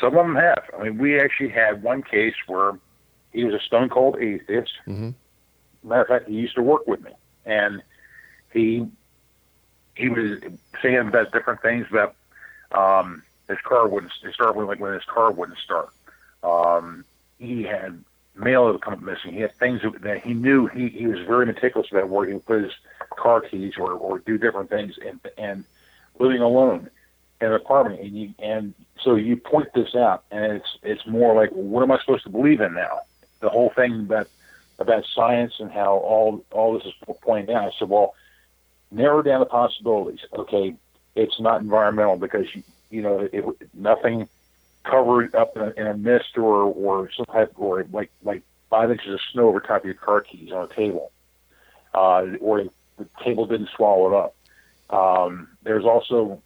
Some 0.00 0.16
of 0.18 0.26
them 0.26 0.34
have. 0.36 0.64
I 0.78 0.84
mean, 0.84 0.98
we 0.98 1.18
actually 1.20 1.50
had 1.50 1.82
one 1.82 2.02
case 2.02 2.34
where 2.46 2.78
he 3.32 3.44
was 3.44 3.54
a 3.54 3.60
stone 3.60 3.88
cold 3.88 4.16
atheist. 4.20 4.72
Mhm. 4.86 5.14
Matter 5.84 6.02
of 6.02 6.08
fact, 6.08 6.28
he 6.28 6.34
used 6.34 6.54
to 6.56 6.62
work 6.62 6.86
with 6.86 7.00
me, 7.02 7.12
and 7.46 7.82
he 8.52 8.86
he 9.94 10.08
was 10.08 10.40
saying 10.82 10.96
about 11.08 11.32
different 11.32 11.60
things 11.62 11.86
about 11.90 12.14
um, 12.72 13.22
his 13.56 13.60
car 13.64 13.88
wouldn't 13.88 14.12
it 14.24 14.34
started 14.34 14.56
with 14.58 14.68
like 14.68 14.80
when 14.80 14.94
his 14.94 15.04
car 15.04 15.30
wouldn't 15.30 15.58
start. 15.58 15.90
Um, 16.42 17.04
he 17.38 17.62
had 17.62 18.02
mail 18.34 18.66
that 18.66 18.72
would 18.72 18.82
come 18.82 18.94
up 18.94 19.02
missing. 19.02 19.32
He 19.32 19.40
had 19.40 19.54
things 19.56 19.80
that- 20.00 20.22
he 20.22 20.34
knew. 20.34 20.66
He 20.66 20.88
he 20.88 21.06
was 21.06 21.20
very 21.20 21.46
meticulous 21.46 21.90
about 21.90 22.08
where 22.08 22.26
he 22.26 22.34
would 22.34 22.46
put 22.46 22.62
his 22.62 22.72
car 23.16 23.40
keys 23.40 23.74
or 23.78 23.92
or 23.92 24.18
do 24.20 24.38
different 24.38 24.70
things, 24.70 24.98
and 24.98 25.20
and 25.38 25.64
living 26.18 26.40
alone 26.40 26.90
in 27.40 27.48
an 27.48 27.54
apartment, 27.54 28.00
and 28.00 28.16
you 28.16 28.34
and 28.38 28.74
so 29.00 29.14
you 29.16 29.36
point 29.36 29.68
this 29.74 29.94
out, 29.94 30.24
and 30.30 30.52
it's 30.52 30.78
it's 30.82 31.06
more 31.06 31.34
like, 31.34 31.50
what 31.50 31.82
am 31.82 31.90
I 31.90 31.98
supposed 31.98 32.24
to 32.24 32.30
believe 32.30 32.60
in 32.60 32.74
now? 32.74 33.00
The 33.40 33.48
whole 33.48 33.70
thing 33.70 34.00
about 34.00 34.28
about 34.78 35.04
science 35.14 35.54
and 35.58 35.70
how 35.70 35.94
all 35.96 36.44
all 36.52 36.74
this 36.74 36.86
is 36.86 36.94
pointing 37.22 37.54
out. 37.54 37.64
I 37.64 37.70
said, 37.78 37.88
well, 37.88 38.14
narrow 38.90 39.22
down 39.22 39.40
the 39.40 39.46
possibilities. 39.46 40.20
Okay, 40.36 40.74
it's 41.14 41.38
not 41.40 41.60
environmental 41.60 42.16
because 42.16 42.46
you 42.54 42.62
you 42.92 43.02
know 43.02 43.28
it, 43.32 43.44
nothing 43.74 44.28
covered 44.84 45.34
up 45.34 45.56
in 45.56 45.62
a, 45.62 45.70
in 45.76 45.86
a 45.86 45.96
mist 45.96 46.36
or 46.36 46.62
or 46.62 47.10
some 47.16 47.26
type 47.26 47.52
or 47.56 47.84
like 47.92 48.10
like 48.22 48.42
five 48.70 48.90
inches 48.90 49.14
of 49.14 49.20
snow 49.32 49.48
over 49.48 49.60
top 49.60 49.80
of 49.80 49.84
your 49.84 49.94
car 49.94 50.20
keys 50.20 50.52
on 50.52 50.64
a 50.70 50.74
table, 50.74 51.10
uh, 51.94 52.24
or 52.40 52.64
the 52.98 53.06
table 53.24 53.46
didn't 53.46 53.70
swallow 53.76 54.08
it 54.08 54.14
up. 54.14 54.34
Um, 54.90 55.48
there's 55.62 55.84
also 55.84 56.42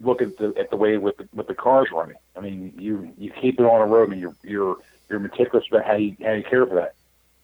look 0.00 0.20
at 0.20 0.36
the 0.36 0.54
at 0.58 0.70
the 0.70 0.76
way 0.76 0.96
with 0.98 1.16
the, 1.16 1.28
with 1.32 1.46
the 1.46 1.54
cars 1.54 1.88
running. 1.92 2.16
I 2.36 2.40
mean, 2.40 2.74
you 2.78 3.12
you 3.16 3.30
keep 3.30 3.58
it 3.60 3.64
on 3.64 3.80
a 3.80 3.86
road, 3.86 4.10
and 4.10 4.20
you're 4.20 4.36
you're 4.42 4.76
you're 5.08 5.20
meticulous 5.20 5.66
about 5.70 5.84
how 5.84 5.94
you 5.94 6.16
how 6.22 6.32
you 6.32 6.42
care 6.42 6.66
for 6.66 6.74
that. 6.76 6.94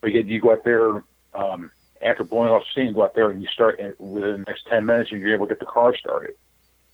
But 0.01 0.12
yet 0.12 0.26
you 0.26 0.40
go 0.40 0.53
out 0.53 0.64
there 0.64 1.05
um, 1.34 1.70
after 2.01 2.24
blowing 2.24 2.51
off 2.51 2.64
steam, 2.72 2.93
go 2.93 3.05
out 3.05 3.14
there 3.14 3.30
and 3.30 3.40
you 3.40 3.49
start 3.49 3.78
and 3.78 3.95
within 3.99 4.32
the 4.32 4.45
next 4.47 4.66
ten 4.66 4.84
minutes, 4.86 5.12
and 5.12 5.20
you're 5.20 5.34
able 5.34 5.47
to 5.47 5.55
get 5.55 5.61
the 5.61 5.66
car 5.66 5.97
started. 5.97 6.34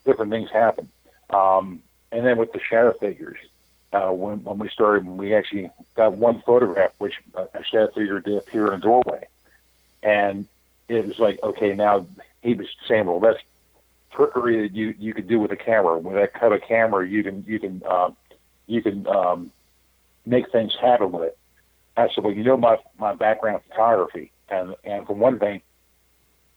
Different 0.05 0.31
things 0.31 0.51
happen, 0.51 0.89
um, 1.31 1.83
and 2.13 2.25
then 2.27 2.39
with 2.39 2.53
the 2.53 2.61
shadow 2.61 2.93
figures. 2.93 3.39
Uh, 3.91 4.11
when 4.11 4.45
when 4.45 4.59
we 4.59 4.69
started, 4.69 5.07
we 5.07 5.35
actually 5.35 5.71
got 5.95 6.13
one 6.13 6.43
photograph, 6.43 6.93
which 6.99 7.15
uh, 7.35 7.47
a 7.55 7.65
shadow 7.65 7.91
figure 7.93 8.21
did 8.21 8.37
appear 8.37 8.67
in 8.67 8.75
a 8.75 8.79
doorway, 8.79 9.27
and 10.03 10.47
it 10.89 11.07
was 11.07 11.19
like, 11.19 11.43
okay, 11.43 11.73
now 11.75 12.07
he 12.43 12.53
was 12.53 12.67
saying, 12.87 13.07
well, 13.07 13.19
that's 13.19 13.41
trickery 14.13 14.69
that 14.69 14.75
you 14.75 14.95
you 14.99 15.15
could 15.15 15.29
do 15.29 15.39
with 15.39 15.53
a 15.53 15.57
camera. 15.57 15.99
With 15.99 16.15
that 16.15 16.35
kind 16.35 16.53
of 16.53 16.61
camera, 16.63 17.07
you 17.09 17.23
can 17.23 17.45
you 17.47 17.59
can 17.59 17.83
um, 17.89 18.17
you 18.67 18.83
can 18.83 19.07
um, 19.07 19.51
make 20.27 20.51
things 20.51 20.77
happen 20.81 21.13
with 21.13 21.25
it. 21.25 21.39
I 21.97 22.09
said, 22.15 22.25
well, 22.25 22.33
you 22.33 22.45
know 22.45 22.57
my 22.57 22.79
my 22.99 23.15
background 23.15 23.63
photography, 23.69 24.31
and 24.49 24.75
and 24.85 25.07
for 25.07 25.15
one 25.15 25.39
thing, 25.39 25.63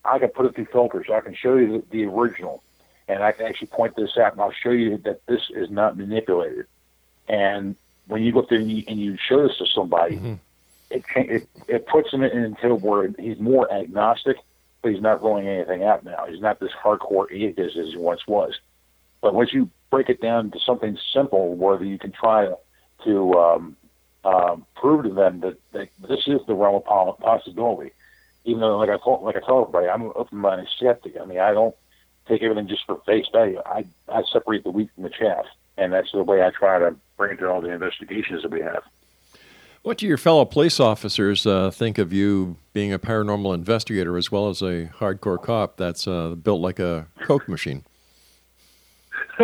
I 0.06 0.20
can 0.20 0.30
put 0.30 0.46
it 0.46 0.56
through 0.56 0.66
filters. 0.66 1.08
I 1.14 1.22
can 1.22 1.36
show 1.36 1.56
you 1.56 1.68
the, 1.68 1.84
the 1.92 2.06
original, 2.06 2.64
and 3.08 3.24
I 3.24 3.32
can 3.32 3.46
actually 3.46 3.68
point 3.68 3.96
this 3.96 4.18
out, 4.18 4.34
and 4.34 4.42
I'll 4.42 4.52
show 4.52 4.72
you 4.72 4.98
that 5.00 5.26
this 5.26 5.42
is 5.54 5.70
not 5.70 5.98
manipulated. 5.98 6.68
And 7.28 7.76
when 8.08 8.24
you 8.24 8.32
go 8.32 8.46
there 8.50 8.60
and 8.60 8.72
you, 8.72 8.84
and 8.88 9.00
you 9.00 9.18
show 9.18 9.48
this 9.48 9.58
to 9.58 9.66
somebody, 9.66 10.16
it, 10.90 11.04
cha- 11.14 11.20
it 11.22 11.48
it 11.68 11.88
puts 11.88 12.12
him 12.12 12.24
into 12.24 12.76
where 12.76 13.14
he's 13.18 13.40
more 13.40 13.72
agnostic 13.72 14.38
but 14.82 14.92
he's 14.92 15.02
not 15.02 15.22
rolling 15.22 15.48
anything 15.48 15.84
out 15.84 16.04
now. 16.04 16.26
He's 16.28 16.42
not 16.42 16.60
this 16.60 16.72
hardcore 16.72 17.32
atheist 17.32 17.78
as 17.78 17.90
he 17.90 17.98
once 17.98 18.26
was. 18.28 18.60
But 19.22 19.36
once 19.36 19.54
you 19.54 19.70
break 19.92 20.10
it 20.10 20.22
down 20.22 20.52
to 20.52 20.60
something 20.60 20.98
simple, 21.14 21.56
where 21.56 21.82
you 21.84 22.00
can 22.00 22.12
try 22.12 22.46
to, 22.46 22.58
to 23.06 23.34
um, 23.36 23.76
um, 24.26 24.66
prove 24.76 25.04
to 25.04 25.14
them 25.14 25.42
that, 25.42 25.58
that 25.74 25.90
this 26.08 26.28
is 26.28 26.42
the 26.48 26.56
realm 26.56 26.82
of 26.88 27.20
possibility, 27.20 27.92
even 28.46 28.62
though, 28.62 28.78
like 28.78 28.90
I 28.90 28.98
told, 28.98 29.24
like 29.24 29.36
I 29.36 29.42
told 29.42 29.68
everybody, 29.68 29.88
I'm 29.88 30.02
an 30.02 30.14
open-minded 30.16 30.68
skeptic. 30.76 31.16
I 31.22 31.26
mean, 31.26 31.40
I 31.40 31.54
don't 31.54 31.76
take 32.32 32.44
everything 32.44 32.68
just 32.68 32.86
for 32.86 33.02
face 33.06 33.26
value. 33.32 33.62
I 33.66 33.86
I 34.10 34.24
separate 34.32 34.64
the 34.64 34.72
wheat 34.72 34.90
from 34.96 35.04
the 35.04 35.10
chaff, 35.10 35.46
and 35.78 35.92
that's 35.92 36.12
the 36.12 36.24
way 36.24 36.42
I 36.42 36.50
try 36.52 36.80
to 36.80 36.96
bring 37.18 37.38
to 37.38 37.50
all 37.50 37.62
the 37.62 37.70
investigations 37.72 38.42
that 38.44 38.52
we 38.52 38.62
have. 38.62 38.84
What 39.84 39.98
do 39.98 40.06
your 40.06 40.18
fellow 40.18 40.46
police 40.46 40.80
officers 40.80 41.46
uh, 41.48 41.72
think 41.72 41.98
of 41.98 42.14
you 42.14 42.56
being 42.72 42.94
a 42.94 43.00
paranormal 43.00 43.54
investigator 43.56 44.16
as 44.16 44.32
well 44.32 44.48
as 44.50 44.62
a 44.62 44.92
hardcore 45.00 45.42
cop 45.42 45.76
that's 45.78 46.08
uh, 46.08 46.36
built 46.36 46.62
like 46.62 46.78
a 46.80 47.08
Coke 47.22 47.48
machine? 47.50 47.84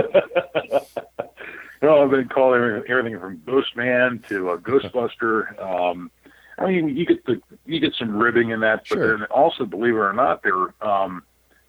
No, 1.79 2.01
I've 2.03 2.09
been 2.09 2.27
called 2.27 2.55
everything 2.55 3.19
from 3.19 3.39
Ghost 3.45 3.75
Man 3.75 4.23
to 4.29 4.49
a 4.49 4.57
Ghostbuster. 4.57 5.61
Um, 5.61 6.09
I 6.57 6.65
mean, 6.65 6.97
you 6.97 7.05
get 7.05 7.23
the 7.25 7.39
you 7.67 7.79
get 7.79 7.93
some 7.93 8.17
ribbing 8.17 8.49
in 8.49 8.61
that, 8.61 8.79
but 8.89 8.95
Sure. 8.95 9.17
then 9.19 9.27
also, 9.27 9.63
believe 9.63 9.93
it 9.93 9.99
or 9.99 10.11
not, 10.11 10.41
there 10.41 10.73
um, 10.81 11.21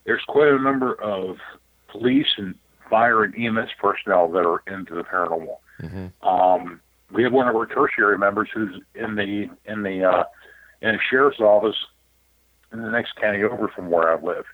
there's 0.09 0.25
quite 0.27 0.49
a 0.49 0.59
number 0.59 0.95
of 1.03 1.37
police 1.89 2.29
and 2.39 2.55
fire 2.89 3.25
and 3.25 3.35
EMS 3.37 3.69
personnel 3.79 4.27
that 4.29 4.47
are 4.47 4.63
into 4.67 4.95
the 4.95 5.05
paranormal. 5.05 5.59
Um, 6.27 6.81
we 7.13 7.23
have 7.25 7.33
one 7.35 7.47
of 7.47 7.55
our 7.55 7.67
tertiary 7.67 8.17
members 8.17 8.49
who's 8.53 8.81
in 8.95 9.17
the 9.17 9.51
in 9.67 9.83
the 9.83 10.05
uh, 10.05 10.25
in 10.81 10.95
a 10.95 10.99
sheriff's 11.11 11.41
office 11.41 11.77
in 12.73 12.81
the 12.81 12.91
next 12.91 13.17
county 13.17 13.43
over 13.43 13.69
from 13.69 13.91
where 13.91 14.11
I 14.11 14.19
live, 14.19 14.47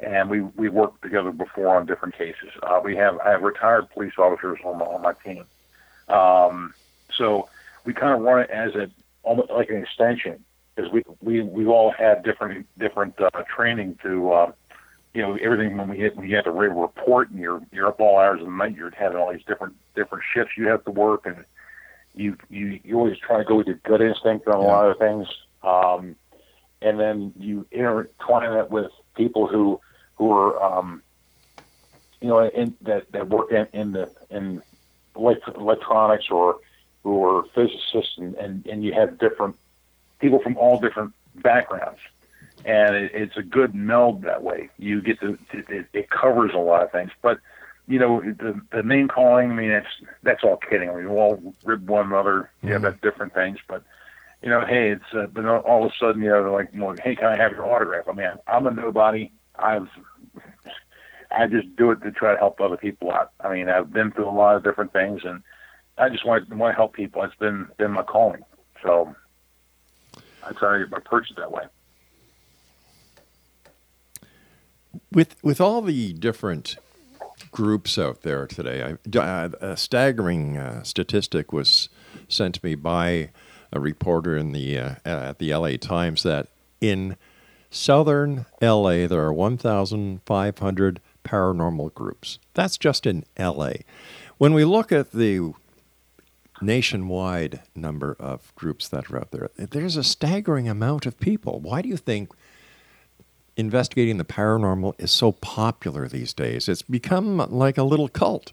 and 0.00 0.30
we 0.30 0.40
we 0.40 0.70
worked 0.70 1.02
together 1.02 1.32
before 1.32 1.76
on 1.76 1.84
different 1.84 2.16
cases. 2.16 2.48
Uh, 2.62 2.80
we 2.82 2.96
have 2.96 3.18
I 3.18 3.32
have 3.32 3.42
retired 3.42 3.90
police 3.90 4.14
officers 4.16 4.58
on 4.64 4.78
my 4.78 4.86
on 4.86 5.02
my 5.02 5.12
team, 5.22 5.44
um, 6.08 6.72
so 7.14 7.50
we 7.84 7.92
kind 7.92 8.14
of 8.14 8.22
run 8.22 8.40
it 8.40 8.48
as 8.48 8.74
a 8.74 8.90
almost 9.22 9.50
like 9.50 9.68
an 9.68 9.82
extension 9.82 10.42
because 10.74 10.90
we 10.90 11.02
we 11.20 11.42
we 11.42 11.66
all 11.66 11.90
had 11.90 12.22
different 12.22 12.66
different 12.78 13.20
uh, 13.20 13.28
training 13.54 13.98
to. 14.02 14.32
You 15.14 15.22
know 15.22 15.36
everything 15.36 15.76
when 15.76 15.88
we 15.88 15.98
hit 15.98 16.16
when 16.16 16.28
you 16.28 16.34
have 16.36 16.44
to 16.44 16.50
read 16.50 16.72
a 16.72 16.74
report 16.74 17.30
and 17.30 17.38
you're 17.38 17.62
you're 17.72 17.86
up 17.86 18.00
all 18.00 18.18
hours 18.18 18.40
of 18.40 18.46
the 18.46 18.52
night 18.52 18.76
you're 18.76 18.90
having 18.90 19.16
all 19.16 19.32
these 19.32 19.44
different 19.46 19.74
different 19.94 20.24
shifts 20.34 20.54
you 20.56 20.66
have 20.66 20.84
to 20.84 20.90
work 20.90 21.24
and 21.24 21.44
you 22.14 22.36
you 22.48 22.80
you 22.84 22.96
always 22.96 23.18
try 23.18 23.38
to 23.38 23.44
go 23.44 23.56
with 23.56 23.66
your 23.66 23.78
gut 23.84 24.00
instinct 24.00 24.46
on 24.48 24.56
a 24.56 24.62
lot 24.62 24.86
of 24.86 24.98
things. 24.98 25.26
Um, 25.62 26.16
and 26.80 27.00
then 27.00 27.32
you 27.38 27.66
intertwine 27.70 28.54
that 28.54 28.70
with 28.70 28.90
people 29.16 29.46
who 29.46 29.80
who 30.16 30.30
are 30.32 30.62
um, 30.62 31.02
you 32.20 32.28
know 32.28 32.40
in 32.40 32.74
that 32.82 33.10
that 33.12 33.28
work 33.28 33.50
in, 33.50 33.66
in 33.72 33.92
the 33.92 34.10
in 34.30 34.62
elect- 35.16 35.48
electronics 35.56 36.30
or 36.30 36.58
who 37.02 37.24
are 37.24 37.44
physicists 37.54 38.16
and, 38.16 38.34
and 38.36 38.66
and 38.66 38.84
you 38.84 38.92
have 38.92 39.18
different 39.18 39.56
people 40.20 40.38
from 40.40 40.56
all 40.56 40.78
different 40.78 41.12
backgrounds 41.36 42.00
and 42.64 42.96
it, 42.96 43.10
it's 43.14 43.36
a 43.36 43.42
good 43.42 43.74
meld 43.74 44.22
that 44.22 44.42
way. 44.42 44.70
You 44.78 45.02
get 45.02 45.20
to 45.20 45.38
it, 45.52 45.86
it 45.92 46.10
covers 46.10 46.52
a 46.54 46.58
lot 46.58 46.82
of 46.82 46.92
things, 46.92 47.10
but 47.22 47.40
you 47.86 47.98
know 47.98 48.20
the 48.20 48.60
the 48.72 48.82
name 48.82 49.08
calling. 49.08 49.50
I 49.50 49.54
mean, 49.54 49.70
that's 49.70 49.86
that's 50.22 50.44
all 50.44 50.56
kidding. 50.56 50.88
I 50.88 50.94
mean, 50.94 51.10
we 51.10 51.16
all 51.16 51.54
rib 51.64 51.88
one 51.88 52.06
another. 52.06 52.50
Yeah, 52.62 52.78
that's 52.78 53.00
different 53.00 53.34
things, 53.34 53.58
but 53.68 53.82
you 54.42 54.50
know, 54.50 54.64
hey, 54.64 54.90
it's 54.90 55.14
uh, 55.14 55.26
but 55.26 55.46
all 55.46 55.84
of 55.84 55.90
a 55.90 55.94
sudden, 55.98 56.22
you 56.22 56.28
know, 56.28 56.42
they're 56.42 56.50
like, 56.50 56.68
well, 56.74 56.96
hey, 57.02 57.16
can 57.16 57.26
I 57.26 57.36
have 57.36 57.52
your 57.52 57.64
autograph? 57.64 58.08
I 58.08 58.12
mean, 58.12 58.26
I'm 58.46 58.66
a 58.66 58.70
nobody. 58.70 59.30
I've 59.58 59.88
I 61.30 61.46
just 61.46 61.74
do 61.76 61.90
it 61.90 62.02
to 62.02 62.12
try 62.12 62.32
to 62.32 62.38
help 62.38 62.60
other 62.60 62.76
people 62.76 63.10
out. 63.10 63.32
I 63.40 63.52
mean, 63.52 63.68
I've 63.68 63.92
been 63.92 64.12
through 64.12 64.28
a 64.28 64.30
lot 64.30 64.56
of 64.56 64.64
different 64.64 64.92
things, 64.92 65.22
and 65.24 65.42
I 65.98 66.08
just 66.08 66.26
want 66.26 66.48
want 66.50 66.72
to 66.72 66.76
help 66.76 66.94
people. 66.94 67.22
It's 67.22 67.34
been 67.36 67.68
been 67.76 67.92
my 67.92 68.02
calling. 68.02 68.44
So 68.82 69.14
I 70.42 70.52
try 70.52 70.78
to 70.78 70.96
approach 70.96 71.30
it 71.30 71.36
that 71.36 71.50
way. 71.50 71.64
With 75.12 75.36
with 75.42 75.60
all 75.60 75.82
the 75.82 76.12
different 76.12 76.76
groups 77.50 77.98
out 77.98 78.22
there 78.22 78.46
today, 78.46 78.96
I, 79.14 79.18
uh, 79.18 79.48
a 79.60 79.76
staggering 79.76 80.56
uh, 80.56 80.82
statistic 80.82 81.52
was 81.52 81.88
sent 82.28 82.56
to 82.56 82.60
me 82.64 82.74
by 82.74 83.30
a 83.72 83.80
reporter 83.80 84.36
in 84.36 84.52
the 84.52 84.78
uh, 84.78 84.94
at 85.04 85.38
the 85.38 85.54
LA 85.54 85.76
Times 85.76 86.22
that 86.22 86.48
in 86.80 87.16
southern 87.70 88.46
LA 88.62 89.06
there 89.06 89.22
are 89.22 89.32
1,500 89.32 91.00
paranormal 91.24 91.94
groups. 91.94 92.38
That's 92.54 92.78
just 92.78 93.06
in 93.06 93.24
LA. 93.38 93.72
When 94.38 94.54
we 94.54 94.64
look 94.64 94.92
at 94.92 95.12
the 95.12 95.52
nationwide 96.60 97.62
number 97.74 98.16
of 98.20 98.54
groups 98.54 98.88
that 98.88 99.10
are 99.10 99.18
out 99.18 99.30
there, 99.32 99.50
there's 99.56 99.96
a 99.96 100.04
staggering 100.04 100.68
amount 100.68 101.06
of 101.06 101.18
people. 101.18 101.60
Why 101.60 101.82
do 101.82 101.88
you 101.88 101.96
think 101.96 102.30
investigating 103.56 104.18
the 104.18 104.24
paranormal 104.24 104.94
is 104.98 105.10
so 105.10 105.32
popular 105.32 106.08
these 106.08 106.32
days? 106.32 106.68
It's 106.68 106.82
become 106.82 107.38
like 107.50 107.78
a 107.78 107.82
little 107.82 108.08
cult. 108.08 108.52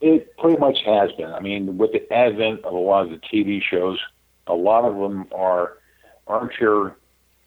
It 0.00 0.36
pretty 0.36 0.58
much 0.58 0.78
has 0.84 1.10
been. 1.12 1.32
I 1.32 1.40
mean, 1.40 1.78
with 1.78 1.92
the 1.92 2.12
advent 2.12 2.64
of 2.64 2.74
a 2.74 2.78
lot 2.78 3.06
of 3.06 3.10
the 3.10 3.18
TV 3.18 3.62
shows, 3.62 3.98
a 4.46 4.54
lot 4.54 4.84
of 4.84 4.96
them 4.96 5.26
are 5.34 5.78
armchair 6.26 6.94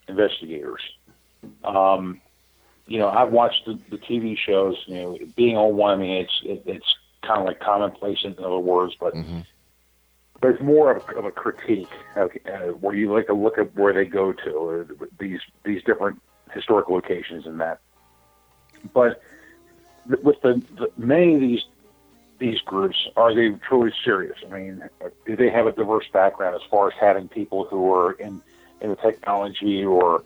investigators. 0.08 0.82
Um, 1.64 2.20
you 2.88 2.98
know, 2.98 3.08
I've 3.08 3.32
watched 3.32 3.66
the, 3.66 3.80
the 3.92 3.98
TV 3.98 4.36
shows. 4.38 4.76
You 4.88 4.96
know, 4.96 5.18
being 5.36 5.56
on 5.56 5.78
one, 5.78 5.94
I 5.94 6.02
mean, 6.02 6.12
it's 6.24 6.42
it, 6.44 6.64
it's 6.66 6.96
kind 7.22 7.40
of 7.40 7.46
like 7.46 7.60
commonplace 7.60 8.20
in 8.24 8.36
other 8.40 8.58
words, 8.58 8.96
but 9.00 9.14
there's 10.42 10.60
more 10.62 10.96
of, 10.96 11.18
of 11.18 11.26
a 11.26 11.32
critique 11.32 11.90
uh, 12.16 12.28
where 12.80 12.96
you 12.96 13.14
like 13.14 13.28
to 13.28 13.34
look 13.34 13.58
at 13.58 13.76
where 13.76 13.94
they 13.94 14.06
go 14.06 14.34
to 14.34 15.10
these 15.20 15.40
these 15.66 15.84
different 15.84 16.22
historical 16.54 16.96
locations 16.96 17.46
and 17.46 17.60
that. 17.60 17.80
But 18.94 19.22
th- 20.08 20.22
with 20.24 20.42
the, 20.42 20.62
the 20.78 20.92
many 20.98 21.36
of 21.36 21.42
these 21.42 21.62
these 22.40 22.62
groups, 22.62 22.96
are 23.18 23.36
they 23.36 23.50
truly 23.68 23.92
serious? 24.04 24.38
I 24.50 24.54
mean, 24.54 24.90
do 25.26 25.36
they 25.36 25.50
have 25.50 25.68
a 25.68 25.74
diverse 25.74 26.06
background 26.12 26.56
as 26.56 26.62
far 26.70 26.88
as 26.88 26.94
having 27.00 27.28
people 27.28 27.66
who 27.66 27.94
are 27.94 28.14
in 28.14 28.42
in 28.82 28.90
the 28.90 28.96
technology 28.96 29.84
or 29.84 30.24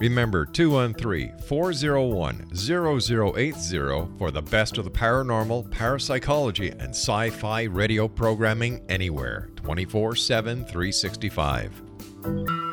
Remember 0.00 0.46
213 0.46 1.36
401 1.46 2.48
0080 2.54 4.18
for 4.18 4.30
the 4.30 4.40
best 4.40 4.78
of 4.78 4.84
the 4.84 4.90
paranormal, 4.90 5.70
parapsychology, 5.70 6.70
and 6.70 6.90
sci 6.90 7.28
fi 7.28 7.64
radio 7.64 8.08
programming 8.08 8.80
anywhere 8.88 9.50
24 9.56 10.16
7 10.16 10.64
365. 10.64 12.69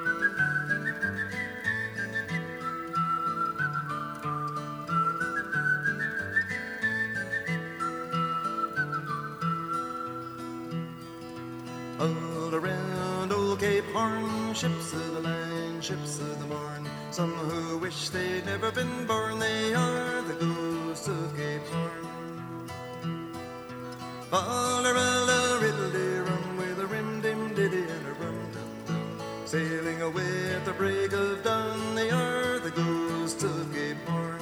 Sailing 29.48 30.02
away 30.02 30.54
at 30.54 30.66
the 30.66 30.74
break 30.74 31.14
of 31.14 31.42
dawn, 31.42 31.96
they 31.96 32.10
are 32.10 32.60
the 32.60 32.70
ghosts 32.72 33.42
of 33.46 33.74
Cape 33.74 33.96
Horn. 34.06 34.42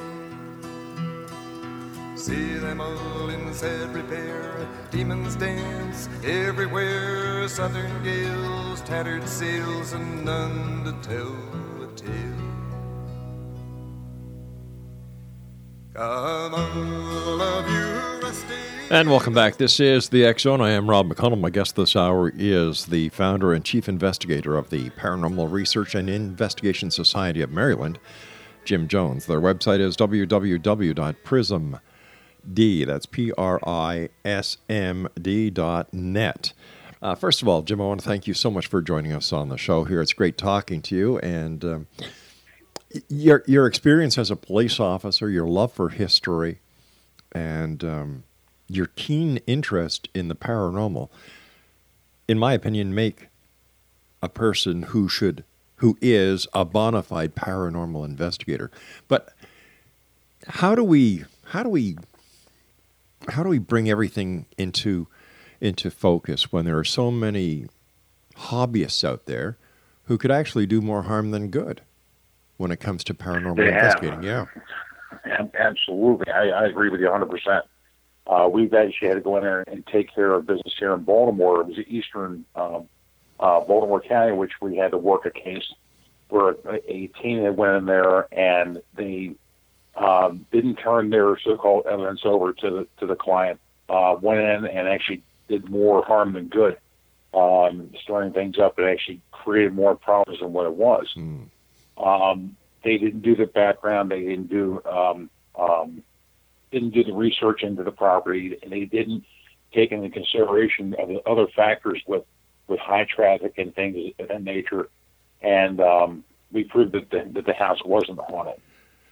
See 2.18 2.56
them 2.56 2.82
all 2.82 3.30
in 3.30 3.54
sad 3.54 3.94
repair. 3.94 4.68
Demons 4.90 5.36
dance 5.36 6.10
everywhere. 6.24 7.48
Southern 7.48 8.04
gales, 8.04 8.82
tattered 8.82 9.30
sails, 9.30 9.94
and 9.94 10.26
none 10.26 10.84
to 10.86 10.94
tell 11.08 11.36
a 11.84 11.88
tale. 11.96 12.42
Come 15.94 16.56
all 16.56 17.42
of 17.42 17.70
you. 17.70 17.75
And 18.92 19.10
welcome 19.10 19.34
back. 19.34 19.58
This 19.58 19.80
is 19.80 20.10
the 20.10 20.26
X 20.26 20.44
Zone. 20.44 20.62
I 20.62 20.70
am 20.70 20.88
Rob 20.88 21.10
McConnell. 21.10 21.40
My 21.40 21.50
guest 21.50 21.76
this 21.76 21.96
hour 21.96 22.32
is 22.36 22.86
the 22.86 23.10
founder 23.10 23.52
and 23.52 23.66
chief 23.66 23.90
investigator 23.90 24.56
of 24.56 24.70
the 24.70 24.92
Paranormal 24.92 25.52
Research 25.52 25.96
and 25.96 26.08
Investigation 26.08 26.92
Society 26.92 27.42
of 27.42 27.50
Maryland, 27.50 27.98
Jim 28.64 28.88
Jones. 28.88 29.26
Their 29.26 29.42
website 29.42 29.80
is 29.80 29.98
www.prismd, 29.98 31.80
that's 32.86 33.06
P 33.08 33.32
R 33.32 33.60
I 33.68 34.10
S 34.24 34.58
M 34.70 35.10
D 35.20 35.50
dot 35.50 35.92
net. 35.92 36.54
Uh, 37.02 37.16
first 37.16 37.42
of 37.42 37.48
all, 37.48 37.64
Jim, 37.64 37.82
I 37.82 37.86
want 37.86 38.02
to 38.02 38.08
thank 38.08 38.28
you 38.28 38.36
so 38.36 38.52
much 38.52 38.68
for 38.68 38.84
joining 38.84 39.14
us 39.14 39.34
on 39.34 39.50
the 39.50 39.58
show 39.58 39.86
here. 39.86 40.00
It's 40.00 40.14
great 40.14 40.38
talking 40.38 40.84
to 40.84 40.96
you. 40.96 41.18
And 41.20 41.66
um, 41.66 41.88
your, 43.10 43.44
your 43.48 43.66
experience 43.66 44.20
as 44.20 44.30
a 44.30 44.36
police 44.36 44.80
officer, 44.80 45.28
your 45.28 45.48
love 45.48 45.74
for 45.74 45.90
history, 45.90 46.60
and 47.32 47.84
um, 47.84 48.24
your 48.68 48.88
keen 48.96 49.38
interest 49.48 50.10
in 50.14 50.28
the 50.28 50.36
paranormal, 50.36 51.10
in 52.28 52.40
my 52.40 52.54
opinion, 52.54 52.94
make 52.96 53.28
a 54.22 54.30
person 54.30 54.84
who 54.84 55.08
should 55.08 55.44
who 55.78 55.98
is 56.02 56.48
a 56.54 56.64
bona 56.66 57.04
fide 57.04 57.36
paranormal 57.36 58.06
investigator. 58.06 58.72
But 59.08 59.34
how 60.48 60.74
do 60.76 60.84
we 60.84 61.26
how 61.48 61.64
do 61.64 61.70
we 61.70 61.98
how 63.30 63.44
do 63.44 63.50
we 63.50 63.60
bring 63.60 63.90
everything 63.90 64.46
into 64.58 65.08
into 65.62 65.92
focus 65.92 66.52
when 66.52 66.66
there 66.66 66.78
are 66.78 66.84
so 66.84 67.12
many 67.12 67.68
hobbyists 68.38 69.04
out 69.04 69.26
there 69.26 69.58
who 70.06 70.18
could 70.18 70.32
actually 70.32 70.66
do 70.66 70.82
more 70.82 71.04
harm 71.04 71.32
than 71.32 71.50
good 71.50 71.82
when 72.58 72.72
it 72.72 72.80
comes 72.80 73.04
to 73.04 73.14
paranormal 73.14 73.58
They 73.58 73.66
have. 73.72 73.76
investigating? 73.76 74.24
Yeah. 74.24 74.46
Absolutely, 75.60 76.32
I, 76.32 76.50
I 76.50 76.66
agree 76.66 76.90
with 76.90 77.00
you 77.02 77.10
100. 77.10 77.64
Uh, 78.28 78.50
We've 78.52 78.74
actually 78.74 79.10
had 79.10 79.16
to 79.16 79.22
go 79.22 79.38
in 79.38 79.44
there 79.44 79.64
and 79.68 79.86
take 79.88 80.14
care 80.14 80.34
of 80.34 80.46
business 80.46 80.74
here 80.78 80.94
in 80.94 81.04
Baltimore. 81.04 81.62
It 81.62 81.68
was 81.68 81.76
the 81.78 81.88
Eastern 81.88 82.46
um, 82.56 82.88
uh, 83.40 83.62
Baltimore 83.62 84.02
County, 84.02 84.32
which 84.32 84.54
we 84.62 84.78
had 84.78 84.92
to 84.92 84.98
work 84.98 85.26
a 85.26 85.32
case 85.32 85.74
where 86.30 86.56
a, 86.88 87.08
team 87.22 87.44
had 87.44 87.56
went 87.56 87.78
in 87.78 87.86
there 87.86 88.34
and 88.34 88.82
they 88.96 89.36
um, 89.96 90.46
didn't 90.52 90.76
turn 90.76 91.10
their 91.10 91.38
so-called 91.40 91.86
evidence 91.86 92.22
over 92.26 92.52
to 92.54 92.70
the 92.70 92.88
to 93.00 93.06
the 93.06 93.16
client. 93.16 93.60
Uh, 93.88 94.16
went 94.20 94.40
in 94.40 94.66
and 94.66 94.88
actually 94.88 95.22
did 95.48 95.70
more 95.70 96.04
harm 96.04 96.34
than 96.34 96.48
good, 96.48 96.76
um, 97.36 97.92
stirring 98.02 98.34
things 98.34 98.58
up. 98.58 98.80
It 98.80 98.86
actually 98.86 99.22
created 99.32 99.76
more 99.76 99.96
problems 99.96 100.40
than 100.40 100.52
what 100.52 100.66
it 100.66 100.74
was. 100.74 101.14
Um, 101.98 102.58
they 102.84 102.98
didn't 102.98 103.22
do 103.22 103.36
the 103.36 103.46
background. 103.46 104.10
They 104.10 104.22
didn't 104.22 104.50
do 104.50 104.82
um, 104.86 105.30
um, 105.58 106.04
didn't 106.72 106.92
do 106.92 107.04
the 107.04 107.14
research 107.14 107.64
into 107.64 107.84
the 107.84 107.92
property, 107.92 108.58
and 108.62 108.72
they 108.72 108.86
didn't 108.86 109.24
take 109.74 109.92
into 109.92 110.10
consideration 110.10 110.96
of 111.00 111.10
the 111.10 111.22
other 111.28 111.48
factors 111.56 112.02
with 112.08 112.24
with 112.68 112.80
high 112.80 113.06
traffic 113.06 113.54
and 113.58 113.76
things 113.76 114.14
of 114.18 114.28
that 114.28 114.44
nature. 114.44 114.90
And 115.42 115.80
um, 115.80 116.24
we 116.52 116.64
proved 116.64 116.94
that 116.94 117.12
the, 117.12 117.30
that 117.34 117.46
the 117.46 117.54
house 117.54 117.78
wasn't 117.86 118.20
haunted, 118.20 118.60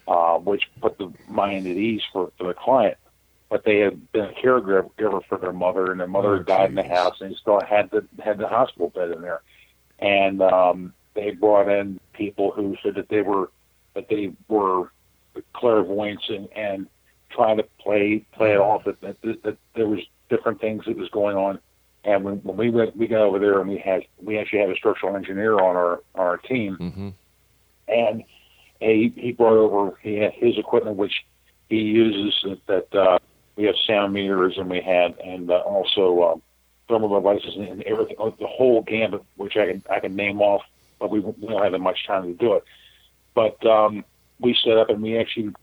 uh, 0.07 0.37
which 0.39 0.63
put 0.81 0.97
the 0.97 1.13
mind 1.27 1.67
at 1.67 1.77
ease 1.77 2.01
for, 2.11 2.31
for 2.37 2.47
the 2.47 2.55
client. 2.55 2.97
But 3.49 3.63
they 3.63 3.77
had 3.79 4.11
been 4.11 4.25
a 4.25 4.33
caregiver 4.33 5.21
for 5.29 5.37
their 5.37 5.53
mother, 5.53 5.91
and 5.91 5.99
their 5.99 6.07
mother 6.07 6.37
had 6.37 6.47
died 6.47 6.69
in 6.69 6.75
the 6.75 6.83
house, 6.83 7.21
and 7.21 7.31
they 7.31 7.35
still 7.35 7.61
had 7.61 7.91
the 7.91 8.03
had 8.23 8.39
the 8.39 8.47
hospital 8.47 8.89
bed 8.89 9.11
in 9.11 9.21
there. 9.21 9.41
And 9.99 10.41
um, 10.41 10.93
they 11.13 11.31
brought 11.31 11.69
in 11.69 11.99
people 12.13 12.51
who 12.51 12.75
said 12.81 12.95
that 12.95 13.09
they 13.09 13.21
were 13.21 13.51
that 13.93 14.09
they 14.09 14.31
were 14.47 14.91
clairvoyants 15.53 16.23
and, 16.29 16.47
and 16.55 16.87
trying 17.33 17.57
to 17.57 17.63
play 17.79 18.25
play 18.33 18.53
it 18.53 18.59
off 18.59 18.83
that, 18.85 19.01
that, 19.01 19.21
that, 19.43 19.57
there 19.75 19.87
was 19.87 19.99
different 20.29 20.61
things 20.61 20.85
that 20.85 20.97
was 20.97 21.09
going 21.09 21.37
on. 21.37 21.59
And 22.05 22.23
when, 22.23 22.35
when 22.37 22.57
we 22.57 22.69
went, 22.69 22.97
we 22.97 23.07
got 23.07 23.21
over 23.21 23.39
there 23.39 23.59
and 23.59 23.69
we 23.69 23.77
had 23.77 24.03
we 24.21 24.37
actually 24.37 24.59
had 24.59 24.69
a 24.69 24.75
structural 24.75 25.15
engineer 25.15 25.53
on 25.53 25.75
our 25.75 25.93
on 26.15 26.25
our 26.27 26.37
team, 26.37 26.77
Mm-hmm. 26.79 27.09
and 27.87 28.23
he 28.79 29.13
he 29.15 29.31
brought 29.31 29.57
over 29.57 29.97
he 30.01 30.15
had 30.15 30.33
his 30.33 30.57
equipment 30.57 30.97
which 30.97 31.25
he 31.69 31.77
uses 31.77 32.43
that, 32.43 32.89
that 32.91 32.99
uh, 32.99 33.19
we 33.55 33.63
have 33.65 33.75
sound 33.87 34.13
meters 34.13 34.55
and 34.57 34.69
we 34.69 34.81
had 34.81 35.17
and 35.19 35.49
uh, 35.49 35.55
also 35.59 36.33
um, 36.33 36.41
thermal 36.87 37.09
devices 37.09 37.55
and 37.55 37.81
everything 37.83 38.17
the 38.39 38.47
whole 38.47 38.81
gambit 38.81 39.23
which 39.37 39.55
I 39.55 39.67
can 39.67 39.83
I 39.89 39.99
can 39.99 40.15
name 40.15 40.41
off, 40.41 40.63
but 40.99 41.09
we, 41.09 41.19
we 41.19 41.47
don't 41.47 41.63
have 41.63 41.71
that 41.71 41.79
much 41.79 42.05
time 42.05 42.23
to 42.23 42.33
do 42.33 42.53
it. 42.53 42.63
But 43.33 43.65
um, 43.65 44.03
we 44.39 44.55
set 44.63 44.77
up 44.77 44.89
and 44.89 45.01
we 45.01 45.17
actually 45.17 45.53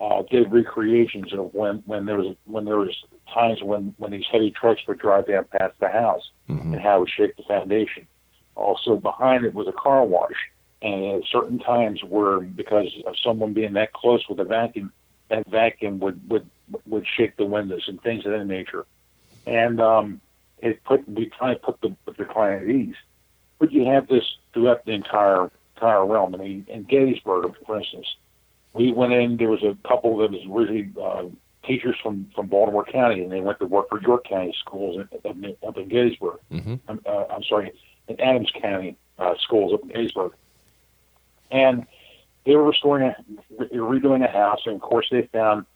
uh, 0.00 0.22
did 0.30 0.50
recreations 0.50 1.32
of 1.32 1.52
when 1.52 1.82
when 1.86 2.06
there 2.06 2.16
was 2.16 2.34
when 2.46 2.64
there 2.64 2.78
was 2.78 2.96
times 3.32 3.62
when 3.62 3.94
when 3.98 4.10
these 4.10 4.24
heavy 4.32 4.50
trucks 4.50 4.80
would 4.88 4.98
drive 4.98 5.26
down 5.28 5.44
past 5.52 5.74
the 5.78 5.88
house 5.88 6.30
and 6.72 6.80
how 6.80 6.96
it 6.96 7.00
would 7.00 7.10
shake 7.10 7.36
the 7.36 7.42
foundation. 7.42 8.06
Also 8.54 8.96
behind 8.96 9.44
it 9.44 9.54
was 9.54 9.68
a 9.68 9.72
car 9.72 10.04
wash, 10.04 10.36
and 10.80 11.22
at 11.22 11.28
certain 11.30 11.58
times 11.58 12.02
where 12.02 12.40
because 12.40 12.88
of 13.06 13.14
someone 13.22 13.52
being 13.52 13.74
that 13.74 13.92
close 13.92 14.26
with 14.28 14.40
a 14.40 14.44
vacuum, 14.44 14.90
that 15.28 15.46
vacuum 15.48 16.00
would 16.00 16.28
would 16.30 16.48
would 16.86 17.06
shake 17.06 17.36
the 17.36 17.44
windows 17.44 17.84
and 17.86 18.00
things 18.02 18.24
of 18.24 18.32
that 18.32 18.46
nature. 18.46 18.86
And 19.46 19.80
um, 19.80 20.20
it 20.58 20.82
put 20.84 21.06
we 21.08 21.26
try 21.26 21.52
to 21.52 21.60
put 21.60 21.80
the 21.82 21.94
the 22.16 22.24
client 22.24 22.62
at 22.64 22.74
ease. 22.74 22.96
But 23.58 23.70
you 23.70 23.84
have 23.84 24.08
this 24.08 24.24
throughout 24.54 24.86
the 24.86 24.92
entire 24.92 25.50
entire 25.76 26.06
realm. 26.06 26.34
I 26.34 26.38
mean, 26.38 26.66
in 26.68 26.84
Gettysburg, 26.84 27.54
for 27.66 27.78
instance, 27.78 28.06
we 28.72 28.92
went 28.92 29.12
in. 29.12 29.36
There 29.36 29.50
was 29.50 29.62
a 29.62 29.76
couple 29.86 30.16
that 30.18 30.30
was 30.30 30.40
originally 30.48 30.90
uh, 31.00 31.24
teachers 31.66 31.96
from 32.02 32.30
from 32.34 32.46
Baltimore 32.46 32.84
County, 32.84 33.22
and 33.22 33.32
they 33.32 33.40
went 33.40 33.58
to 33.60 33.66
work 33.66 33.88
for 33.88 34.00
York 34.00 34.24
County 34.24 34.54
schools 34.58 35.00
up, 35.00 35.24
in, 35.24 35.56
up 35.66 35.76
in 35.76 35.88
Gettysburg. 35.88 36.38
Mm-hmm. 36.52 36.76
I'm, 36.88 37.00
uh, 37.06 37.24
I'm 37.30 37.42
sorry, 37.44 37.72
in 38.08 38.20
Adams 38.20 38.50
County 38.60 38.96
uh, 39.18 39.34
schools 39.42 39.72
up 39.74 39.82
in 39.82 39.88
Gettysburg, 39.88 40.32
and 41.50 41.86
they 42.46 42.56
were 42.56 42.64
restoring, 42.64 43.08
a, 43.08 43.16
they 43.70 43.78
were 43.78 43.98
redoing 43.98 44.24
a 44.24 44.30
house, 44.30 44.60
and 44.66 44.76
of 44.76 44.80
course 44.80 45.06
they 45.10 45.22
found 45.32 45.66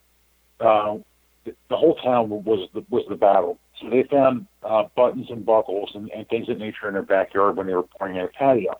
uh, 0.61 0.97
the, 1.45 1.55
the 1.69 1.77
whole 1.77 1.95
town 1.97 2.31
was 2.31 2.69
the, 2.73 2.85
was 2.89 3.05
the 3.09 3.17
battle. 3.17 3.59
So 3.81 3.91
they 3.91 4.05
found 4.05 4.47
uh, 4.63 4.85
buttons 4.97 5.27
and 5.31 5.45
buckles 5.45 5.91
and, 5.95 6.11
and 6.11 6.29
things 6.29 6.49
of 6.49 6.59
that 6.59 6.65
nature 6.65 6.89
in 6.89 6.95
their 6.95 7.03
backyard 7.03 7.57
when 7.57 7.67
they 7.67 7.75
were 7.75 7.83
pouring 7.83 8.19
out 8.19 8.31
a 8.31 8.39
patio. 8.39 8.79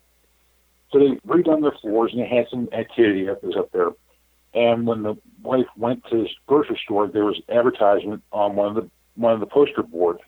So 0.91 0.99
they 0.99 1.17
redone 1.27 1.63
their 1.63 1.77
floors 1.81 2.13
and 2.13 2.23
they 2.23 2.29
had 2.29 2.47
some 2.49 2.69
activity 2.73 3.25
that 3.25 3.43
was 3.43 3.57
up 3.57 3.73
there. 3.73 3.91
And 4.55 4.87
when 4.87 5.03
the 5.03 5.17
wife 5.43 5.67
went 5.77 6.05
to 6.11 6.23
the 6.23 6.29
grocery 6.47 6.81
store, 6.85 7.09
there 7.09 7.25
was 7.25 7.41
advertisement 7.49 8.23
on 8.33 8.55
one 8.55 8.69
of 8.69 8.75
the 8.75 8.91
one 9.17 9.33
of 9.33 9.41
the 9.41 9.47
poster 9.47 9.83
board 9.83 10.19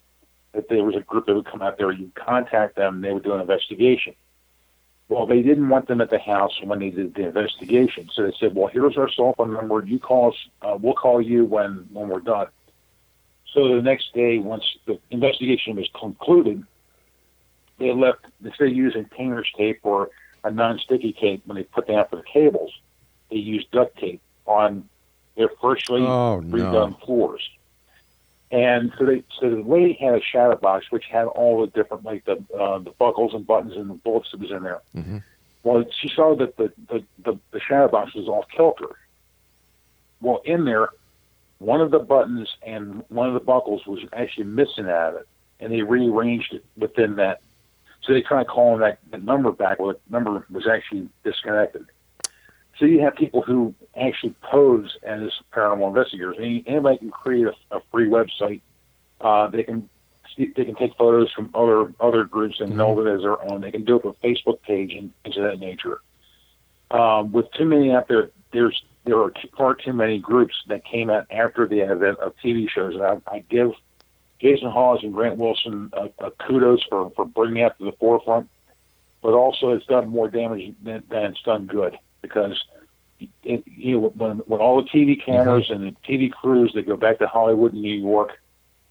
that 0.53 0.69
there 0.69 0.85
was 0.85 0.97
a 0.97 1.01
group 1.01 1.27
that 1.27 1.35
would 1.35 1.47
come 1.47 1.63
out 1.63 1.77
there. 1.79 1.93
You'd 1.93 2.15
contact 2.15 2.77
them, 2.77 2.97
and 2.97 3.05
they 3.05 3.13
would 3.13 3.25
do 3.25 3.35
an 3.35 3.41
investigation. 3.41 4.15
Well, 5.09 5.27
they 5.27 5.43
didn't 5.43 5.69
want 5.69 5.87
them 5.87 6.01
at 6.01 6.11
the 6.11 6.19
house 6.19 6.61
when 6.63 6.81
they 6.81 6.91
did 6.91 7.15
the 7.15 7.27
investigation, 7.27 8.11
so 8.13 8.23
they 8.23 8.33
said, 8.41 8.55
"Well, 8.55 8.67
here's 8.67 8.97
our 8.97 9.09
cell 9.11 9.35
phone 9.37 9.53
number. 9.53 9.85
You 9.85 10.01
call 10.01 10.33
us. 10.33 10.49
Uh, 10.63 10.77
we'll 10.81 10.95
call 10.95 11.21
you 11.21 11.45
when 11.45 11.87
when 11.93 12.09
we're 12.09 12.21
done." 12.21 12.49
So 13.53 13.75
the 13.75 13.83
next 13.83 14.13
day, 14.13 14.39
once 14.39 14.65
the 14.87 14.99
investigation 15.11 15.77
was 15.77 15.89
concluded, 15.95 16.65
they 17.79 17.93
left 17.93 18.27
instead 18.45 18.69
of 18.69 18.75
using 18.75 19.05
painter's 19.05 19.51
tape 19.57 19.81
or 19.85 20.11
a 20.43 20.51
non-sticky 20.51 21.13
tape 21.21 21.43
when 21.47 21.57
they 21.57 21.63
put 21.65 21.87
down 21.87 22.07
for 22.09 22.17
the 22.17 22.23
cables, 22.23 22.73
they 23.31 23.37
used 23.37 23.71
duct 23.71 23.99
tape 23.99 24.21
on 24.47 24.89
their 25.37 25.49
freshly 25.61 26.03
Oh, 26.03 26.41
no. 26.41 26.57
redone 26.57 27.01
floors. 27.05 27.49
And 28.53 28.93
so 28.97 29.05
they 29.07 29.25
so 29.41 29.51
the 29.51 29.63
lady 29.63 29.95
had 29.95 30.15
a 30.15 30.21
shadow 30.23 30.57
box 30.57 30.87
which 30.91 31.05
had 31.07 31.25
all 31.27 31.61
the 31.63 31.67
different 31.67 32.05
like 32.05 32.25
the 32.25 32.37
uh, 32.57 32.79
the 32.79 32.93
buckles 32.93 33.35
and 33.35 33.45
buttons 33.47 33.75
and 33.77 33.91
the 33.91 33.95
bullets 33.95 34.31
that 34.31 34.41
was 34.41 34.51
in 34.53 34.63
there. 34.63 34.81
Mhm. 34.97 35.23
Well, 35.65 35.85
she 36.01 36.09
saw 36.09 36.37
that 36.37 36.57
the, 36.57 36.73
the, 36.89 37.03
the, 37.25 37.37
the 37.51 37.59
shadow 37.59 37.89
box 37.89 38.15
was 38.15 38.29
off 38.29 38.45
kilter. 38.57 38.97
Well, 40.21 40.41
in 40.45 40.65
there, 40.65 40.91
one 41.59 41.81
of 41.81 41.91
the 41.91 41.99
buttons 41.99 42.49
and 42.65 43.03
one 43.09 43.27
of 43.27 43.35
the 43.35 43.41
buckles 43.41 43.85
was 43.85 43.99
actually 44.13 44.45
missing 44.45 44.85
out 44.89 45.15
of 45.15 45.21
it, 45.23 45.29
and 45.59 45.73
they 45.73 45.83
rearranged 45.83 46.55
it 46.55 46.65
within 46.77 47.17
that. 47.17 47.41
So 48.03 48.13
they 48.13 48.23
tried 48.23 48.47
calling 48.47 48.79
that, 48.79 48.99
that 49.11 49.25
number 49.25 49.51
back. 49.51 49.81
Well, 49.81 49.93
the 49.95 49.99
number 50.09 50.47
was 50.51 50.69
actually 50.69 51.09
disconnected. 51.25 51.87
So 52.79 52.85
you 52.85 53.01
have 53.01 53.15
people 53.15 53.43
who 53.43 53.75
actually 53.99 54.35
pose 54.43 54.97
as 55.03 55.31
paranormal 55.53 55.89
investigators. 55.89 56.37
Any, 56.39 56.63
anybody 56.67 56.99
can 56.99 57.11
create 57.11 57.47
a, 57.47 57.77
a 57.77 57.81
free 57.91 58.09
website. 58.09 58.61
Uh, 59.21 59.49
they 59.49 59.63
can 59.63 59.89
they 60.37 60.65
can 60.65 60.75
take 60.75 60.95
photos 60.97 61.33
from 61.33 61.51
other 61.55 61.93
other 62.01 62.25
groups 62.25 62.61
and 62.61 62.77
know 62.77 63.01
it 63.01 63.11
as 63.11 63.23
their 63.23 63.43
own. 63.51 63.63
They 63.63 63.71
can 63.71 63.85
do 63.85 63.97
it 63.97 64.05
with 64.05 64.17
a 64.23 64.27
Facebook 64.27 64.61
page 64.61 64.93
and 64.93 65.11
things 65.23 65.39
of 65.39 65.45
that 65.45 65.59
nature. 65.59 66.03
Um, 66.91 67.33
with 67.33 67.51
too 67.53 67.65
many 67.65 67.93
out 67.93 68.09
there, 68.09 68.31
there's 68.53 68.85
there 69.05 69.19
are 69.19 69.33
far 69.57 69.75
too 69.75 69.95
many 69.95 70.19
groups 70.19 70.55
that 70.69 70.85
came 70.85 71.09
out 71.09 71.27
after 71.31 71.67
the 71.67 71.83
advent 71.83 72.19
of 72.19 72.35
TV 72.45 72.69
shows. 72.69 72.95
And 72.95 73.03
I, 73.03 73.17
I 73.27 73.39
give 73.49 73.71
Jason 74.39 74.71
Hawes 74.71 75.01
and 75.03 75.15
Grant 75.15 75.39
Wilson 75.39 75.91
a, 75.95 76.11
a 76.27 76.31
kudos 76.31 76.83
for 76.91 77.11
for 77.17 77.25
bringing 77.25 77.63
that 77.63 77.79
to 77.79 77.87
the 77.87 77.93
forefront, 77.93 78.51
but 79.23 79.33
also 79.33 79.71
it's 79.71 79.87
done 79.87 80.09
more 80.09 80.29
damage 80.29 80.75
than, 80.83 81.03
than 81.09 81.25
it's 81.25 81.43
done 81.43 81.65
good 81.65 81.97
because 82.29 82.63
it, 83.43 83.63
you 83.67 84.01
know 84.01 84.09
when 84.17 84.39
when 84.39 84.61
all 84.61 84.83
the 84.83 84.89
TV 84.89 85.23
cameras 85.25 85.71
and 85.71 85.85
the 85.85 85.97
TV 86.09 86.31
crews 86.31 86.73
they 86.75 86.83
go 86.83 86.97
back 86.97 87.19
to 87.19 87.27
Hollywood 87.27 87.73
and 87.73 87.83
New 87.83 87.95
York, 87.95 88.33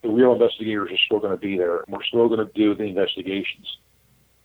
the 0.02 0.10
real 0.10 0.34
investigators 0.34 0.92
are 0.92 0.98
still 1.06 1.20
going 1.20 1.32
to 1.32 1.38
be 1.38 1.58
there. 1.58 1.84
We're 1.88 2.04
still 2.04 2.28
going 2.28 2.46
to 2.46 2.52
do 2.54 2.74
the 2.76 2.84
investigations, 2.86 3.78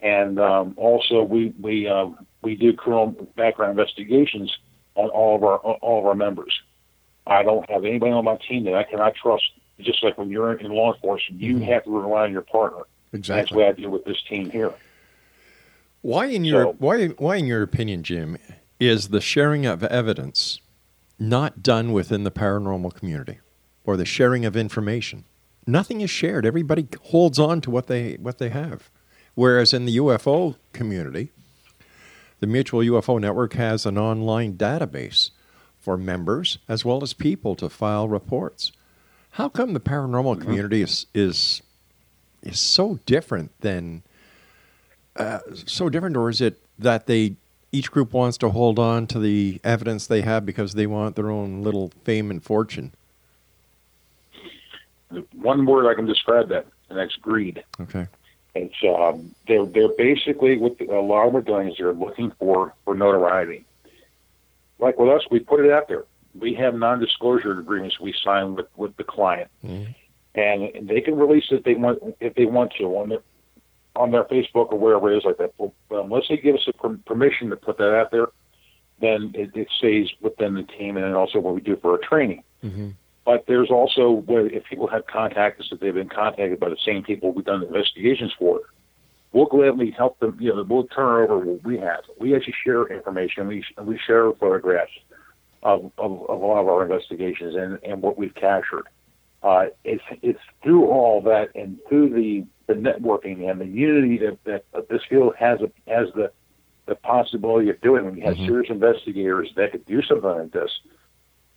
and 0.00 0.38
um, 0.38 0.74
also 0.76 1.22
we 1.22 1.54
we 1.60 1.88
um, 1.88 2.26
we 2.42 2.56
do 2.56 2.72
criminal 2.72 3.06
background 3.36 3.78
investigations 3.78 4.54
on 4.96 5.08
all 5.10 5.36
of 5.36 5.44
our 5.44 5.56
all 5.58 6.00
of 6.00 6.06
our 6.06 6.14
members. 6.14 6.52
I 7.26 7.42
don't 7.42 7.68
have 7.70 7.84
anybody 7.84 8.12
on 8.12 8.24
my 8.24 8.36
team 8.48 8.64
that 8.64 8.74
I 8.74 8.82
cannot 8.84 9.14
trust. 9.14 9.44
Just 9.78 10.04
like 10.04 10.18
when 10.18 10.28
you're 10.28 10.52
in 10.52 10.70
law 10.72 10.92
enforcement, 10.92 11.40
you 11.40 11.58
have 11.60 11.84
to 11.84 11.90
rely 11.90 12.24
on 12.24 12.32
your 12.32 12.42
partner. 12.42 12.82
Exactly. 13.14 13.40
That's 13.40 13.52
what 13.52 13.66
I 13.66 13.72
do 13.80 13.90
with 13.90 14.04
this 14.04 14.22
team 14.28 14.50
here. 14.50 14.74
Why, 16.02 16.26
in 16.26 16.44
your 16.44 16.64
So- 16.64 16.76
why, 16.78 17.06
why, 17.08 17.36
in 17.36 17.46
your 17.46 17.62
opinion, 17.62 18.02
Jim, 18.02 18.36
is 18.80 19.08
the 19.08 19.20
sharing 19.20 19.66
of 19.66 19.84
evidence 19.84 20.60
not 21.18 21.62
done 21.62 21.92
within 21.92 22.24
the 22.24 22.30
paranormal 22.30 22.94
community, 22.94 23.38
or 23.84 23.96
the 23.96 24.06
sharing 24.06 24.46
of 24.46 24.56
information? 24.56 25.24
Nothing 25.66 26.00
is 26.00 26.10
shared. 26.10 26.46
Everybody 26.46 26.88
holds 27.04 27.38
on 27.38 27.60
to 27.60 27.70
what 27.70 27.86
they 27.86 28.14
what 28.14 28.38
they 28.38 28.48
have. 28.48 28.90
Whereas 29.34 29.72
in 29.72 29.84
the 29.84 29.98
UFO 29.98 30.56
community, 30.72 31.30
the 32.40 32.46
Mutual 32.46 32.80
UFO 32.80 33.20
Network 33.20 33.52
has 33.52 33.86
an 33.86 33.98
online 33.98 34.56
database 34.56 35.30
for 35.78 35.96
members 35.96 36.58
as 36.68 36.84
well 36.84 37.02
as 37.02 37.12
people 37.12 37.54
to 37.56 37.68
file 37.68 38.08
reports. 38.08 38.72
How 39.32 39.48
come 39.48 39.74
the 39.74 39.80
paranormal 39.80 40.40
community 40.40 40.82
is 40.82 41.06
is 41.14 41.62
is 42.42 42.58
so 42.58 42.98
different 43.04 43.52
than 43.60 44.02
uh, 45.16 45.40
so 45.66 45.88
different, 45.90 46.16
or 46.16 46.30
is 46.30 46.40
it 46.40 46.60
that 46.78 47.06
they 47.06 47.36
each 47.72 47.90
group 47.90 48.12
wants 48.12 48.36
to 48.38 48.50
hold 48.50 48.78
on 48.78 49.06
to 49.08 49.18
the 49.18 49.60
evidence 49.62 50.06
they 50.06 50.22
have 50.22 50.44
because 50.44 50.74
they 50.74 50.86
want 50.86 51.16
their 51.16 51.30
own 51.30 51.62
little 51.62 51.92
fame 52.04 52.30
and 52.30 52.42
fortune? 52.42 52.92
One 55.34 55.66
word 55.66 55.90
I 55.90 55.94
can 55.94 56.06
describe 56.06 56.48
that, 56.48 56.66
and 56.88 56.98
that's 56.98 57.16
greed. 57.16 57.64
Okay. 57.80 58.06
It's 58.54 58.74
um, 58.84 59.34
they're 59.46 59.66
they're 59.66 59.88
basically 59.96 60.58
what 60.58 60.80
a 60.80 61.00
lot 61.00 61.26
of 61.26 61.32
them 61.32 61.36
are 61.40 61.44
doing 61.44 61.68
is 61.68 61.76
they're 61.78 61.92
looking 61.92 62.32
for 62.38 62.74
for 62.84 62.94
notoriety. 62.94 63.64
Like 64.78 64.98
with 64.98 65.08
us, 65.10 65.22
we 65.30 65.38
put 65.40 65.64
it 65.64 65.70
out 65.70 65.88
there. 65.88 66.04
We 66.38 66.54
have 66.54 66.74
non-disclosure 66.74 67.58
agreements 67.58 68.00
we 68.00 68.12
sign 68.24 68.56
with 68.56 68.66
with 68.76 68.96
the 68.96 69.04
client, 69.04 69.50
and 70.34 70.88
they 70.88 71.00
can 71.00 71.16
release 71.16 71.44
it 71.50 71.56
if 71.56 71.64
they 71.64 71.74
want 71.74 72.16
if 72.20 72.34
they 72.34 72.46
want 72.46 72.72
to 72.78 72.84
on 72.96 73.10
their 73.10 73.20
on 73.96 74.10
their 74.10 74.24
Facebook 74.24 74.72
or 74.72 74.78
wherever 74.78 75.12
it 75.12 75.18
is 75.18 75.24
like 75.24 75.38
that. 75.38 75.52
Well, 75.58 75.74
unless 75.90 76.24
they 76.28 76.36
give 76.36 76.54
us 76.54 76.66
a 76.68 76.72
per- 76.72 76.98
permission 77.06 77.50
to 77.50 77.56
put 77.56 77.78
that 77.78 77.94
out 77.94 78.10
there, 78.10 78.28
then 79.00 79.32
it, 79.34 79.50
it 79.54 79.68
stays 79.78 80.08
within 80.20 80.54
the 80.54 80.62
team, 80.62 80.96
and 80.96 81.04
then 81.04 81.14
also 81.14 81.38
what 81.40 81.54
we 81.54 81.60
do 81.60 81.76
for 81.76 81.92
our 81.92 81.98
training. 81.98 82.42
But 83.24 83.44
there's 83.46 83.70
also 83.70 84.10
where 84.10 84.46
if 84.46 84.64
people 84.64 84.86
have 84.88 85.06
contacted 85.06 85.64
us 85.64 85.70
that 85.70 85.80
they've 85.80 85.94
been 85.94 86.08
contacted 86.08 86.58
by 86.58 86.68
the 86.68 86.78
same 86.84 87.02
people 87.02 87.32
we've 87.32 87.44
done 87.44 87.62
investigations 87.62 88.32
for, 88.38 88.60
we'll 89.32 89.46
gladly 89.46 89.90
help 89.90 90.18
them. 90.20 90.36
You 90.40 90.54
know, 90.54 90.64
we'll 90.68 90.84
turn 90.84 91.24
over 91.24 91.38
what 91.38 91.64
we 91.64 91.78
have. 91.78 92.00
We 92.18 92.34
actually 92.34 92.54
share 92.64 92.86
information. 92.86 93.46
We 93.46 93.64
we 93.82 93.98
share 93.98 94.32
photographs 94.32 94.92
of, 95.62 95.92
of, 95.98 96.28
of 96.28 96.42
a 96.42 96.46
lot 96.46 96.60
of 96.60 96.68
our 96.68 96.82
investigations 96.82 97.54
and, 97.54 97.78
and 97.84 98.02
what 98.02 98.16
we've 98.16 98.34
captured. 98.34 98.86
Uh, 99.42 99.66
it's 99.84 100.02
it's 100.22 100.40
through 100.62 100.86
all 100.86 101.22
that 101.22 101.48
and 101.54 101.78
through 101.88 102.10
the, 102.10 102.44
the 102.70 102.76
networking 102.76 103.50
and 103.50 103.60
the 103.60 103.66
unity 103.66 104.18
that, 104.18 104.38
that, 104.44 104.64
that 104.72 104.88
this 104.88 105.02
field 105.08 105.34
has 105.36 105.60
a, 105.60 105.70
has 105.90 106.08
the 106.14 106.30
the 106.86 106.94
possibility 106.96 107.70
of 107.70 107.80
doing. 107.80 108.04
When 108.04 108.16
you 108.16 108.24
have 108.24 108.36
serious 108.36 108.70
investigators 108.70 109.50
that 109.56 109.70
could 109.70 109.86
do 109.86 110.02
something 110.02 110.28
like 110.28 110.50
this, 110.50 110.70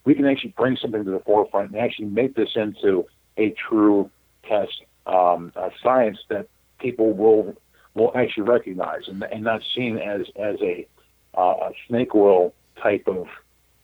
we 0.05 0.14
can 0.14 0.26
actually 0.26 0.53
bring 0.55 0.78
something 0.78 1.03
to 1.03 1.11
the 1.11 1.20
forefront 1.20 1.72
and 1.72 1.80
actually 1.80 2.05
make 2.07 2.36
this 2.36 2.51
into 2.55 3.05
a 3.38 3.51
true 3.51 4.09
test 4.47 4.84
um, 5.07 5.51
a 5.55 5.72
science 5.82 6.20
that 6.30 6.47
people 6.80 7.14
will 7.14 7.55
will 7.95 8.11
actually 8.16 8.43
recognize 8.43 9.07
and, 9.07 9.24
and 9.24 9.43
not 9.43 9.61
seen 9.76 9.97
as 9.97 10.22
as 10.36 10.57
a, 10.61 10.88
uh, 11.38 11.70
a 11.70 11.72
snake 11.88 12.14
oil 12.16 12.53
type 12.82 13.07
of 13.07 13.28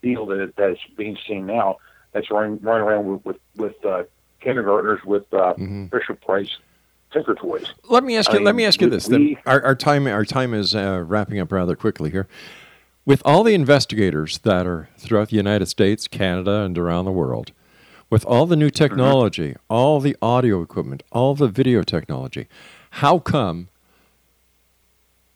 deal 0.02 0.26
that 0.26 0.52
that's 0.56 0.80
being 0.96 1.16
seen 1.26 1.46
now. 1.46 1.78
That's 2.12 2.30
running 2.30 2.60
running 2.60 2.86
around 2.86 3.06
with 3.06 3.24
with, 3.24 3.36
with 3.56 3.84
uh, 3.84 4.04
kindergartners 4.40 5.00
with 5.04 5.32
uh, 5.32 5.54
Fisher 5.90 6.14
Price 6.14 6.58
Tinker 7.12 7.34
Toys. 7.34 7.66
Let 7.88 8.04
me 8.04 8.16
ask 8.16 8.30
I 8.30 8.34
you. 8.34 8.38
let 8.44 8.52
mean, 8.52 8.56
me 8.58 8.64
ask 8.66 8.80
you 8.80 8.86
we- 8.86 8.90
this. 8.92 9.06
then. 9.06 9.36
Our, 9.46 9.62
our 9.62 9.74
time 9.74 10.06
our 10.06 10.24
time 10.24 10.54
is 10.54 10.74
uh, 10.74 11.02
wrapping 11.06 11.38
up 11.40 11.50
rather 11.52 11.76
quickly 11.76 12.10
here. 12.10 12.28
With 13.06 13.22
all 13.24 13.42
the 13.42 13.54
investigators 13.54 14.38
that 14.38 14.66
are 14.66 14.88
throughout 14.98 15.30
the 15.30 15.36
United 15.36 15.66
States, 15.66 16.06
Canada, 16.06 16.60
and 16.60 16.76
around 16.78 17.06
the 17.06 17.10
world, 17.12 17.52
with 18.10 18.24
all 18.26 18.46
the 18.46 18.56
new 18.56 18.70
technology, 18.70 19.56
all 19.68 20.00
the 20.00 20.16
audio 20.20 20.60
equipment, 20.62 21.02
all 21.10 21.34
the 21.34 21.48
video 21.48 21.82
technology, 21.82 22.46
how 22.90 23.18
come 23.18 23.68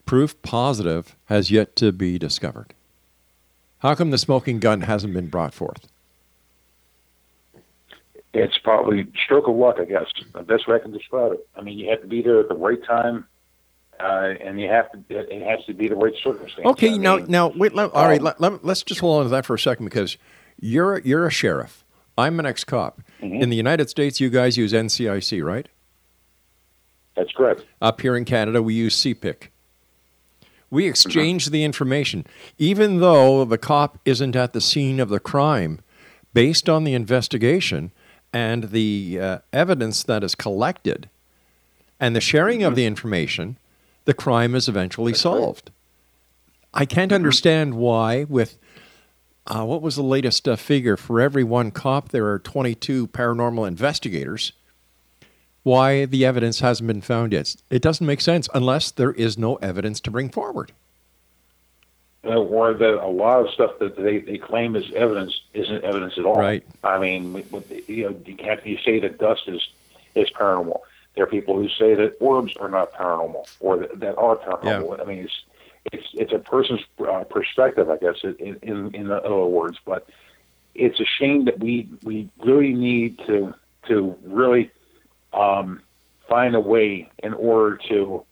proof 0.06 0.40
positive 0.42 1.16
has 1.26 1.50
yet 1.50 1.74
to 1.76 1.90
be 1.90 2.18
discovered? 2.18 2.74
How 3.78 3.94
come 3.94 4.10
the 4.10 4.18
smoking 4.18 4.60
gun 4.60 4.82
hasn't 4.82 5.14
been 5.14 5.28
brought 5.28 5.54
forth? 5.54 5.88
It's 8.34 8.58
probably 8.58 9.06
stroke 9.24 9.48
of 9.48 9.56
luck, 9.56 9.76
I 9.80 9.84
guess. 9.84 10.06
The 10.32 10.42
best 10.42 10.66
way 10.68 10.76
I 10.76 10.78
can 10.78 10.92
describe 10.92 11.32
it. 11.32 11.48
I 11.56 11.62
mean, 11.62 11.78
you 11.78 11.90
have 11.90 12.00
to 12.02 12.06
be 12.06 12.22
there 12.22 12.40
at 12.40 12.48
the 12.48 12.54
right 12.54 12.82
time, 12.84 13.26
uh, 14.00 14.34
and 14.40 14.60
you 14.60 14.68
have 14.68 14.90
to. 14.92 14.98
It 15.08 15.42
has 15.42 15.64
to 15.66 15.74
be 15.74 15.88
the 15.88 15.96
right 15.96 16.14
circumstance. 16.22 16.66
Okay, 16.66 16.94
I 16.94 16.96
now, 16.96 17.16
mean, 17.16 17.26
now, 17.28 17.48
wait. 17.48 17.74
Let, 17.74 17.92
all 17.92 18.06
right, 18.06 18.18
um, 18.18 18.24
let, 18.24 18.40
let, 18.40 18.64
let's 18.64 18.82
just 18.82 19.00
hold 19.00 19.20
on 19.20 19.24
to 19.24 19.30
that 19.30 19.46
for 19.46 19.54
a 19.54 19.58
second 19.58 19.86
because 19.86 20.16
you're 20.60 20.98
you're 21.00 21.26
a 21.26 21.30
sheriff. 21.30 21.84
I'm 22.16 22.38
an 22.38 22.46
ex-cop. 22.46 23.00
Mm-hmm. 23.20 23.42
In 23.42 23.50
the 23.50 23.56
United 23.56 23.90
States, 23.90 24.20
you 24.20 24.30
guys 24.30 24.56
use 24.56 24.72
NCIC, 24.72 25.44
right? 25.44 25.68
that's 27.16 27.32
correct. 27.32 27.64
Up 27.80 28.00
here 28.00 28.16
in 28.16 28.24
Canada, 28.24 28.62
we 28.62 28.74
use 28.74 29.00
CPIC. 29.00 29.48
We 30.70 30.88
exchange 30.88 31.50
the 31.50 31.62
information, 31.62 32.26
even 32.58 32.98
though 32.98 33.44
the 33.44 33.58
cop 33.58 33.98
isn't 34.04 34.34
at 34.34 34.52
the 34.52 34.60
scene 34.60 34.98
of 34.98 35.08
the 35.08 35.20
crime, 35.20 35.80
based 36.32 36.68
on 36.68 36.82
the 36.82 36.94
investigation 36.94 37.92
and 38.34 38.64
the 38.64 39.18
uh, 39.20 39.38
evidence 39.52 40.02
that 40.02 40.24
is 40.24 40.34
collected, 40.34 41.08
and 42.00 42.16
the 42.16 42.20
sharing 42.20 42.64
of 42.64 42.74
the 42.74 42.84
information, 42.84 43.56
the 44.06 44.12
crime 44.12 44.56
is 44.56 44.68
eventually 44.68 45.14
solved. 45.14 45.70
I 46.74 46.84
can't 46.84 47.12
understand 47.12 47.74
why, 47.74 48.24
with 48.24 48.58
uh, 49.46 49.64
what 49.64 49.82
was 49.82 49.94
the 49.94 50.02
latest 50.02 50.48
uh, 50.48 50.56
figure? 50.56 50.96
For 50.96 51.20
every 51.20 51.44
one 51.44 51.70
cop, 51.70 52.08
there 52.08 52.26
are 52.26 52.40
22 52.40 53.06
paranormal 53.06 53.68
investigators. 53.68 54.52
Why 55.62 56.04
the 56.04 56.26
evidence 56.26 56.58
hasn't 56.58 56.88
been 56.88 57.02
found 57.02 57.32
yet? 57.32 57.54
It 57.70 57.82
doesn't 57.82 58.06
make 58.06 58.20
sense 58.20 58.48
unless 58.52 58.90
there 58.90 59.12
is 59.12 59.38
no 59.38 59.54
evidence 59.56 60.00
to 60.00 60.10
bring 60.10 60.28
forward. 60.28 60.72
Uh, 62.26 62.40
or 62.40 62.74
that 62.74 63.04
a 63.04 63.08
lot 63.08 63.40
of 63.40 63.50
stuff 63.50 63.78
that 63.80 63.96
they, 63.96 64.18
they 64.18 64.38
claim 64.38 64.76
is 64.76 64.90
evidence 64.94 65.40
isn't 65.52 65.84
evidence 65.84 66.14
at 66.18 66.24
all. 66.24 66.36
Right. 66.36 66.64
I 66.82 66.98
mean, 66.98 67.44
you 67.86 68.10
know, 68.10 68.16
you 68.24 68.36
can't 68.36 68.64
you 68.66 68.78
say 68.84 69.00
that 69.00 69.18
dust 69.18 69.42
is 69.46 69.68
is 70.14 70.30
paranormal. 70.30 70.80
There 71.14 71.24
are 71.24 71.28
people 71.28 71.56
who 71.56 71.68
say 71.68 71.94
that 71.94 72.16
orbs 72.20 72.56
are 72.56 72.68
not 72.68 72.92
paranormal 72.92 73.48
or 73.60 73.78
that, 73.78 74.00
that 74.00 74.16
are 74.16 74.36
paranormal. 74.36 74.96
Yeah. 74.96 75.02
I 75.02 75.06
mean, 75.06 75.18
it's 75.18 75.44
it's 75.92 76.06
it's 76.14 76.32
a 76.32 76.38
person's 76.38 76.80
uh, 76.98 77.24
perspective, 77.24 77.90
I 77.90 77.96
guess, 77.98 78.16
in, 78.22 78.58
in 78.62 78.94
in 78.94 79.10
other 79.10 79.44
words. 79.44 79.78
But 79.84 80.08
it's 80.74 81.00
a 81.00 81.04
shame 81.04 81.44
that 81.44 81.60
we 81.60 81.88
we 82.02 82.28
really 82.44 82.72
need 82.72 83.18
to 83.26 83.54
to 83.88 84.16
really 84.24 84.70
um, 85.32 85.82
find 86.28 86.54
a 86.54 86.60
way 86.60 87.10
in 87.22 87.34
order 87.34 87.78
to 87.88 88.24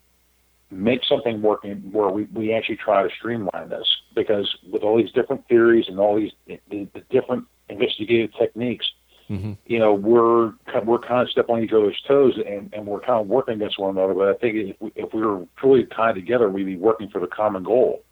make 0.73 1.05
something 1.05 1.43
working 1.43 1.77
where 1.93 2.09
we, 2.09 2.25
we 2.33 2.53
actually 2.53 2.77
try 2.77 3.03
to 3.03 3.11
streamline 3.15 3.69
this 3.69 3.87
because 4.15 4.57
with 4.71 4.83
all 4.83 4.97
these 4.97 5.13
different 5.13 5.47
theories 5.49 5.87
and 5.89 6.01
all 6.01 6.17
these 6.17 6.33
the, 6.47 6.59
the 6.71 7.01
different 7.11 7.45
investigative 7.69 8.31
techniques, 8.39 8.91
mm-hmm. 9.29 9.53
you 9.67 9.79
know, 9.79 9.93
we're 9.93 10.53
we're 10.85 10.99
kind 10.99 11.23
of 11.23 11.31
stepping 11.31 11.57
on 11.57 11.63
each 11.63 11.73
other's 11.73 12.01
toes 12.09 12.39
and, 12.47 12.73
and 12.73 12.87
we're 12.87 13.01
kind 13.01 13.21
of 13.21 13.27
working 13.27 13.55
against 13.55 13.79
one 13.79 13.97
another. 13.97 14.15
But 14.15 14.29
I 14.29 14.35
think 14.35 14.57
if 14.57 14.77
we, 14.81 14.93
if 14.97 15.13
we 15.13 15.21
were 15.21 15.47
truly 15.57 15.85
tied 15.85 16.15
together, 16.15 16.49
we'd 16.49 16.65
be 16.65 16.77
working 16.77 17.09
for 17.11 17.21
the 17.21 17.27
common 17.27 17.63
goal. 17.63 18.03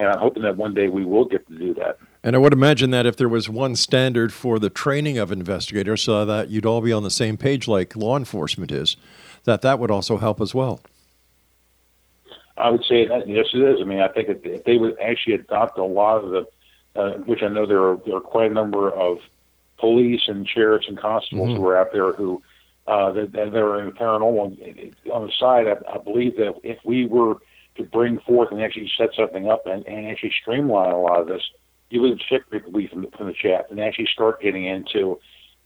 And 0.00 0.08
I'm 0.08 0.18
hoping 0.20 0.44
that 0.44 0.56
one 0.56 0.74
day 0.74 0.88
we 0.88 1.04
will 1.04 1.24
get 1.24 1.46
to 1.48 1.58
do 1.58 1.74
that. 1.74 1.98
And 2.22 2.36
I 2.36 2.38
would 2.38 2.52
imagine 2.52 2.90
that 2.92 3.04
if 3.04 3.16
there 3.16 3.28
was 3.28 3.48
one 3.48 3.74
standard 3.74 4.32
for 4.32 4.60
the 4.60 4.70
training 4.70 5.18
of 5.18 5.32
investigators, 5.32 6.02
so 6.02 6.24
that 6.24 6.50
you'd 6.50 6.66
all 6.66 6.80
be 6.80 6.92
on 6.92 7.02
the 7.02 7.10
same 7.10 7.36
page 7.36 7.66
like 7.66 7.96
law 7.96 8.16
enforcement 8.16 8.70
is, 8.70 8.96
that 9.42 9.62
that 9.62 9.80
would 9.80 9.90
also 9.90 10.18
help 10.18 10.40
as 10.40 10.54
well. 10.54 10.80
I 12.58 12.70
would 12.70 12.84
say 12.84 13.06
that 13.06 13.28
yes, 13.28 13.46
it 13.54 13.58
is. 13.58 13.80
I 13.80 13.84
mean, 13.84 14.00
I 14.00 14.08
think 14.08 14.28
if, 14.28 14.44
if 14.44 14.64
they 14.64 14.76
would 14.76 14.98
actually 15.00 15.34
adopt 15.34 15.78
a 15.78 15.84
lot 15.84 16.24
of 16.24 16.30
the, 16.30 16.46
uh, 17.00 17.18
which 17.18 17.42
I 17.42 17.48
know 17.48 17.66
there 17.66 17.82
are 17.82 17.98
there 18.04 18.16
are 18.16 18.20
quite 18.20 18.50
a 18.50 18.54
number 18.54 18.90
of 18.90 19.18
police 19.78 20.22
and 20.26 20.48
sheriffs 20.48 20.88
and 20.88 20.98
constables 20.98 21.56
who 21.56 21.66
are 21.66 21.78
out 21.78 21.92
there 21.92 22.12
who 22.12 22.42
uh, 22.86 23.12
that, 23.12 23.32
that 23.32 23.54
are 23.54 23.80
in 23.80 23.86
the 23.86 23.92
paranormal. 23.92 24.94
On 25.12 25.26
the 25.26 25.32
side, 25.38 25.66
I, 25.68 25.94
I 25.94 25.98
believe 25.98 26.36
that 26.36 26.54
if 26.62 26.78
we 26.84 27.06
were 27.06 27.36
to 27.76 27.84
bring 27.84 28.18
forth 28.20 28.50
and 28.50 28.62
actually 28.62 28.90
set 28.98 29.10
something 29.14 29.48
up 29.48 29.66
and, 29.66 29.86
and 29.86 30.06
actually 30.06 30.32
streamline 30.40 30.92
a 30.92 31.00
lot 31.00 31.20
of 31.20 31.28
this, 31.28 31.42
you 31.90 32.00
would 32.02 32.20
check 32.20 32.42
people 32.50 32.72
from 32.90 33.02
the, 33.02 33.10
from 33.16 33.26
the 33.28 33.34
chat 33.34 33.66
and 33.70 33.80
actually 33.80 34.08
start 34.12 34.40
getting 34.40 34.64
into 34.64 35.18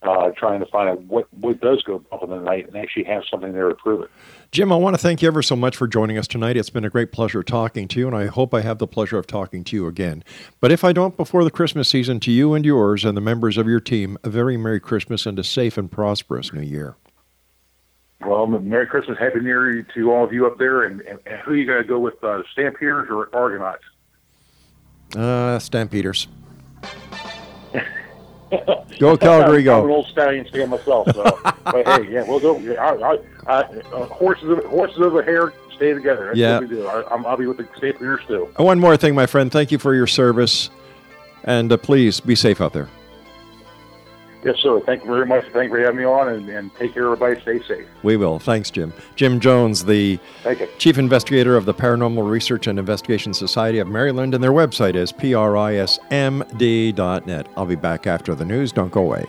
uh, 0.03 0.31
trying 0.37 0.61
to 0.61 0.67
find 0.67 0.89
out 0.89 1.01
what 1.03 1.27
what 1.35 1.61
does 1.61 1.83
go 1.83 2.05
up 2.11 2.23
in 2.23 2.31
the 2.31 2.41
night 2.41 2.67
and 2.67 2.77
actually 2.77 3.05
have 3.05 3.23
something 3.31 3.53
there 3.53 3.69
to 3.69 3.75
prove 3.75 4.03
it. 4.03 4.11
Jim, 4.51 4.73
I 4.73 4.77
want 4.77 4.95
to 4.95 4.99
thank 4.99 5.23
you 5.23 5.29
ever 5.29 5.43
so 5.43 5.57
much 5.57 5.77
for 5.77 5.87
joining 5.87 6.19
us 6.19 6.27
tonight. 6.27 6.57
It's 6.57 6.71
been 6.71 6.85
a 6.85 6.91
great 6.91 7.13
pleasure 7.13 7.43
talking 7.43 7.89
to 7.89 7.99
you, 8.01 8.07
and 8.07 8.17
I 8.17 8.27
hope 8.27 8.53
I 8.53 8.63
have 8.63 8.79
the 8.79 8.87
pleasure 8.87 9.19
of 9.19 9.27
talking 9.27 9.65
to 9.65 9.77
you 9.77 9.87
again. 9.87 10.25
But 10.61 10.73
if 10.73 10.85
I 10.85 10.93
don't 10.93 11.17
before 11.17 11.45
the 11.45 11.51
Christmas 11.51 11.89
season, 11.89 12.21
to 12.21 12.31
you 12.31 12.55
and 12.55 12.65
yours 12.65 13.05
and 13.05 13.17
the 13.17 13.21
members 13.21 13.57
of 13.57 13.67
your 13.67 13.81
team, 13.81 14.19
a 14.25 14.31
very 14.31 14.57
Merry 14.57 14.81
Christmas 14.81 15.25
and 15.25 15.39
a 15.39 15.45
safe 15.45 15.79
and 15.79 15.91
prosperous 15.91 16.53
New 16.53 16.63
Year. 16.63 16.97
Well, 18.25 18.47
Merry 18.47 18.87
Christmas, 18.87 19.19
Happy 19.19 19.41
New 19.41 19.47
Year 19.47 19.87
to 19.95 20.13
all 20.13 20.25
of 20.25 20.33
you 20.33 20.47
up 20.47 20.59
there. 20.59 20.85
And, 20.85 21.01
and, 21.03 21.19
and 21.27 21.41
who 21.41 21.55
you 21.55 21.67
going 21.67 21.83
to 21.83 21.89
go 21.89 21.99
with, 21.99 22.23
uh, 22.23 22.43
Stampeders 22.53 23.09
or 23.11 23.35
Argonauts? 23.35 23.83
Uh, 25.17 25.59
Stampeders. 25.59 26.29
Go 28.99 29.17
Calgary, 29.17 29.63
go! 29.63 29.79
I'm 29.81 29.85
an 29.87 29.91
old 29.91 30.07
stallion 30.07 30.47
fan 30.47 30.69
myself, 30.71 31.09
so. 31.15 31.23
but 31.65 31.87
hey, 31.87 32.11
yeah, 32.13 32.25
we'll 32.27 32.41
go. 32.41 32.57
I, 32.77 33.13
I, 33.13 33.19
I, 33.47 33.61
uh, 33.63 34.07
horses, 34.07 34.51
of, 34.51 34.65
horses 34.65 34.99
of 35.01 35.17
a 35.17 35.23
hair, 35.23 35.53
stay 35.75 35.93
together. 35.93 36.27
That's 36.27 36.39
Yeah. 36.39 36.61
what 36.61 36.69
we 36.69 36.77
do. 36.77 36.87
I, 36.87 37.13
I'm, 37.13 37.27
I'll 37.27 37.37
be 37.37 37.47
with 37.47 37.57
the 37.57 37.65
for 37.65 38.05
yours 38.05 38.21
too. 38.29 38.49
One 38.57 38.79
more 38.79 38.97
thing, 38.97 39.15
my 39.15 39.27
friend. 39.27 39.51
Thank 39.51 39.73
you 39.73 39.79
for 39.79 39.95
your 39.95 40.07
service, 40.07 40.71
and 41.45 41.73
uh, 41.73 41.77
please 41.77 42.21
be 42.21 42.35
safe 42.35 42.61
out 42.61 42.73
there. 42.73 42.89
Yes, 44.45 44.57
sir. 44.59 44.81
Thank 44.81 45.05
you 45.05 45.09
very 45.09 45.27
much. 45.27 45.45
Thank 45.53 45.71
you 45.71 45.77
for 45.77 45.81
having 45.81 45.99
me 45.99 46.05
on, 46.05 46.29
and, 46.29 46.49
and 46.49 46.75
take 46.75 46.95
care, 46.95 47.05
everybody. 47.05 47.41
Stay 47.43 47.63
safe. 47.63 47.87
We 48.03 48.17
will. 48.17 48.41
Thanks, 48.41 48.71
Jim. 48.71 48.93
Jim 49.15 49.39
Jones, 49.39 49.85
the 49.85 50.19
chief 50.79 50.99
investigator 50.99 51.57
of 51.57 51.65
the 51.65 51.75
Paranormal 51.75 52.29
Research 52.29 52.67
and 52.67 52.77
Investigation 52.79 53.35
Society 53.35 53.79
of 53.79 53.87
Maryland, 53.87 54.35
and 54.35 54.43
their 54.43 54.51
website 54.51 54.97
is 54.97 55.13
prismd.net. 55.13 55.97
I'll 57.57 57.67
be 57.67 57.77
back 57.77 58.07
after 58.09 58.35
the 58.35 58.45
news. 58.45 58.73
Don't 58.73 58.91
go 58.91 59.03
away. 59.03 59.25